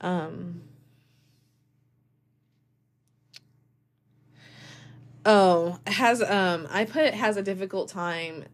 Um 0.00 0.62
Oh, 5.24 5.78
has 5.86 6.22
um 6.22 6.66
I 6.70 6.84
put 6.84 7.14
has 7.14 7.36
a 7.36 7.42
difficult 7.42 7.88
time 7.88 8.44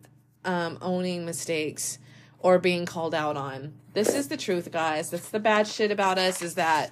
um 0.44 0.78
owning 0.82 1.24
mistakes 1.24 1.98
or 2.38 2.58
being 2.58 2.86
called 2.86 3.14
out 3.14 3.36
on. 3.36 3.74
This 3.94 4.14
is 4.14 4.28
the 4.28 4.36
truth, 4.36 4.70
guys. 4.70 5.10
That's 5.10 5.28
the 5.30 5.38
bad 5.38 5.66
shit 5.66 5.90
about 5.90 6.18
us 6.18 6.42
is 6.42 6.54
that 6.54 6.90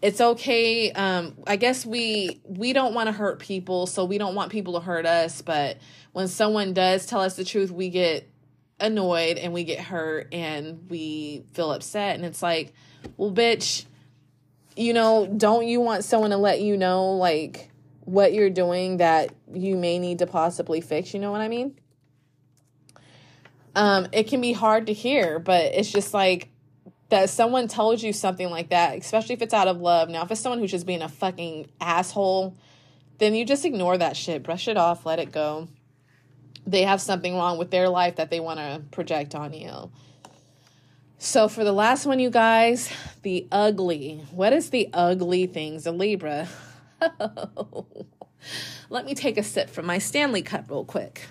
it's 0.00 0.20
okay 0.20 0.92
um 0.92 1.34
i 1.46 1.56
guess 1.56 1.84
we 1.84 2.40
we 2.44 2.72
don't 2.72 2.94
want 2.94 3.08
to 3.08 3.12
hurt 3.12 3.40
people 3.40 3.86
so 3.86 4.04
we 4.04 4.16
don't 4.16 4.34
want 4.36 4.52
people 4.52 4.74
to 4.74 4.80
hurt 4.80 5.04
us 5.04 5.42
but 5.42 5.76
when 6.12 6.28
someone 6.28 6.72
does 6.72 7.04
tell 7.04 7.20
us 7.20 7.34
the 7.34 7.44
truth 7.44 7.70
we 7.70 7.88
get 7.88 8.28
annoyed 8.80 9.38
and 9.38 9.52
we 9.52 9.64
get 9.64 9.80
hurt 9.80 10.32
and 10.32 10.88
we 10.88 11.44
feel 11.52 11.72
upset. 11.72 12.16
And 12.16 12.24
it's 12.24 12.42
like 12.42 12.72
well 13.16 13.32
bitch 13.32 13.84
you 14.76 14.92
know 14.92 15.26
don't 15.26 15.66
you 15.66 15.80
want 15.80 16.04
someone 16.04 16.30
to 16.30 16.36
let 16.36 16.60
you 16.60 16.76
know 16.76 17.12
like 17.12 17.70
what 18.00 18.32
you're 18.32 18.50
doing 18.50 18.98
that 18.98 19.34
you 19.52 19.76
may 19.76 19.98
need 19.98 20.20
to 20.20 20.26
possibly 20.26 20.80
fix? 20.80 21.12
You 21.12 21.20
know 21.20 21.32
what 21.32 21.40
i 21.40 21.48
mean? 21.48 21.78
Um 23.74 24.08
it 24.12 24.24
can 24.24 24.40
be 24.40 24.52
hard 24.52 24.86
to 24.86 24.92
hear 24.92 25.38
but 25.38 25.74
it's 25.74 25.90
just 25.90 26.14
like 26.14 26.48
that 27.10 27.30
someone 27.30 27.68
tells 27.68 28.02
you 28.02 28.12
something 28.12 28.50
like 28.50 28.70
that 28.70 28.98
especially 28.98 29.34
if 29.34 29.42
it's 29.42 29.54
out 29.54 29.68
of 29.68 29.80
love. 29.80 30.08
Now 30.08 30.22
if 30.22 30.30
it's 30.30 30.40
someone 30.40 30.60
who's 30.60 30.70
just 30.70 30.86
being 30.86 31.02
a 31.02 31.08
fucking 31.08 31.70
asshole 31.80 32.56
then 33.18 33.34
you 33.34 33.44
just 33.44 33.64
ignore 33.64 33.98
that 33.98 34.16
shit. 34.16 34.44
Brush 34.44 34.68
it 34.68 34.76
off. 34.76 35.04
Let 35.04 35.18
it 35.18 35.32
go 35.32 35.66
they 36.70 36.82
have 36.82 37.00
something 37.00 37.34
wrong 37.34 37.56
with 37.58 37.70
their 37.70 37.88
life 37.88 38.16
that 38.16 38.30
they 38.30 38.40
want 38.40 38.58
to 38.58 38.82
project 38.90 39.34
on 39.34 39.52
you. 39.52 39.90
So, 41.16 41.48
for 41.48 41.64
the 41.64 41.72
last 41.72 42.06
one, 42.06 42.20
you 42.20 42.30
guys, 42.30 42.92
the 43.22 43.48
ugly. 43.50 44.22
What 44.30 44.52
is 44.52 44.70
the 44.70 44.88
ugly 44.92 45.46
things 45.46 45.86
of 45.86 45.96
Libra? 45.96 46.48
Let 48.90 49.04
me 49.04 49.14
take 49.14 49.36
a 49.36 49.42
sip 49.42 49.70
from 49.70 49.86
my 49.86 49.98
Stanley 49.98 50.42
Cup 50.42 50.70
real 50.70 50.84
quick. 50.84 51.22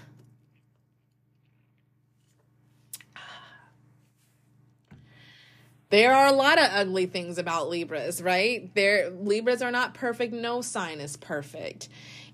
There 5.90 6.14
are 6.14 6.28
a 6.28 6.34
lot 6.34 6.60
of 6.60 6.66
ugly 6.74 7.06
things 7.06 7.38
about 7.38 7.70
Libras, 7.70 8.22
right? 8.22 8.74
There 8.76 9.10
Libras 9.10 9.62
are 9.62 9.72
not 9.72 9.94
perfect, 9.94 10.34
no 10.34 10.62
sign 10.62 11.00
is 11.00 11.16
perfect. 11.16 11.88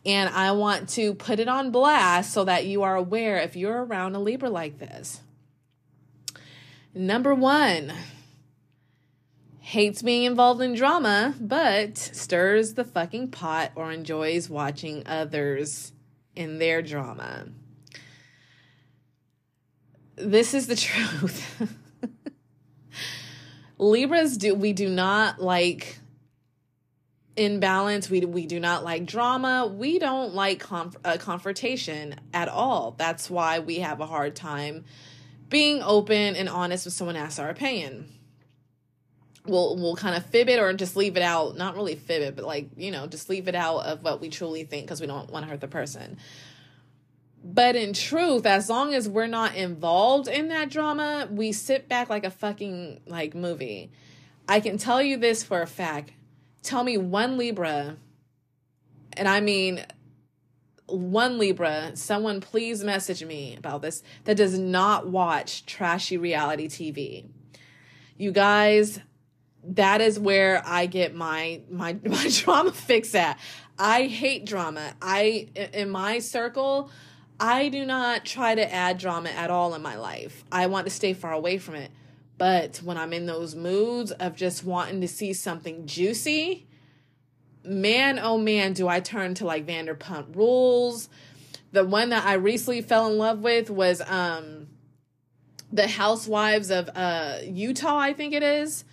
And 0.05 0.29
I 0.29 0.51
want 0.51 0.89
to 0.89 1.13
put 1.13 1.39
it 1.39 1.47
on 1.47 1.71
blast 1.71 2.33
so 2.33 2.43
that 2.43 2.65
you 2.65 2.83
are 2.83 2.95
aware 2.95 3.37
if 3.37 3.55
you're 3.55 3.85
around 3.85 4.15
a 4.15 4.19
Libra 4.19 4.49
like 4.49 4.79
this. 4.79 5.21
Number 6.93 7.33
one, 7.33 7.93
hates 9.59 10.01
being 10.01 10.25
involved 10.25 10.61
in 10.61 10.75
drama, 10.75 11.33
but 11.39 11.97
stirs 11.97 12.73
the 12.73 12.83
fucking 12.83 13.31
pot 13.31 13.71
or 13.75 13.91
enjoys 13.91 14.49
watching 14.49 15.03
others 15.05 15.93
in 16.35 16.59
their 16.59 16.81
drama. 16.81 17.47
This 20.15 20.53
is 20.53 20.67
the 20.67 20.75
truth. 20.75 21.71
Libras 23.79 24.37
do 24.37 24.53
we 24.53 24.73
do 24.73 24.89
not 24.89 25.41
like 25.41 25.99
imbalance. 27.35 28.09
We 28.09 28.21
we 28.21 28.45
do 28.45 28.59
not 28.59 28.83
like 28.83 29.05
drama. 29.05 29.67
We 29.67 29.99
don't 29.99 30.33
like 30.33 30.59
conf- 30.59 30.97
uh, 31.03 31.17
confrontation 31.17 32.15
at 32.33 32.49
all. 32.49 32.95
That's 32.97 33.29
why 33.29 33.59
we 33.59 33.79
have 33.79 33.99
a 33.99 34.05
hard 34.05 34.35
time 34.35 34.85
being 35.49 35.81
open 35.83 36.35
and 36.35 36.49
honest 36.49 36.85
when 36.85 36.91
someone 36.91 37.15
asks 37.15 37.39
our 37.39 37.49
opinion. 37.49 38.11
We'll 39.45 39.75
we'll 39.75 39.95
kind 39.95 40.15
of 40.15 40.25
fib 40.25 40.49
it 40.49 40.59
or 40.59 40.71
just 40.73 40.95
leave 40.95 41.17
it 41.17 41.23
out. 41.23 41.57
Not 41.57 41.75
really 41.75 41.95
fib 41.95 42.21
it, 42.21 42.35
but 42.35 42.45
like 42.45 42.69
you 42.77 42.91
know, 42.91 43.07
just 43.07 43.29
leave 43.29 43.47
it 43.47 43.55
out 43.55 43.79
of 43.79 44.03
what 44.03 44.21
we 44.21 44.29
truly 44.29 44.63
think 44.63 44.85
because 44.85 45.01
we 45.01 45.07
don't 45.07 45.29
want 45.29 45.45
to 45.45 45.51
hurt 45.51 45.61
the 45.61 45.67
person. 45.67 46.17
But 47.45 47.75
in 47.75 47.91
truth, 47.91 48.45
as 48.45 48.69
long 48.69 48.93
as 48.93 49.09
we're 49.09 49.27
not 49.27 49.55
involved 49.55 50.29
in 50.29 50.47
that 50.47 50.69
drama, 50.69 51.27
we 51.29 51.51
sit 51.51 51.89
back 51.89 52.09
like 52.09 52.23
a 52.23 52.31
fucking 52.31 53.01
like 53.05 53.35
movie. 53.35 53.91
I 54.47 54.61
can 54.61 54.77
tell 54.77 55.01
you 55.01 55.17
this 55.17 55.43
for 55.43 55.61
a 55.61 55.67
fact 55.67 56.11
tell 56.63 56.83
me 56.83 56.97
one 56.97 57.37
Libra, 57.37 57.97
and 59.15 59.27
I 59.27 59.41
mean 59.41 59.85
one 60.87 61.37
Libra, 61.37 61.95
someone 61.95 62.41
please 62.41 62.83
message 62.83 63.23
me 63.23 63.55
about 63.55 63.81
this, 63.81 64.03
that 64.25 64.37
does 64.37 64.57
not 64.57 65.07
watch 65.07 65.65
trashy 65.65 66.17
reality 66.17 66.67
TV. 66.67 67.27
You 68.17 68.31
guys, 68.31 68.99
that 69.63 70.01
is 70.01 70.19
where 70.19 70.61
I 70.65 70.85
get 70.85 71.15
my 71.15 71.61
my 71.69 71.97
my 72.05 72.29
drama 72.29 72.71
fix 72.71 73.13
at. 73.15 73.39
I 73.77 74.03
hate 74.05 74.45
drama. 74.45 74.93
I 75.01 75.49
in 75.73 75.89
my 75.89 76.19
circle, 76.19 76.89
I 77.39 77.69
do 77.69 77.85
not 77.85 78.25
try 78.25 78.55
to 78.55 78.73
add 78.73 78.97
drama 78.97 79.29
at 79.29 79.49
all 79.49 79.73
in 79.73 79.81
my 79.81 79.95
life. 79.95 80.43
I 80.51 80.67
want 80.67 80.85
to 80.85 80.91
stay 80.91 81.13
far 81.13 81.33
away 81.33 81.57
from 81.57 81.75
it. 81.75 81.91
But 82.43 82.81
when 82.83 82.97
I'm 82.97 83.13
in 83.13 83.25
those 83.25 83.55
moods 83.55 84.11
of 84.11 84.35
just 84.35 84.65
wanting 84.65 84.99
to 84.99 85.07
see 85.07 85.31
something 85.31 85.87
juicy, 85.87 86.67
man, 87.63 88.19
oh 88.19 88.37
man, 88.37 88.73
do 88.73 88.85
I 88.89 88.99
turn 88.99 89.33
to 89.35 89.45
like 89.45 89.65
Vanderpump 89.65 90.35
Rules. 90.35 91.07
The 91.71 91.85
one 91.85 92.09
that 92.09 92.25
I 92.25 92.33
recently 92.33 92.81
fell 92.81 93.07
in 93.07 93.17
love 93.17 93.39
with 93.39 93.69
was 93.69 94.01
um 94.01 94.67
the 95.71 95.87
Housewives 95.87 96.69
of 96.69 96.89
uh 96.93 97.37
Utah, 97.45 97.97
I 97.97 98.11
think 98.11 98.33
it 98.33 98.43
is. 98.43 98.83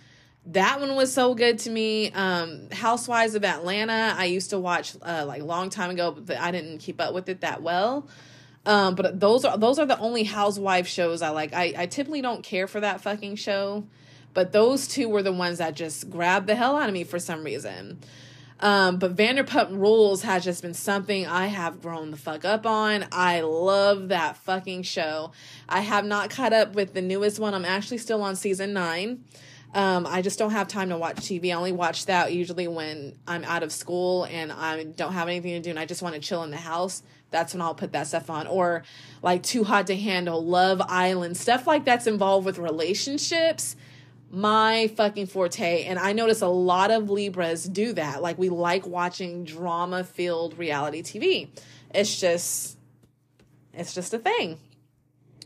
that 0.45 0.79
one 0.79 0.95
was 0.95 1.13
so 1.13 1.35
good 1.35 1.59
to 1.59 1.69
me. 1.69 2.09
Um, 2.11 2.69
Housewives 2.71 3.35
of 3.35 3.43
Atlanta, 3.43 4.15
I 4.17 4.25
used 4.25 4.51
to 4.51 4.59
watch 4.59 4.95
uh, 5.01 5.25
like 5.27 5.41
a 5.41 5.45
long 5.45 5.69
time 5.69 5.89
ago, 5.89 6.11
but 6.11 6.37
I 6.37 6.51
didn't 6.51 6.77
keep 6.77 7.01
up 7.01 7.13
with 7.13 7.27
it 7.27 7.41
that 7.41 7.61
well. 7.61 8.07
Um, 8.65 8.95
but 8.95 9.19
those 9.19 9.43
are 9.43 9.57
those 9.57 9.79
are 9.79 9.85
the 9.85 9.97
only 9.99 10.23
housewife 10.23 10.87
shows 10.87 11.21
I 11.21 11.29
like. 11.29 11.53
I, 11.53 11.73
I 11.77 11.85
typically 11.87 12.21
don't 12.21 12.43
care 12.43 12.67
for 12.67 12.79
that 12.79 13.01
fucking 13.01 13.35
show, 13.35 13.85
but 14.33 14.51
those 14.51 14.87
two 14.87 15.09
were 15.09 15.23
the 15.23 15.31
ones 15.31 15.57
that 15.57 15.75
just 15.75 16.09
grabbed 16.09 16.47
the 16.47 16.55
hell 16.55 16.75
out 16.75 16.87
of 16.87 16.93
me 16.93 17.03
for 17.03 17.19
some 17.19 17.43
reason. 17.43 17.99
Um, 18.59 18.97
but 18.97 19.15
Vanderpump 19.15 19.71
Rules 19.71 20.21
has 20.21 20.43
just 20.43 20.61
been 20.61 20.75
something 20.75 21.25
I 21.25 21.47
have 21.47 21.81
grown 21.81 22.11
the 22.11 22.17
fuck 22.17 22.45
up 22.45 22.67
on. 22.67 23.07
I 23.11 23.41
love 23.41 24.09
that 24.09 24.37
fucking 24.37 24.83
show. 24.83 25.31
I 25.67 25.81
have 25.81 26.05
not 26.05 26.29
caught 26.29 26.53
up 26.53 26.75
with 26.75 26.93
the 26.93 27.01
newest 27.01 27.39
one. 27.39 27.55
I'm 27.55 27.65
actually 27.65 27.97
still 27.97 28.21
on 28.21 28.35
season 28.35 28.73
nine. 28.73 29.23
Um, 29.73 30.05
I 30.05 30.21
just 30.21 30.37
don't 30.37 30.51
have 30.51 30.67
time 30.67 30.89
to 30.89 30.97
watch 30.97 31.15
TV. 31.15 31.49
I 31.49 31.53
only 31.53 31.71
watch 31.71 32.05
that 32.05 32.33
usually 32.33 32.67
when 32.67 33.17
I'm 33.25 33.43
out 33.45 33.63
of 33.63 33.71
school 33.71 34.25
and 34.25 34.51
I 34.51 34.83
don't 34.83 35.13
have 35.13 35.27
anything 35.27 35.53
to 35.53 35.59
do 35.61 35.69
and 35.71 35.79
I 35.79 35.85
just 35.85 36.01
want 36.01 36.13
to 36.13 36.21
chill 36.21 36.43
in 36.43 36.51
the 36.51 36.57
house. 36.57 37.01
That's 37.31 37.53
when 37.53 37.61
I'll 37.61 37.73
put 37.73 37.93
that 37.93 38.07
stuff 38.07 38.29
on. 38.29 38.45
Or 38.45 38.83
like 39.23 39.41
Too 39.41 39.63
Hot 39.63 39.87
to 39.87 39.95
Handle, 39.95 40.45
Love 40.45 40.81
Island, 40.81 41.37
stuff 41.37 41.65
like 41.65 41.85
that's 41.85 42.05
involved 42.05 42.45
with 42.45 42.57
relationships. 42.57 43.75
My 44.29 44.87
fucking 44.95 45.27
forte. 45.27 45.83
And 45.85 45.97
I 45.97 46.13
notice 46.13 46.41
a 46.41 46.47
lot 46.47 46.91
of 46.91 47.09
Libras 47.09 47.63
do 47.65 47.93
that. 47.93 48.21
Like 48.21 48.37
we 48.37 48.49
like 48.49 48.85
watching 48.85 49.43
drama 49.43 50.03
filled 50.03 50.57
reality 50.57 51.01
TV. 51.01 51.49
It's 51.93 52.19
just, 52.19 52.77
it's 53.73 53.93
just 53.93 54.13
a 54.13 54.19
thing. 54.19 54.59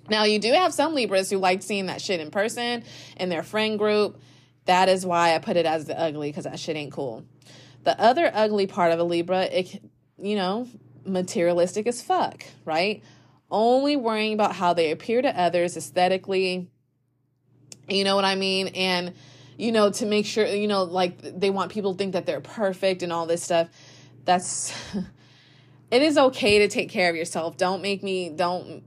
Now, 0.08 0.26
you 0.26 0.38
do 0.38 0.52
have 0.52 0.74
some 0.74 0.94
Libras 0.94 1.30
who 1.32 1.38
like 1.38 1.64
seeing 1.64 1.88
that 1.88 2.02
shit 2.02 2.20
in 2.20 2.30
person 2.30 2.84
in 3.18 3.30
their 3.30 3.42
friend 3.42 3.80
group. 3.80 4.22
That 4.66 4.90
is 4.90 5.06
why 5.06 5.36
I 5.36 5.40
put 5.40 5.58
it 5.58 5.66
as 5.66 5.86
the 5.86 6.00
ugly 6.00 6.30
because 6.30 6.44
that 6.44 6.60
shit 6.60 6.76
ain't 6.76 6.92
cool. 6.92 7.26
The 7.84 8.00
other 8.00 8.32
ugly 8.34 8.68
part 8.68 8.92
of 8.92 9.00
a 9.00 9.04
Libra, 9.04 9.44
it, 9.44 9.82
you 10.20 10.36
know, 10.36 10.68
materialistic 11.06 11.88
as 11.88 12.02
fuck, 12.02 12.44
right? 12.64 13.04
Only 13.50 13.96
worrying 13.96 14.34
about 14.34 14.56
how 14.56 14.74
they 14.74 14.92
appear 14.92 15.22
to 15.22 15.40
others 15.40 15.78
aesthetically. 15.78 16.70
You 17.88 18.04
know 18.04 18.16
what 18.16 18.26
I 18.26 18.36
mean? 18.36 18.68
And, 18.70 19.14
you 19.58 19.72
know, 19.72 19.92
to 19.92 20.06
make 20.06 20.26
sure, 20.26 20.46
you 20.48 20.68
know, 20.68 20.84
like 20.84 21.20
they 21.22 21.50
want 21.50 21.72
people 21.72 21.94
to 21.94 21.98
think 21.98 22.14
that 22.14 22.26
they're 22.26 22.42
perfect 22.42 23.04
and 23.04 23.14
all 23.14 23.26
this 23.26 23.44
stuff. 23.44 23.70
That's, 24.26 24.74
it 25.92 26.02
is 26.02 26.18
okay 26.18 26.60
to 26.60 26.68
take 26.68 26.90
care 26.90 27.10
of 27.10 27.16
yourself. 27.16 27.58
Don't 27.58 27.82
make 27.82 28.04
me, 28.04 28.30
don't 28.30 28.84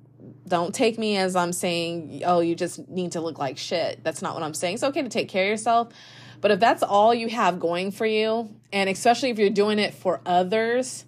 don't 0.47 0.75
take 0.75 0.99
me 0.99 1.17
as 1.17 1.37
I'm 1.37 1.53
saying, 1.53 2.23
oh, 2.25 2.41
you 2.41 2.55
just 2.55 2.89
need 2.89 3.13
to 3.13 3.21
look 3.21 3.39
like 3.39 3.59
shit. 3.59 4.03
That's 4.03 4.23
not 4.23 4.35
what 4.35 4.43
I'm 4.43 4.55
saying. 4.55 4.75
It's 4.75 4.83
okay 4.83 5.03
to 5.03 5.09
take 5.09 5.29
care 5.29 5.45
of 5.45 5.51
yourself. 5.51 5.93
But 6.41 6.51
if 6.51 6.61
that's 6.61 6.83
all 6.83 7.15
you 7.15 7.29
have 7.29 7.61
going 7.61 7.91
for 7.91 8.07
you, 8.07 8.55
and 8.73 8.89
especially 8.89 9.31
if 9.31 9.39
you're 9.39 9.51
doing 9.51 9.79
it 9.79 9.95
for 9.95 10.21
others, 10.25 11.05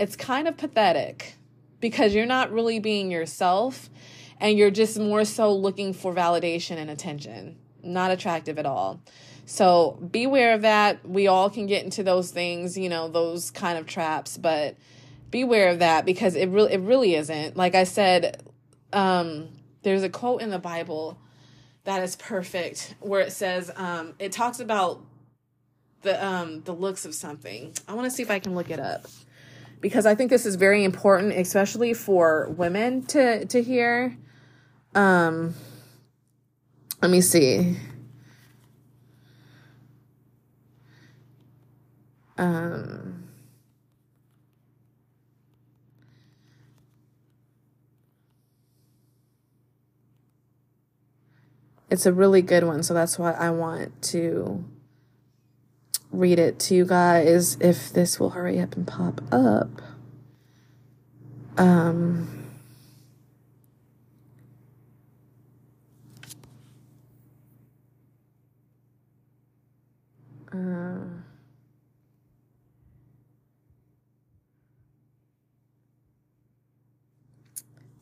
it's 0.00 0.16
kind 0.16 0.48
of 0.48 0.56
pathetic 0.56 1.34
because 1.78 2.14
you're 2.14 2.26
not 2.26 2.50
really 2.50 2.80
being 2.80 3.10
yourself 3.10 3.90
and 4.40 4.56
you're 4.56 4.70
just 4.70 4.98
more 4.98 5.26
so 5.26 5.54
looking 5.54 5.92
for 5.92 6.14
validation 6.14 6.78
and 6.78 6.90
attention. 6.90 7.58
Not 7.82 8.10
attractive 8.10 8.58
at 8.58 8.64
all. 8.64 9.02
So 9.44 9.98
beware 10.10 10.54
of 10.54 10.62
that. 10.62 11.06
We 11.06 11.26
all 11.26 11.50
can 11.50 11.66
get 11.66 11.84
into 11.84 12.02
those 12.02 12.30
things, 12.30 12.78
you 12.78 12.88
know, 12.88 13.08
those 13.08 13.50
kind 13.50 13.76
of 13.76 13.86
traps, 13.86 14.38
but 14.38 14.76
beware 15.30 15.68
of 15.68 15.80
that 15.80 16.06
because 16.06 16.34
it 16.34 16.48
really 16.48 16.72
it 16.72 16.80
really 16.80 17.14
isn't. 17.14 17.56
Like 17.58 17.74
I 17.74 17.84
said, 17.84 18.42
um, 18.94 19.50
there's 19.82 20.02
a 20.02 20.08
quote 20.08 20.40
in 20.40 20.48
the 20.48 20.58
Bible 20.58 21.18
that 21.84 22.02
is 22.02 22.16
perfect 22.16 22.94
where 23.00 23.20
it 23.20 23.32
says 23.32 23.70
um, 23.76 24.14
it 24.18 24.32
talks 24.32 24.60
about 24.60 25.04
the 26.02 26.24
um, 26.24 26.62
the 26.62 26.72
looks 26.72 27.04
of 27.04 27.14
something. 27.14 27.74
I 27.86 27.92
want 27.92 28.06
to 28.06 28.10
see 28.10 28.22
if 28.22 28.30
I 28.30 28.38
can 28.38 28.54
look 28.54 28.70
it 28.70 28.80
up 28.80 29.04
because 29.80 30.06
I 30.06 30.14
think 30.14 30.30
this 30.30 30.46
is 30.46 30.56
very 30.56 30.84
important, 30.84 31.32
especially 31.32 31.94
for 31.94 32.48
women 32.50 33.02
to 33.06 33.44
to 33.46 33.62
hear. 33.62 34.16
Um, 34.94 35.54
let 37.00 37.10
me 37.10 37.20
see. 37.20 37.76
Um, 42.36 43.28
it's 51.90 52.06
a 52.06 52.12
really 52.12 52.40
good 52.40 52.64
one, 52.64 52.82
so 52.82 52.94
that's 52.94 53.18
why 53.18 53.32
I 53.32 53.50
want 53.50 54.00
to 54.02 54.64
read 56.12 56.38
it 56.38 56.58
to 56.58 56.74
you 56.74 56.84
guys 56.84 57.56
if 57.60 57.92
this 57.92 58.18
will 58.18 58.30
hurry 58.30 58.60
up 58.60 58.76
and 58.76 58.86
pop 58.86 59.20
up. 59.32 59.68
Um 61.56 62.40
uh, 70.52 70.98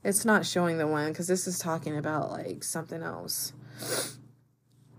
it's 0.04 0.24
not 0.24 0.46
showing 0.46 0.78
the 0.78 0.86
one 0.86 1.08
because 1.08 1.26
this 1.26 1.46
is 1.46 1.58
talking 1.58 1.96
about 1.96 2.30
like 2.30 2.64
something 2.64 3.02
else 3.02 3.52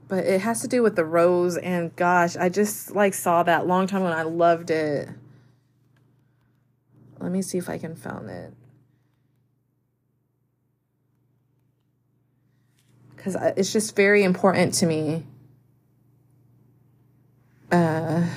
but 0.09 0.25
it 0.25 0.41
has 0.41 0.61
to 0.61 0.67
do 0.67 0.83
with 0.83 0.97
the 0.97 1.05
rose 1.05 1.55
and 1.55 1.95
gosh 1.95 2.35
i 2.35 2.49
just 2.49 2.91
like 2.93 3.13
saw 3.13 3.43
that 3.43 3.65
long 3.65 3.87
time 3.87 4.03
when 4.03 4.11
i 4.11 4.23
loved 4.23 4.69
it. 4.69 5.07
Let 7.19 7.31
me 7.31 7.41
see 7.41 7.57
if 7.57 7.69
i 7.69 7.77
can 7.77 7.95
find 7.95 8.29
it. 8.29 8.53
Because 13.15 13.35
it's 13.55 13.71
just 13.71 13.95
very 13.95 14.23
important 14.23 14.73
to 14.75 14.85
me. 14.85 15.23
Uh 17.71 18.27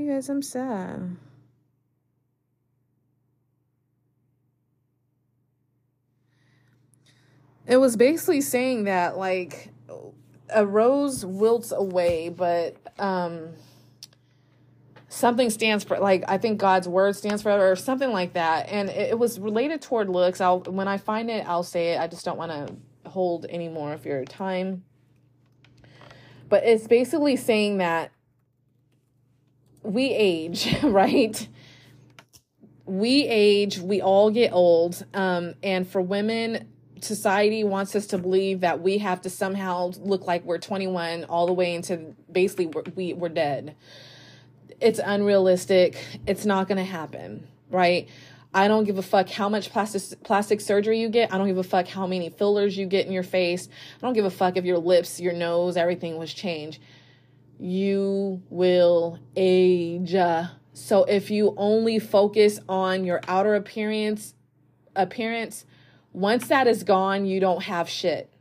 You 0.00 0.10
guys, 0.10 0.30
I'm 0.30 0.40
sad. 0.40 1.16
It 7.70 7.76
was 7.76 7.96
basically 7.96 8.40
saying 8.40 8.84
that 8.84 9.16
like 9.16 9.68
a 10.52 10.66
rose 10.66 11.24
wilts 11.24 11.70
away, 11.70 12.28
but 12.28 12.76
um 12.98 13.50
something 15.08 15.50
stands 15.50 15.84
for 15.84 15.98
like 15.98 16.24
I 16.26 16.36
think 16.36 16.58
God's 16.58 16.88
word 16.88 17.14
stands 17.14 17.42
for 17.42 17.52
or 17.52 17.76
something 17.76 18.10
like 18.10 18.32
that. 18.32 18.68
And 18.68 18.90
it, 18.90 19.10
it 19.10 19.18
was 19.20 19.38
related 19.38 19.82
toward 19.82 20.08
looks. 20.08 20.40
I'll 20.40 20.60
when 20.60 20.88
I 20.88 20.98
find 20.98 21.30
it, 21.30 21.46
I'll 21.46 21.62
say 21.62 21.92
it. 21.92 22.00
I 22.00 22.08
just 22.08 22.24
don't 22.24 22.36
want 22.36 22.50
to 22.50 23.08
hold 23.08 23.46
any 23.48 23.68
more 23.68 23.92
of 23.92 24.04
your 24.04 24.24
time. 24.24 24.82
But 26.48 26.64
it's 26.64 26.88
basically 26.88 27.36
saying 27.36 27.78
that 27.78 28.10
we 29.84 30.10
age, 30.10 30.76
right? 30.82 31.46
We 32.84 33.28
age, 33.28 33.78
we 33.78 34.02
all 34.02 34.30
get 34.32 34.52
old. 34.52 35.04
Um, 35.14 35.54
and 35.62 35.86
for 35.86 36.00
women, 36.00 36.68
society 37.00 37.64
wants 37.64 37.94
us 37.94 38.06
to 38.08 38.18
believe 38.18 38.60
that 38.60 38.80
we 38.80 38.98
have 38.98 39.20
to 39.22 39.30
somehow 39.30 39.92
look 39.98 40.26
like 40.26 40.44
we're 40.44 40.58
21 40.58 41.24
all 41.24 41.46
the 41.46 41.52
way 41.52 41.74
into 41.74 42.14
basically 42.30 42.66
we're, 42.66 42.84
we, 42.94 43.12
we're 43.12 43.28
dead. 43.28 43.76
It's 44.80 44.98
unrealistic. 44.98 46.02
It's 46.26 46.44
not 46.44 46.68
going 46.68 46.78
to 46.78 46.84
happen, 46.84 47.46
right? 47.70 48.08
I 48.52 48.66
don't 48.66 48.84
give 48.84 48.98
a 48.98 49.02
fuck 49.02 49.28
how 49.28 49.48
much 49.48 49.70
plastic 49.70 50.24
plastic 50.24 50.60
surgery 50.60 51.00
you 51.00 51.08
get. 51.08 51.32
I 51.32 51.38
don't 51.38 51.46
give 51.46 51.58
a 51.58 51.62
fuck 51.62 51.86
how 51.86 52.06
many 52.06 52.30
fillers 52.30 52.76
you 52.76 52.86
get 52.86 53.06
in 53.06 53.12
your 53.12 53.22
face. 53.22 53.68
I 53.68 54.00
don't 54.00 54.14
give 54.14 54.24
a 54.24 54.30
fuck 54.30 54.56
if 54.56 54.64
your 54.64 54.78
lips, 54.78 55.20
your 55.20 55.32
nose, 55.32 55.76
everything 55.76 56.16
was 56.16 56.34
changed 56.34 56.80
you 57.60 58.42
will 58.48 59.18
age. 59.36 60.16
So 60.72 61.04
if 61.04 61.30
you 61.30 61.54
only 61.56 61.98
focus 61.98 62.58
on 62.68 63.04
your 63.04 63.20
outer 63.28 63.54
appearance, 63.54 64.34
appearance, 64.96 65.66
once 66.12 66.48
that 66.48 66.66
is 66.66 66.82
gone, 66.82 67.26
you 67.26 67.40
don't 67.40 67.62
have 67.64 67.88
shit. 67.88 68.32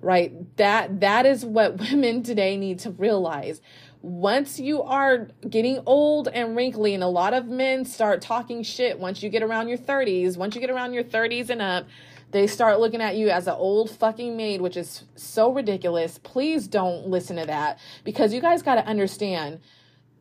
Right? 0.00 0.56
That 0.56 1.00
that 1.00 1.26
is 1.26 1.44
what 1.44 1.78
women 1.90 2.22
today 2.22 2.56
need 2.56 2.78
to 2.80 2.90
realize. 2.90 3.60
Once 4.02 4.60
you 4.60 4.82
are 4.82 5.28
getting 5.48 5.82
old 5.84 6.28
and 6.28 6.54
wrinkly, 6.54 6.94
and 6.94 7.02
a 7.02 7.08
lot 7.08 7.34
of 7.34 7.46
men 7.46 7.84
start 7.84 8.20
talking 8.20 8.62
shit 8.62 9.00
once 9.00 9.22
you 9.22 9.28
get 9.28 9.42
around 9.42 9.68
your 9.68 9.78
30s, 9.78 10.36
once 10.36 10.54
you 10.54 10.60
get 10.60 10.70
around 10.70 10.92
your 10.92 11.02
30s 11.02 11.50
and 11.50 11.60
up, 11.60 11.86
they 12.30 12.46
start 12.46 12.78
looking 12.78 13.00
at 13.00 13.16
you 13.16 13.30
as 13.30 13.46
an 13.46 13.54
old 13.54 13.90
fucking 13.90 14.36
maid, 14.36 14.60
which 14.60 14.76
is 14.76 15.04
so 15.14 15.50
ridiculous. 15.50 16.18
Please 16.18 16.68
don't 16.68 17.08
listen 17.08 17.36
to 17.36 17.46
that 17.46 17.78
because 18.04 18.34
you 18.34 18.40
guys 18.40 18.62
got 18.62 18.76
to 18.76 18.86
understand 18.86 19.60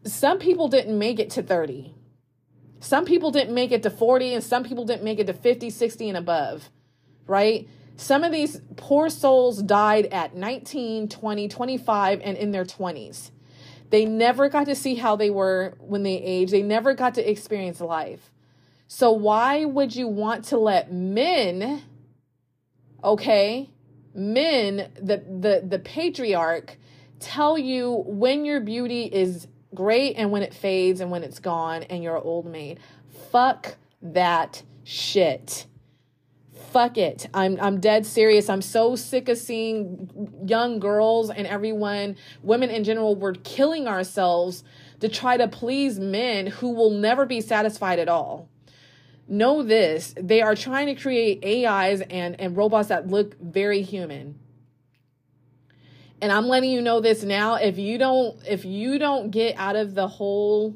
some 0.06 0.39
people 0.39 0.68
didn't 0.68 0.97
make 0.97 1.20
it 1.20 1.30
to 1.32 1.43
30. 1.43 1.93
Some 2.80 3.06
people 3.06 3.32
didn't 3.32 3.56
make 3.56 3.72
it 3.72 3.82
to 3.84 3.89
40 3.89 4.36
and 4.36 4.43
some 4.43 4.64
people 4.64 4.86
didn't 4.86 5.03
make 5.03 5.20
it 5.20 5.28
to 5.28 5.34
50, 5.34 5.70
60 5.70 6.10
and 6.10 6.18
above, 6.18 6.70
right? 7.28 7.67
Some 7.97 8.23
of 8.23 8.32
these 8.32 8.61
poor 8.76 9.09
souls 9.09 9.61
died 9.61 10.07
at 10.07 10.36
19, 10.36 11.07
20, 11.07 11.47
25 11.47 12.21
and 12.23 12.38
in 12.38 12.51
their 12.51 12.65
20s. 12.65 13.32
They 13.89 14.05
never 14.05 14.49
got 14.49 14.65
to 14.65 14.76
see 14.76 14.95
how 14.95 15.15
they 15.15 15.30
were 15.30 15.76
when 15.80 16.03
they 16.03 16.15
aged. 16.15 16.51
They 16.51 16.63
never 16.63 16.93
got 16.93 17.15
to 17.15 17.30
experience 17.30 17.80
life. 17.80 18.32
So 18.88 19.11
why 19.11 19.65
would 19.65 19.95
you 19.95 20.07
want 20.07 20.45
to 20.45 20.57
let 20.57 20.91
men 20.91 21.84
okay, 23.05 23.69
men, 24.13 24.89
the 24.99 25.17
the 25.17 25.63
the 25.65 25.80
patriarch 25.80 26.78
tell 27.19 27.57
you 27.57 28.03
when 28.07 28.43
your 28.43 28.59
beauty 28.59 29.03
is 29.03 29.47
great 29.73 30.15
and 30.17 30.32
when 30.32 30.41
it 30.41 30.53
fades 30.53 30.99
and 30.99 31.11
when 31.11 31.23
it's 31.23 31.39
gone 31.39 31.84
and 31.84 32.03
you're 32.03 32.17
an 32.17 32.23
old 32.23 32.45
maid. 32.45 32.80
Fuck 33.32 33.76
that 34.01 34.63
shit. 34.84 35.65
Fuck 36.76 36.97
it. 36.97 37.28
I'm 37.34 37.57
I'm 37.61 37.80
dead 37.80 38.05
serious. 38.05 38.49
I'm 38.49 38.61
so 38.61 38.97
sick 38.97 39.30
of 39.30 39.38
seeing 39.38 40.09
young 40.45 40.80
girls 40.80 41.30
and 41.30 41.47
everyone, 41.47 42.17
women 42.43 42.69
in 42.69 42.84
general, 42.84 43.15
we're 43.15 43.32
killing 43.32 43.88
ourselves 43.88 44.61
to 44.99 45.07
try 45.07 45.38
to 45.38 45.47
please 45.47 46.01
men 46.01 46.47
who 46.47 46.71
will 46.71 46.89
never 46.89 47.26
be 47.26 47.39
satisfied 47.39 47.97
at 47.99 48.09
all 48.09 48.49
know 49.26 49.63
this 49.63 50.13
they 50.19 50.41
are 50.41 50.53
trying 50.53 50.86
to 50.86 50.95
create 50.95 51.43
ais 51.43 52.01
and 52.09 52.39
and 52.41 52.55
robots 52.57 52.89
that 52.89 53.07
look 53.07 53.39
very 53.39 53.82
human 53.82 54.38
and 56.21 56.32
i'm 56.32 56.45
letting 56.47 56.69
you 56.69 56.80
know 56.80 57.01
this 57.01 57.23
now 57.23 57.55
if 57.55 57.80
you 57.80 57.97
don't 57.97 58.38
if 58.47 58.65
you 58.65 58.99
don't 58.99 59.32
get 59.32 59.55
out 59.57 59.76
of 59.76 59.95
the 59.95 60.07
whole 60.07 60.76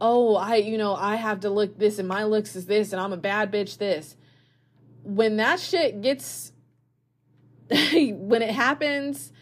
oh 0.00 0.36
i 0.36 0.54
you 0.54 0.78
know 0.78 0.94
i 0.94 1.16
have 1.16 1.40
to 1.40 1.50
look 1.50 1.76
this 1.76 1.98
and 1.98 2.06
my 2.06 2.22
looks 2.22 2.54
is 2.54 2.66
this 2.66 2.92
and 2.92 3.02
i'm 3.02 3.12
a 3.12 3.16
bad 3.16 3.50
bitch 3.50 3.78
this 3.78 4.14
when 5.04 5.36
that 5.36 5.60
shit 5.60 6.00
gets 6.00 6.52
when 7.70 8.42
it 8.42 8.50
happens 8.50 9.32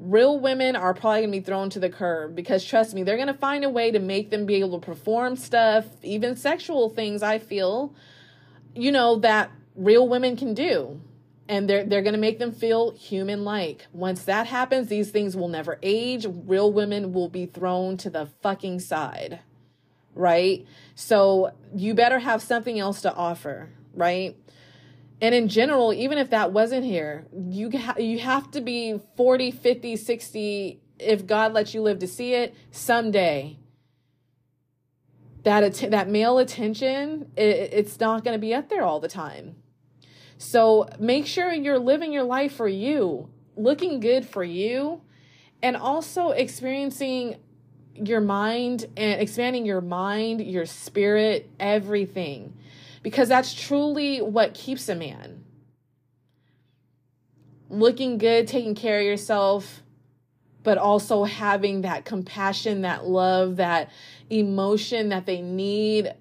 real 0.00 0.40
women 0.40 0.76
are 0.76 0.94
probably 0.94 1.20
going 1.20 1.32
to 1.32 1.38
be 1.38 1.44
thrown 1.44 1.70
to 1.70 1.78
the 1.78 1.90
curb 1.90 2.34
because 2.34 2.64
trust 2.64 2.94
me, 2.94 3.02
they're 3.02 3.16
going 3.16 3.28
to 3.28 3.34
find 3.34 3.64
a 3.64 3.68
way 3.68 3.90
to 3.90 3.98
make 3.98 4.30
them 4.30 4.46
be 4.46 4.56
able 4.56 4.80
to 4.80 4.84
perform 4.84 5.36
stuff, 5.36 5.84
even 6.02 6.34
sexual 6.36 6.88
things, 6.88 7.22
I 7.22 7.38
feel, 7.38 7.94
you 8.74 8.90
know, 8.90 9.16
that 9.16 9.50
real 9.76 10.08
women 10.08 10.36
can 10.36 10.54
do. 10.54 11.00
And 11.48 11.68
they're 11.68 11.84
they're 11.84 12.02
going 12.02 12.14
to 12.14 12.20
make 12.20 12.38
them 12.38 12.52
feel 12.52 12.92
human 12.92 13.44
like. 13.44 13.86
Once 13.92 14.22
that 14.24 14.46
happens, 14.46 14.86
these 14.86 15.10
things 15.10 15.36
will 15.36 15.48
never 15.48 15.80
age. 15.82 16.24
Real 16.28 16.72
women 16.72 17.12
will 17.12 17.28
be 17.28 17.46
thrown 17.46 17.96
to 17.98 18.10
the 18.10 18.28
fucking 18.40 18.78
side. 18.78 19.40
Right? 20.14 20.64
So 20.94 21.50
you 21.74 21.94
better 21.94 22.20
have 22.20 22.40
something 22.40 22.78
else 22.78 23.02
to 23.02 23.12
offer, 23.12 23.70
right? 23.92 24.36
And 25.20 25.34
in 25.34 25.48
general 25.48 25.92
even 25.92 26.18
if 26.18 26.30
that 26.30 26.52
wasn't 26.52 26.84
here 26.84 27.26
you 27.32 27.70
ha- 27.78 27.98
you 27.98 28.18
have 28.18 28.50
to 28.50 28.60
be 28.60 29.00
40 29.16 29.50
50 29.50 29.96
60 29.96 30.80
if 30.98 31.26
god 31.26 31.52
lets 31.52 31.74
you 31.74 31.82
live 31.82 31.98
to 31.98 32.06
see 32.06 32.34
it 32.34 32.54
someday 32.70 33.58
that 35.44 35.62
att- 35.62 35.90
that 35.90 36.08
male 36.08 36.38
attention 36.38 37.30
it, 37.36 37.70
it's 37.72 37.98
not 37.98 38.24
going 38.24 38.34
to 38.34 38.38
be 38.40 38.54
up 38.54 38.68
there 38.68 38.82
all 38.82 39.00
the 39.00 39.08
time. 39.08 39.56
So 40.38 40.88
make 40.98 41.26
sure 41.26 41.52
you're 41.52 41.78
living 41.78 42.12
your 42.12 42.22
life 42.22 42.52
for 42.52 42.68
you 42.68 43.28
looking 43.56 44.00
good 44.00 44.26
for 44.26 44.42
you 44.42 45.02
and 45.62 45.76
also 45.76 46.30
experiencing 46.30 47.36
your 47.94 48.20
mind 48.20 48.86
and 48.96 49.20
expanding 49.20 49.66
your 49.66 49.82
mind 49.82 50.40
your 50.40 50.64
spirit 50.64 51.50
everything 51.58 52.54
because 53.02 53.28
that's 53.28 53.54
truly 53.54 54.20
what 54.20 54.54
keeps 54.54 54.88
a 54.88 54.94
man. 54.94 55.44
Looking 57.68 58.18
good, 58.18 58.48
taking 58.48 58.74
care 58.74 58.98
of 58.98 59.04
yourself, 59.04 59.82
but 60.62 60.76
also 60.76 61.24
having 61.24 61.82
that 61.82 62.04
compassion, 62.04 62.82
that 62.82 63.06
love, 63.06 63.56
that 63.56 63.90
emotion 64.28 65.08
that 65.10 65.26
they 65.26 65.40
need, 65.40 66.12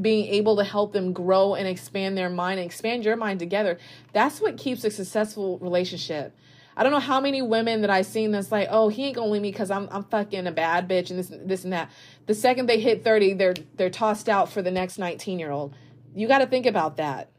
being 0.00 0.26
able 0.26 0.56
to 0.56 0.64
help 0.64 0.92
them 0.92 1.12
grow 1.12 1.54
and 1.54 1.66
expand 1.66 2.16
their 2.16 2.30
mind 2.30 2.60
and 2.60 2.66
expand 2.66 3.04
your 3.04 3.16
mind 3.16 3.38
together. 3.38 3.78
That's 4.12 4.40
what 4.40 4.56
keeps 4.56 4.84
a 4.84 4.90
successful 4.90 5.58
relationship. 5.58 6.36
I 6.76 6.82
don't 6.82 6.92
know 6.92 7.00
how 7.00 7.20
many 7.20 7.42
women 7.42 7.80
that 7.82 7.90
I've 7.90 8.06
seen 8.06 8.30
that's 8.30 8.52
like, 8.52 8.68
oh, 8.70 8.88
he 8.88 9.04
ain't 9.06 9.16
gonna 9.16 9.30
leave 9.30 9.42
me 9.42 9.50
because 9.50 9.70
I'm 9.70 9.88
I'm 9.90 10.04
fucking 10.04 10.46
a 10.46 10.52
bad 10.52 10.88
bitch 10.88 11.10
and 11.10 11.18
this 11.18 11.30
this 11.30 11.64
and 11.64 11.72
that. 11.72 11.90
The 12.26 12.34
second 12.34 12.68
they 12.68 12.80
hit 12.80 13.04
30, 13.04 13.34
they're 13.34 13.54
they're 13.76 13.90
tossed 13.90 14.28
out 14.28 14.50
for 14.50 14.62
the 14.62 14.70
next 14.70 14.98
19 14.98 15.38
year 15.38 15.50
old. 15.50 15.74
You 16.14 16.28
got 16.28 16.38
to 16.38 16.46
think 16.46 16.66
about 16.66 16.96
that. 16.96 17.30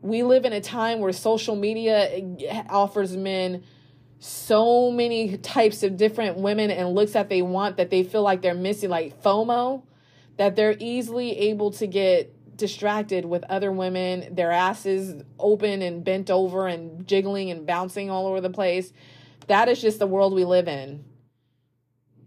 We 0.00 0.22
live 0.22 0.44
in 0.44 0.52
a 0.52 0.60
time 0.60 1.00
where 1.00 1.12
social 1.12 1.56
media 1.56 2.08
eh, 2.10 2.62
offers 2.68 3.16
men 3.16 3.64
so 4.18 4.90
many 4.90 5.36
types 5.38 5.82
of 5.82 5.96
different 5.96 6.38
women 6.38 6.70
and 6.70 6.94
looks 6.94 7.12
that 7.12 7.28
they 7.28 7.42
want 7.42 7.76
that 7.76 7.90
they 7.90 8.02
feel 8.02 8.22
like 8.22 8.40
they're 8.40 8.54
missing, 8.54 8.88
like 8.88 9.22
FOMO, 9.22 9.82
that 10.36 10.56
they're 10.56 10.76
easily 10.78 11.38
able 11.50 11.70
to 11.72 11.86
get 11.86 12.56
distracted 12.56 13.24
with 13.24 13.44
other 13.44 13.70
women, 13.72 14.34
their 14.34 14.50
asses 14.50 15.22
open 15.38 15.82
and 15.82 16.04
bent 16.04 16.30
over 16.30 16.66
and 16.66 17.06
jiggling 17.06 17.50
and 17.50 17.66
bouncing 17.66 18.10
all 18.10 18.26
over 18.26 18.40
the 18.40 18.50
place. 18.50 18.92
That 19.48 19.68
is 19.68 19.80
just 19.80 19.98
the 19.98 20.06
world 20.06 20.32
we 20.34 20.44
live 20.44 20.68
in. 20.68 21.04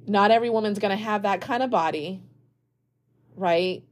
Not 0.05 0.32
every 0.32 0.49
woman's 0.49 0.80
going 0.80 0.95
to 0.95 1.03
have 1.03 1.24
that 1.24 1.41
kind 1.41 1.63
of 1.63 1.70
body, 1.70 2.22
right? 3.36 3.84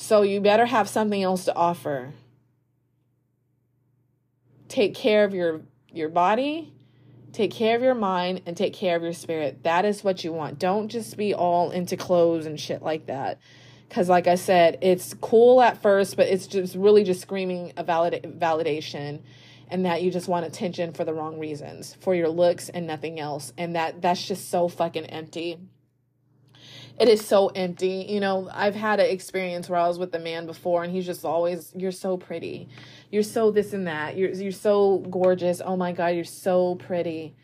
So 0.00 0.22
you 0.22 0.40
better 0.40 0.64
have 0.64 0.88
something 0.88 1.22
else 1.22 1.44
to 1.44 1.54
offer. 1.54 2.14
Take 4.66 4.94
care 4.94 5.24
of 5.24 5.34
your 5.34 5.60
your 5.92 6.08
body, 6.08 6.72
take 7.32 7.50
care 7.50 7.76
of 7.76 7.82
your 7.82 7.94
mind 7.94 8.40
and 8.46 8.56
take 8.56 8.72
care 8.72 8.96
of 8.96 9.02
your 9.02 9.12
spirit. 9.12 9.62
That 9.62 9.84
is 9.84 10.02
what 10.02 10.24
you 10.24 10.32
want. 10.32 10.58
Don't 10.58 10.88
just 10.88 11.18
be 11.18 11.34
all 11.34 11.70
into 11.70 11.98
clothes 11.98 12.46
and 12.46 12.58
shit 12.58 12.80
like 12.80 13.06
that. 13.06 13.40
Cuz 13.90 14.08
like 14.08 14.26
I 14.26 14.36
said, 14.36 14.78
it's 14.80 15.12
cool 15.20 15.60
at 15.60 15.82
first, 15.82 16.16
but 16.16 16.28
it's 16.28 16.46
just 16.46 16.74
really 16.76 17.04
just 17.04 17.20
screaming 17.20 17.74
a 17.76 17.84
valid- 17.84 18.36
validation 18.40 19.20
and 19.68 19.84
that 19.84 20.02
you 20.02 20.10
just 20.10 20.28
want 20.28 20.46
attention 20.46 20.92
for 20.94 21.04
the 21.04 21.12
wrong 21.12 21.38
reasons, 21.38 21.94
for 22.00 22.14
your 22.14 22.30
looks 22.30 22.70
and 22.70 22.86
nothing 22.86 23.20
else. 23.20 23.52
And 23.58 23.76
that 23.76 24.00
that's 24.00 24.26
just 24.26 24.48
so 24.48 24.66
fucking 24.66 25.06
empty 25.06 25.58
it 27.00 27.08
is 27.08 27.26
so 27.26 27.48
empty. 27.48 28.06
You 28.10 28.20
know, 28.20 28.50
I've 28.52 28.74
had 28.74 29.00
an 29.00 29.06
experience 29.06 29.70
where 29.70 29.80
I 29.80 29.88
was 29.88 29.98
with 29.98 30.14
a 30.14 30.18
man 30.18 30.44
before 30.44 30.84
and 30.84 30.92
he's 30.92 31.06
just 31.06 31.24
always, 31.24 31.72
you're 31.74 31.92
so 31.92 32.18
pretty. 32.18 32.68
You're 33.10 33.22
so 33.22 33.50
this 33.50 33.72
and 33.72 33.86
that. 33.86 34.18
You're 34.18 34.30
you're 34.30 34.52
so 34.52 34.98
gorgeous. 35.10 35.62
Oh 35.64 35.76
my 35.76 35.92
god, 35.92 36.08
you're 36.08 36.24
so 36.24 36.74
pretty. 36.74 37.34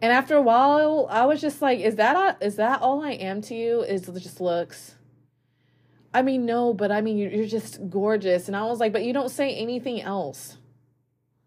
And 0.00 0.10
after 0.10 0.36
a 0.36 0.42
while, 0.42 1.06
I 1.10 1.26
was 1.26 1.40
just 1.40 1.60
like, 1.60 1.80
is 1.80 1.96
that 1.96 2.38
is 2.42 2.56
that 2.56 2.80
all 2.80 3.04
I 3.04 3.12
am 3.12 3.42
to 3.42 3.54
you? 3.54 3.82
Is 3.82 4.06
just 4.06 4.40
looks? 4.40 4.94
I 6.14 6.22
mean, 6.22 6.46
no, 6.46 6.72
but 6.72 6.90
I 6.90 7.02
mean, 7.02 7.18
you're 7.18 7.46
just 7.46 7.90
gorgeous. 7.90 8.48
And 8.48 8.56
I 8.56 8.64
was 8.64 8.80
like, 8.80 8.94
but 8.94 9.04
you 9.04 9.12
don't 9.12 9.28
say 9.28 9.54
anything 9.54 10.00
else. 10.00 10.56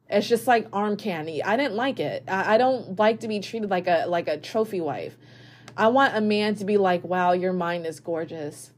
It's 0.07 0.27
just 0.27 0.45
like 0.45 0.67
arm 0.71 0.95
candy. 0.95 1.43
I 1.43 1.57
didn't 1.57 1.75
like 1.75 1.99
it. 1.99 2.25
I, 2.27 2.55
I 2.55 2.57
don't 2.59 2.99
like 2.99 3.21
to 3.21 3.27
be 3.27 3.39
treated 3.39 3.71
like 3.71 3.87
a 3.87 4.05
like 4.07 4.27
a 4.27 4.37
trophy 4.37 4.79
wife. 4.79 5.17
I 5.77 5.87
want 5.87 6.15
a 6.15 6.21
man 6.21 6.55
to 6.55 6.65
be 6.65 6.77
like, 6.77 7.03
wow, 7.03 7.31
your 7.31 7.53
mind 7.53 7.85
is 7.85 7.99
gorgeous. 7.99 8.71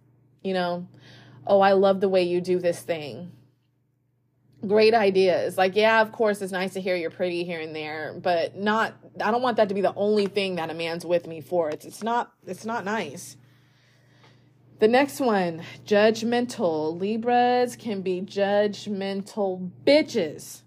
You 0.44 0.54
know, 0.54 0.88
oh, 1.48 1.62
I 1.62 1.74
love 1.74 2.02
the 2.02 2.10
way 2.10 2.24
you 2.24 2.42
do 2.42 2.60
this 2.60 2.80
thing. 2.80 3.32
Great 4.66 4.94
ideas. 4.94 5.58
Like, 5.58 5.76
yeah, 5.76 6.02
of 6.02 6.12
course, 6.12 6.42
it's 6.42 6.54
nice 6.54 6.74
to 6.74 6.82
hear 6.82 6.96
you're 6.96 7.10
pretty 7.10 7.44
here 7.44 7.60
and 7.60 7.76
there, 7.76 8.18
but 8.22 8.56
not, 8.56 8.94
I 9.22 9.32
don't 9.32 9.42
want 9.42 9.58
that 9.58 9.70
to 9.70 9.76
be 9.76 9.82
the 9.82 9.94
only 9.96 10.28
thing 10.28 10.56
that 10.56 10.70
a 10.70 10.74
man's 10.74 11.06
with 11.06 11.28
me 11.28 11.42
for. 11.42 11.70
It's, 11.70 11.86
it's 11.86 12.04
not, 12.04 12.32
it's 12.48 12.66
not 12.66 12.86
nice. 12.86 13.36
The 14.80 14.88
next 14.88 15.20
one, 15.20 15.64
judgmental. 15.86 17.00
Libras 17.00 17.76
can 17.76 18.02
be 18.02 18.22
judgmental 18.22 19.72
bitches, 19.86 20.62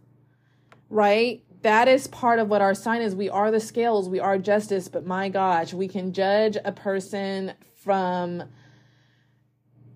right? 0.88 1.42
That 1.66 1.88
is 1.88 2.06
part 2.06 2.38
of 2.38 2.48
what 2.48 2.62
our 2.62 2.76
sign 2.76 3.02
is. 3.02 3.16
We 3.16 3.28
are 3.28 3.50
the 3.50 3.58
scales, 3.58 4.08
we 4.08 4.20
are 4.20 4.38
justice, 4.38 4.86
but 4.86 5.04
my 5.04 5.28
gosh, 5.28 5.74
we 5.74 5.88
can 5.88 6.12
judge 6.12 6.56
a 6.64 6.70
person 6.70 7.54
from 7.74 8.44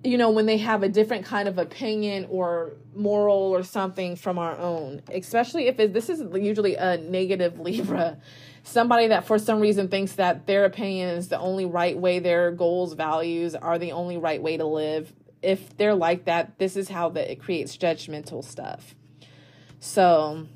you 0.02 0.18
know 0.18 0.30
when 0.30 0.46
they 0.46 0.56
have 0.56 0.82
a 0.82 0.88
different 0.88 1.24
kind 1.24 1.46
of 1.46 1.58
opinion 1.58 2.26
or 2.28 2.72
moral 2.92 3.36
or 3.36 3.62
something 3.62 4.16
from 4.16 4.36
our 4.36 4.58
own. 4.58 5.00
Especially 5.14 5.68
if 5.68 5.78
it, 5.78 5.92
this 5.92 6.10
is 6.10 6.24
usually 6.34 6.74
a 6.74 6.96
negative 6.96 7.60
libra. 7.60 8.18
Somebody 8.64 9.06
that 9.06 9.24
for 9.24 9.38
some 9.38 9.60
reason 9.60 9.86
thinks 9.86 10.14
that 10.14 10.48
their 10.48 10.64
opinion 10.64 11.10
is 11.10 11.28
the 11.28 11.38
only 11.38 11.66
right 11.66 11.96
way 11.96 12.18
their 12.18 12.50
goals 12.50 12.94
values 12.94 13.54
are 13.54 13.78
the 13.78 13.92
only 13.92 14.18
right 14.18 14.42
way 14.42 14.56
to 14.56 14.64
live. 14.64 15.12
If 15.40 15.76
they're 15.76 15.94
like 15.94 16.24
that 16.24 16.58
this 16.58 16.76
is 16.76 16.88
how 16.88 17.10
that 17.10 17.30
it 17.30 17.40
creates 17.40 17.76
judgmental 17.76 18.42
stuff. 18.42 18.96
So 19.78 20.48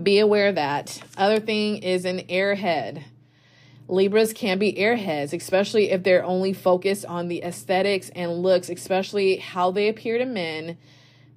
be 0.00 0.18
aware 0.18 0.48
of 0.48 0.54
that. 0.54 1.02
Other 1.16 1.40
thing 1.40 1.78
is 1.78 2.04
an 2.04 2.20
airhead. 2.28 3.02
Libras 3.88 4.32
can 4.32 4.58
be 4.58 4.74
airheads, 4.74 5.32
especially 5.32 5.90
if 5.90 6.04
they're 6.04 6.24
only 6.24 6.52
focused 6.52 7.04
on 7.06 7.26
the 7.26 7.42
aesthetics 7.42 8.08
and 8.10 8.42
looks, 8.42 8.68
especially 8.68 9.36
how 9.36 9.72
they 9.72 9.88
appear 9.88 10.16
to 10.18 10.24
men. 10.24 10.78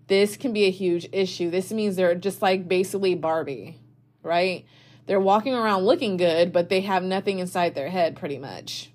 This 0.07 0.37
can 0.37 0.53
be 0.53 0.65
a 0.65 0.71
huge 0.71 1.07
issue. 1.11 1.49
This 1.49 1.71
means 1.71 1.95
they're 1.95 2.13
just 2.13 2.43
like 2.43 2.67
basically 2.67 3.15
Barbie, 3.15 3.79
right? 4.21 4.65
They're 5.07 5.19
walking 5.19 5.55
around 5.55 5.83
looking 5.83 6.17
good, 6.17 6.53
but 6.53 6.69
they 6.69 6.81
have 6.81 7.03
nothing 7.03 7.39
inside 7.39 7.73
their 7.73 7.89
head 7.89 8.15
pretty 8.15 8.37
much. 8.37 8.91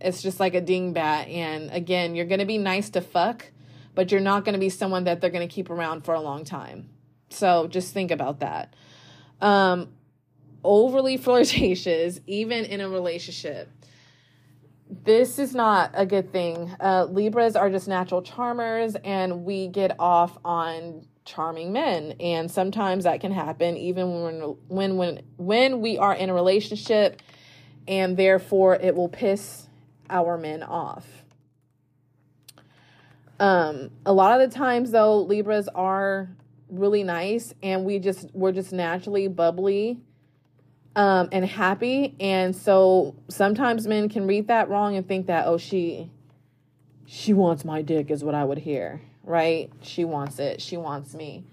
It's 0.00 0.22
just 0.22 0.38
like 0.38 0.54
a 0.54 0.60
dingbat. 0.60 1.32
And 1.32 1.70
again, 1.70 2.14
you're 2.14 2.26
going 2.26 2.40
to 2.40 2.46
be 2.46 2.58
nice 2.58 2.90
to 2.90 3.00
fuck, 3.00 3.46
but 3.94 4.12
you're 4.12 4.20
not 4.20 4.44
going 4.44 4.52
to 4.52 4.60
be 4.60 4.68
someone 4.68 5.04
that 5.04 5.20
they're 5.20 5.30
going 5.30 5.48
to 5.48 5.52
keep 5.52 5.70
around 5.70 6.04
for 6.04 6.14
a 6.14 6.20
long 6.20 6.44
time. 6.44 6.90
So 7.30 7.66
just 7.68 7.94
think 7.94 8.10
about 8.10 8.40
that. 8.40 8.74
Um, 9.40 9.88
overly 10.64 11.16
flirtatious, 11.18 12.20
even 12.26 12.64
in 12.64 12.80
a 12.80 12.88
relationship. 12.88 13.70
This 15.04 15.38
is 15.38 15.54
not 15.54 15.90
a 15.94 16.06
good 16.06 16.32
thing. 16.32 16.74
Uh, 16.80 17.04
Libras 17.04 17.56
are 17.56 17.68
just 17.68 17.88
natural 17.88 18.22
charmers, 18.22 18.96
and 19.04 19.44
we 19.44 19.68
get 19.68 19.94
off 19.98 20.38
on 20.44 21.06
charming 21.26 21.72
men, 21.72 22.14
and 22.20 22.50
sometimes 22.50 23.04
that 23.04 23.20
can 23.20 23.30
happen 23.30 23.76
even 23.76 24.22
when 24.22 24.56
when 24.68 24.96
when 24.96 25.20
when 25.36 25.80
we 25.82 25.98
are 25.98 26.14
in 26.14 26.30
a 26.30 26.34
relationship, 26.34 27.20
and 27.86 28.16
therefore 28.16 28.76
it 28.76 28.94
will 28.94 29.10
piss 29.10 29.68
our 30.08 30.38
men 30.38 30.62
off. 30.62 31.06
Um, 33.38 33.90
a 34.06 34.12
lot 34.12 34.40
of 34.40 34.50
the 34.50 34.56
times 34.56 34.90
though, 34.90 35.20
Libras 35.20 35.68
are 35.68 36.30
really 36.70 37.02
nice 37.02 37.54
and 37.62 37.84
we 37.84 37.98
just 37.98 38.28
we're 38.34 38.52
just 38.52 38.72
naturally 38.72 39.28
bubbly 39.28 40.00
um, 40.98 41.28
and 41.30 41.44
happy. 41.44 42.16
And 42.18 42.54
so 42.54 43.14
sometimes 43.28 43.86
men 43.86 44.08
can 44.08 44.26
read 44.26 44.48
that 44.48 44.68
wrong 44.68 44.96
and 44.96 45.06
think 45.06 45.26
that, 45.26 45.46
oh, 45.46 45.56
she 45.56 46.10
she 47.06 47.32
wants 47.32 47.64
my 47.64 47.80
dick 47.80 48.10
is 48.10 48.22
what 48.22 48.34
I 48.34 48.44
would 48.44 48.58
hear, 48.58 49.00
right? 49.22 49.72
She 49.80 50.04
wants 50.04 50.38
it. 50.38 50.60
She 50.60 50.76
wants 50.76 51.14
me. 51.14 51.44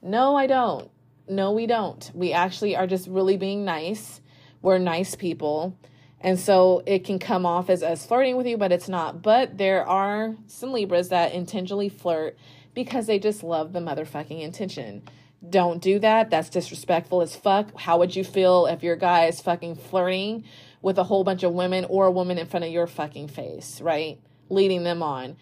No, 0.00 0.36
I 0.36 0.46
don't. 0.46 0.90
No, 1.28 1.52
we 1.52 1.66
don't. 1.66 2.10
We 2.14 2.32
actually 2.32 2.76
are 2.76 2.86
just 2.86 3.08
really 3.08 3.36
being 3.36 3.64
nice. 3.64 4.20
We're 4.62 4.78
nice 4.78 5.14
people. 5.14 5.76
And 6.20 6.38
so 6.38 6.82
it 6.86 7.04
can 7.04 7.18
come 7.18 7.44
off 7.44 7.68
as 7.68 7.82
us 7.82 8.06
flirting 8.06 8.36
with 8.36 8.46
you, 8.46 8.56
but 8.56 8.72
it's 8.72 8.88
not. 8.88 9.20
But 9.20 9.58
there 9.58 9.84
are 9.86 10.36
some 10.46 10.72
Libras 10.72 11.08
that 11.08 11.32
intentionally 11.32 11.88
flirt 11.88 12.38
because 12.74 13.06
they 13.06 13.18
just 13.18 13.42
love 13.42 13.72
the 13.72 13.80
motherfucking 13.80 14.40
intention. 14.40 15.02
Don't 15.48 15.82
do 15.82 15.98
that. 15.98 16.30
That's 16.30 16.48
disrespectful 16.48 17.20
as 17.20 17.34
fuck. 17.34 17.76
How 17.78 17.98
would 17.98 18.14
you 18.14 18.22
feel 18.22 18.66
if 18.66 18.82
your 18.82 18.96
guy 18.96 19.26
is 19.26 19.40
fucking 19.40 19.76
flirting 19.76 20.44
with 20.80 20.98
a 20.98 21.04
whole 21.04 21.24
bunch 21.24 21.42
of 21.42 21.52
women 21.52 21.84
or 21.86 22.06
a 22.06 22.12
woman 22.12 22.38
in 22.38 22.46
front 22.46 22.64
of 22.64 22.70
your 22.70 22.86
fucking 22.86 23.28
face, 23.28 23.80
right? 23.80 24.20
Leading 24.48 24.84
them 24.84 25.02
on. 25.02 25.36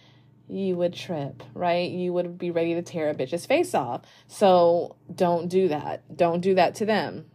You 0.48 0.76
would 0.76 0.94
trip, 0.94 1.42
right? 1.54 1.90
You 1.90 2.12
would 2.12 2.38
be 2.38 2.50
ready 2.50 2.74
to 2.74 2.82
tear 2.82 3.10
a 3.10 3.14
bitch's 3.14 3.46
face 3.46 3.74
off. 3.74 4.02
So 4.26 4.96
don't 5.14 5.48
do 5.48 5.68
that. 5.68 6.16
Don't 6.16 6.40
do 6.40 6.54
that 6.54 6.74
to 6.76 6.86
them. 6.86 7.26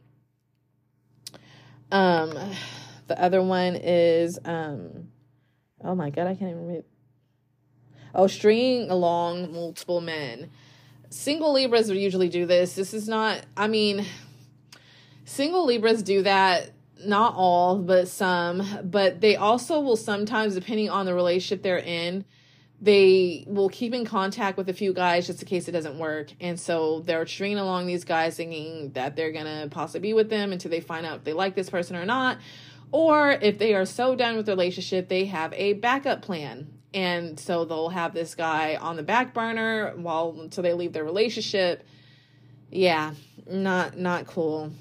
Um, 1.92 2.34
the 3.08 3.22
other 3.22 3.42
one 3.42 3.76
is 3.76 4.40
um, 4.44 5.10
oh 5.84 5.96
my 5.96 6.10
god, 6.10 6.28
I 6.28 6.36
can't 6.36 6.52
even 6.52 6.68
read. 6.68 6.84
Oh, 8.16 8.28
stringing 8.28 8.90
along 8.90 9.52
multiple 9.52 10.00
men. 10.00 10.50
Single 11.10 11.52
Libras 11.54 11.90
would 11.90 11.98
usually 11.98 12.30
do 12.30 12.46
this. 12.46 12.74
This 12.74 12.94
is 12.94 13.10
not, 13.10 13.46
I 13.58 13.68
mean, 13.68 14.06
single 15.26 15.66
Libras 15.66 16.02
do 16.02 16.24
that. 16.24 16.72
Not 17.06 17.36
all, 17.36 17.78
but 17.78 18.08
some. 18.08 18.66
But 18.84 19.20
they 19.20 19.36
also 19.36 19.82
will 19.82 19.98
sometimes, 19.98 20.56
depending 20.56 20.90
on 20.90 21.06
the 21.06 21.14
relationship 21.14 21.62
they're 21.62 21.78
in, 21.78 22.24
they 22.82 23.44
will 23.48 23.68
keep 23.68 23.94
in 23.94 24.06
contact 24.06 24.58
with 24.58 24.70
a 24.70 24.74
few 24.74 24.94
guys 24.94 25.28
just 25.28 25.42
in 25.42 25.48
case 25.48 25.68
it 25.68 25.74
doesn't 25.74 26.00
work. 26.00 26.32
And 26.40 26.58
so 26.58 27.02
they're 27.02 27.28
stringing 27.28 27.58
along 27.58 27.86
these 27.86 28.06
guys 28.06 28.38
thinking 28.38 28.92
that 28.94 29.18
they're 29.18 29.34
going 29.34 29.46
to 29.46 29.68
possibly 29.70 30.10
be 30.10 30.14
with 30.14 30.30
them 30.30 30.54
until 30.54 30.72
they 30.72 30.80
find 30.80 31.06
out 31.06 31.18
if 31.18 31.24
they 31.26 31.34
like 31.34 31.54
this 31.54 31.70
person 31.70 31.98
or 31.98 32.06
not. 32.06 32.38
Or 32.92 33.32
if 33.32 33.60
they 33.60 33.74
are 33.74 33.86
so 33.86 34.16
done 34.16 34.38
with 34.38 34.46
the 34.46 34.54
relationship, 34.54 35.10
they 35.10 35.26
have 35.26 35.52
a 35.54 35.74
backup 35.74 36.22
plan 36.22 36.75
and 36.96 37.40
so 37.40 37.64
they'll 37.66 37.90
have 37.90 38.16
this 38.16 38.34
guy 38.34 38.76
on 38.76 38.96
the 38.96 39.04
back 39.04 39.36
burner 39.36 39.94
while 39.96 40.36
until 40.40 40.64
they 40.64 40.74
leave 40.74 40.94
their 40.94 41.04
relationship. 41.04 41.86
Yeah 42.72 43.14
not 43.48 43.98
not 43.98 44.28
cool. 44.28 44.72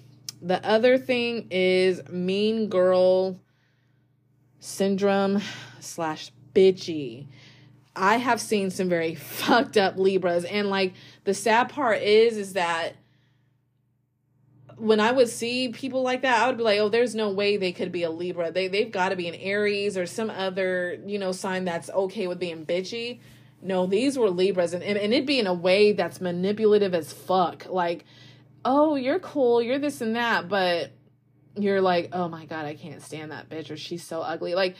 The 0.40 0.64
other 0.66 0.98
thing 0.98 1.48
is 1.50 2.06
mean 2.08 2.68
girl 2.68 3.40
syndrome 4.60 5.40
slash 5.80 6.32
bitchy. 6.54 7.26
I 7.96 8.16
have 8.16 8.40
seen 8.40 8.70
some 8.70 8.88
very 8.88 9.14
fucked 9.14 9.76
up 9.76 9.96
libras. 9.98 10.44
And 10.44 10.70
like 10.70 10.94
the 11.24 11.34
sad 11.34 11.68
part 11.68 12.02
is 12.02 12.36
is 12.36 12.52
that 12.54 12.94
when 14.76 15.00
I 15.00 15.12
would 15.12 15.28
see 15.28 15.68
people 15.68 16.02
like 16.02 16.22
that, 16.22 16.42
I 16.42 16.46
would 16.46 16.56
be 16.56 16.62
like, 16.62 16.78
oh, 16.80 16.88
there's 16.88 17.14
no 17.14 17.30
way 17.30 17.56
they 17.56 17.72
could 17.72 17.92
be 17.92 18.02
a 18.02 18.10
Libra. 18.10 18.50
They 18.50 18.68
they've 18.68 18.90
got 18.90 19.10
to 19.10 19.16
be 19.16 19.28
an 19.28 19.34
Aries 19.34 19.96
or 19.96 20.06
some 20.06 20.30
other, 20.30 20.98
you 21.06 21.18
know, 21.18 21.32
sign 21.32 21.64
that's 21.64 21.90
okay 21.90 22.26
with 22.26 22.38
being 22.38 22.66
bitchy. 22.66 23.20
No, 23.62 23.86
these 23.86 24.18
were 24.18 24.30
Libras 24.30 24.74
and, 24.74 24.82
and, 24.82 24.98
and 24.98 25.12
it'd 25.12 25.26
be 25.26 25.38
in 25.38 25.46
a 25.46 25.54
way 25.54 25.92
that's 25.92 26.20
manipulative 26.20 26.94
as 26.94 27.12
fuck. 27.12 27.66
Like, 27.68 28.04
oh, 28.64 28.94
you're 28.94 29.20
cool, 29.20 29.62
you're 29.62 29.78
this 29.78 30.00
and 30.00 30.16
that, 30.16 30.48
but 30.48 30.92
you're 31.56 31.80
like, 31.80 32.10
oh 32.12 32.28
my 32.28 32.44
god, 32.44 32.66
I 32.66 32.74
can't 32.74 33.02
stand 33.02 33.32
that 33.32 33.48
bitch 33.48 33.70
or 33.70 33.76
she's 33.76 34.04
so 34.04 34.20
ugly. 34.20 34.54
Like, 34.54 34.76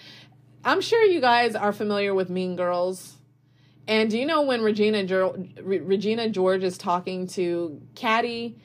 I'm 0.64 0.80
sure 0.80 1.03
you 1.05 1.20
guys 1.20 1.55
are 1.55 1.72
familiar 1.72 2.14
with 2.14 2.30
Mean 2.30 2.57
Girls. 2.57 3.16
And 3.86 4.11
do 4.11 4.18
you 4.18 4.24
know 4.24 4.42
when 4.42 4.62
Regina 4.62 5.05
Regina 5.62 6.30
George 6.30 6.64
is 6.64 6.78
talking 6.78 7.26
to 7.28 7.82
Caddy? 7.95 8.59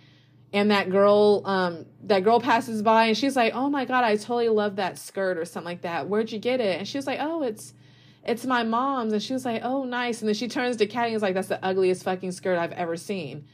And 0.52 0.72
that 0.72 0.90
girl 0.90 1.42
um 1.46 1.86
that 2.04 2.24
girl 2.24 2.40
passes 2.40 2.82
by 2.82 3.06
and 3.06 3.18
she's 3.18 3.36
like 3.36 3.54
oh 3.54 3.70
my 3.70 3.86
god 3.86 4.04
i 4.04 4.16
totally 4.16 4.50
love 4.50 4.78
that 4.78 4.98
skirt 4.98 5.38
or 5.38 5.46
something 5.46 5.66
like 5.66 5.82
that. 5.82 6.08
Where'd 6.08 6.32
you 6.32 6.40
get 6.40 6.60
it? 6.60 6.80
And 6.80 6.88
she 6.88 6.98
was 6.98 7.08
like 7.08 7.20
oh 7.22 7.44
it's 7.44 7.74
it's 8.26 8.46
my 8.46 8.64
mom's. 8.64 9.14
And 9.14 9.22
she 9.24 9.34
was 9.34 9.46
like 9.46 9.62
oh 9.64 9.84
nice. 9.84 10.22
And 10.22 10.28
then 10.28 10.36
she 10.36 10.48
turns 10.48 10.78
to 10.78 10.86
Caddy 10.88 11.10
and 11.10 11.16
is 11.16 11.22
like 11.22 11.34
that's 11.34 11.48
the 11.48 11.64
ugliest 11.64 12.04
fucking 12.04 12.32
skirt 12.32 12.58
i've 12.58 12.72
ever 12.74 12.98
seen. 12.98 13.46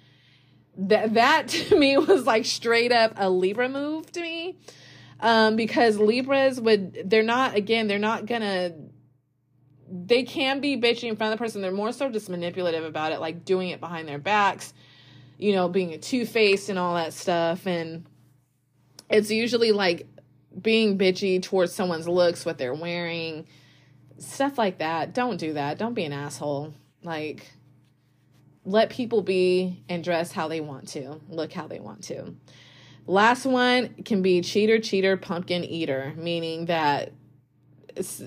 That 0.77 1.13
that 1.15 1.47
to 1.49 1.77
me 1.77 1.97
was 1.97 2.25
like 2.25 2.45
straight 2.45 2.91
up 2.91 3.13
a 3.17 3.29
libra 3.29 3.69
move 3.69 4.11
to 4.13 4.21
me. 4.21 4.57
Um 5.19 5.55
because 5.55 5.97
libras 5.97 6.59
would 6.59 7.09
they're 7.09 7.23
not 7.23 7.55
again 7.55 7.87
they're 7.87 7.99
not 7.99 8.25
gonna 8.25 8.73
they 9.87 10.23
can 10.23 10.61
be 10.61 10.77
bitchy 10.77 11.03
in 11.03 11.15
front 11.15 11.31
of 11.31 11.39
the 11.39 11.43
person. 11.43 11.61
They're 11.61 11.71
more 11.71 11.91
so 11.91 12.09
just 12.09 12.29
manipulative 12.29 12.83
about 12.83 13.11
it 13.11 13.19
like 13.19 13.45
doing 13.45 13.69
it 13.69 13.79
behind 13.79 14.07
their 14.07 14.17
backs 14.17 14.73
you 15.37 15.53
know, 15.53 15.67
being 15.67 15.93
a 15.93 15.97
two 15.97 16.25
faced 16.25 16.69
and 16.69 16.79
all 16.79 16.95
that 16.95 17.13
stuff. 17.13 17.65
And 17.65 18.05
it's 19.09 19.31
usually 19.31 19.71
like 19.71 20.07
being 20.59 20.97
bitchy 20.97 21.41
towards 21.41 21.73
someone's 21.73 22.07
looks, 22.07 22.45
what 22.45 22.57
they're 22.57 22.73
wearing, 22.73 23.47
stuff 24.17 24.57
like 24.57 24.79
that. 24.79 25.13
Don't 25.13 25.37
do 25.37 25.53
that. 25.53 25.77
Don't 25.77 25.93
be 25.93 26.05
an 26.05 26.13
asshole. 26.13 26.73
Like, 27.03 27.51
let 28.63 28.89
people 28.89 29.21
be 29.21 29.83
and 29.89 30.03
dress 30.03 30.31
how 30.31 30.47
they 30.47 30.61
want 30.61 30.87
to, 30.89 31.19
look 31.29 31.53
how 31.53 31.67
they 31.67 31.79
want 31.79 32.03
to. 32.05 32.35
Last 33.05 33.45
one 33.45 33.93
can 34.03 34.23
be 34.23 34.41
cheater, 34.41 34.79
cheater, 34.79 35.15
pumpkin 35.15 35.63
eater, 35.63 36.13
meaning 36.17 36.65
that 36.65 37.11
it's 37.95 38.23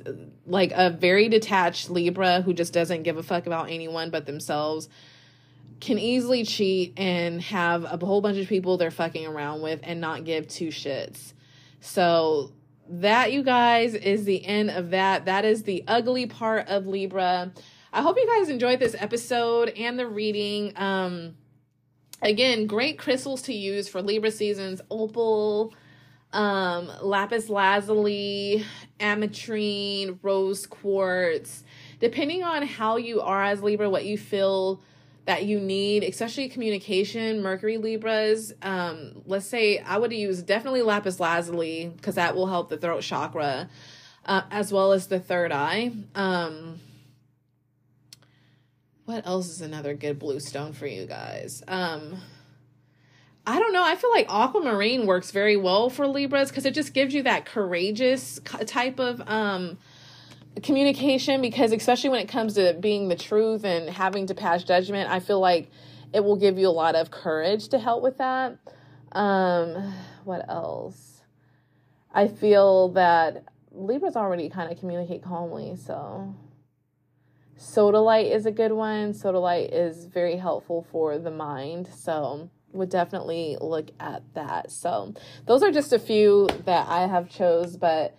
like 0.46 0.72
a 0.74 0.90
very 0.90 1.28
detached 1.28 1.90
Libra 1.90 2.42
who 2.42 2.54
just 2.54 2.72
doesn't 2.72 3.02
give 3.02 3.16
a 3.16 3.22
fuck 3.22 3.46
about 3.46 3.70
anyone 3.70 4.10
but 4.10 4.26
themselves 4.26 4.88
can 5.80 5.98
easily 5.98 6.44
cheat 6.44 6.94
and 6.96 7.40
have 7.42 7.84
a 7.84 8.04
whole 8.04 8.20
bunch 8.20 8.38
of 8.38 8.48
people 8.48 8.76
they're 8.76 8.90
fucking 8.90 9.26
around 9.26 9.62
with 9.62 9.80
and 9.82 10.00
not 10.00 10.24
give 10.24 10.48
two 10.48 10.68
shits. 10.68 11.32
So 11.80 12.52
that 12.88 13.32
you 13.32 13.42
guys 13.42 13.94
is 13.94 14.24
the 14.24 14.44
end 14.44 14.70
of 14.70 14.90
that. 14.90 15.26
That 15.26 15.44
is 15.44 15.62
the 15.62 15.84
ugly 15.86 16.26
part 16.26 16.68
of 16.68 16.86
Libra. 16.86 17.52
I 17.92 18.02
hope 18.02 18.16
you 18.16 18.26
guys 18.26 18.48
enjoyed 18.48 18.80
this 18.80 18.96
episode 18.98 19.70
and 19.70 19.98
the 19.98 20.06
reading. 20.06 20.72
Um 20.76 21.36
again, 22.22 22.66
great 22.66 22.98
crystals 22.98 23.42
to 23.42 23.54
use 23.54 23.88
for 23.88 24.02
Libra 24.02 24.30
seasons, 24.30 24.80
opal, 24.90 25.74
um 26.32 26.90
lapis 27.02 27.48
lazuli, 27.48 28.64
ametrine, 28.98 30.18
rose 30.22 30.66
quartz. 30.66 31.62
Depending 32.00 32.42
on 32.42 32.62
how 32.62 32.96
you 32.96 33.20
are 33.20 33.44
as 33.44 33.62
Libra, 33.62 33.88
what 33.88 34.04
you 34.04 34.18
feel 34.18 34.82
that 35.28 35.44
you 35.44 35.60
need, 35.60 36.04
especially 36.04 36.48
communication, 36.48 37.42
Mercury 37.42 37.76
Libras. 37.76 38.54
Um, 38.62 39.20
let's 39.26 39.44
say 39.44 39.76
I 39.76 39.98
would 39.98 40.10
use 40.10 40.42
definitely 40.42 40.80
lapis 40.80 41.20
lazuli 41.20 41.92
because 41.94 42.14
that 42.14 42.34
will 42.34 42.46
help 42.46 42.70
the 42.70 42.78
throat 42.78 43.02
chakra, 43.02 43.68
uh, 44.24 44.42
as 44.50 44.72
well 44.72 44.92
as 44.92 45.08
the 45.08 45.20
third 45.20 45.52
eye. 45.52 45.92
Um, 46.14 46.80
what 49.04 49.26
else 49.26 49.50
is 49.50 49.60
another 49.60 49.92
good 49.92 50.18
blue 50.18 50.40
stone 50.40 50.72
for 50.72 50.86
you 50.86 51.04
guys? 51.04 51.62
Um, 51.68 52.16
I 53.46 53.58
don't 53.58 53.74
know. 53.74 53.84
I 53.84 53.96
feel 53.96 54.10
like 54.10 54.30
aquamarine 54.30 55.04
works 55.04 55.30
very 55.30 55.58
well 55.58 55.90
for 55.90 56.06
Libras 56.06 56.48
because 56.48 56.64
it 56.64 56.72
just 56.72 56.94
gives 56.94 57.12
you 57.12 57.24
that 57.24 57.44
courageous 57.44 58.40
type 58.64 58.98
of 58.98 59.20
um, 59.28 59.76
communication. 60.60 61.40
Because 61.40 61.72
especially 61.72 62.10
when 62.10 62.20
it 62.20 62.28
comes 62.28 62.54
to 62.54 62.74
being 62.74 63.08
the 63.08 63.16
truth 63.16 63.64
and 63.64 63.88
having 63.88 64.26
to 64.26 64.34
pass 64.34 64.64
judgment, 64.64 65.10
I 65.10 65.20
feel 65.20 65.40
like 65.40 65.70
it 66.12 66.24
will 66.24 66.36
give 66.36 66.58
you 66.58 66.68
a 66.68 66.70
lot 66.70 66.94
of 66.94 67.10
courage 67.10 67.68
to 67.68 67.78
help 67.78 68.02
with 68.02 68.18
that. 68.18 68.58
Um, 69.12 69.94
what 70.24 70.48
else? 70.48 71.22
I 72.12 72.28
feel 72.28 72.88
that 72.90 73.44
Libras 73.70 74.16
already 74.16 74.48
kind 74.48 74.72
of 74.72 74.78
communicate 74.78 75.22
calmly, 75.22 75.76
so 75.76 76.34
sodalite 77.58 78.34
is 78.34 78.46
a 78.46 78.50
good 78.50 78.72
one. 78.72 79.12
Sodalite 79.12 79.68
is 79.72 80.06
very 80.06 80.36
helpful 80.36 80.86
for 80.90 81.18
the 81.18 81.30
mind, 81.30 81.88
so 81.94 82.50
would 82.72 82.90
definitely 82.90 83.56
look 83.60 83.90
at 84.00 84.22
that. 84.34 84.70
So 84.70 85.14
those 85.46 85.62
are 85.62 85.70
just 85.70 85.92
a 85.92 85.98
few 85.98 86.48
that 86.64 86.88
I 86.88 87.06
have 87.06 87.28
chose, 87.28 87.76
but 87.76 88.16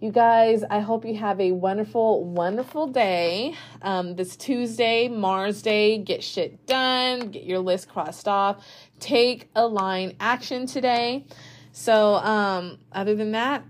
you 0.00 0.12
guys, 0.12 0.62
I 0.70 0.78
hope 0.78 1.04
you 1.04 1.16
have 1.16 1.40
a 1.40 1.50
wonderful, 1.50 2.24
wonderful 2.24 2.86
day. 2.86 3.54
Um, 3.82 4.14
this 4.14 4.36
Tuesday, 4.36 5.08
Mars 5.08 5.60
Day, 5.60 5.98
get 5.98 6.22
shit 6.22 6.66
done, 6.66 7.30
get 7.30 7.42
your 7.42 7.58
list 7.58 7.88
crossed 7.88 8.28
off, 8.28 8.64
take 9.00 9.48
a 9.56 9.66
line 9.66 10.14
action 10.20 10.66
today. 10.66 11.26
So, 11.72 12.14
um, 12.14 12.78
other 12.92 13.16
than 13.16 13.32
that, 13.32 13.64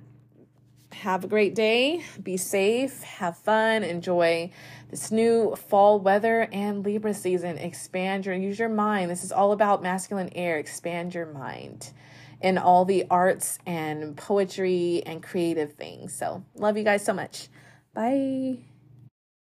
have 0.93 1.25
a 1.25 1.29
great 1.29 1.55
day, 1.55 2.03
be 2.23 2.37
safe, 2.37 3.03
have 3.03 3.39
fun, 3.39 3.83
enjoy 3.83 4.51
this 4.91 5.11
new 5.11 5.55
fall 5.57 5.99
weather 5.99 6.49
and 6.53 6.85
Libra 6.85 7.15
season. 7.15 7.57
Expand 7.57 8.27
your, 8.27 8.35
use 8.35 8.59
your 8.59 8.69
mind. 8.69 9.11
This 9.11 9.25
is 9.25 9.33
all 9.33 9.53
about 9.53 9.83
masculine 9.83 10.31
air. 10.35 10.59
Expand 10.59 11.15
your 11.15 11.27
mind 11.27 11.93
in 12.41 12.59
all 12.59 12.85
the 12.85 13.05
arts 13.11 13.59
and 13.67 14.17
poetry 14.17 15.03
and 15.07 15.23
creative 15.23 15.73
things. 15.75 16.13
So, 16.15 16.45
love 16.55 16.77
you 16.77 16.85
guys 16.85 17.05
so 17.05 17.13
much. 17.13 17.49
Bye. 17.95 18.68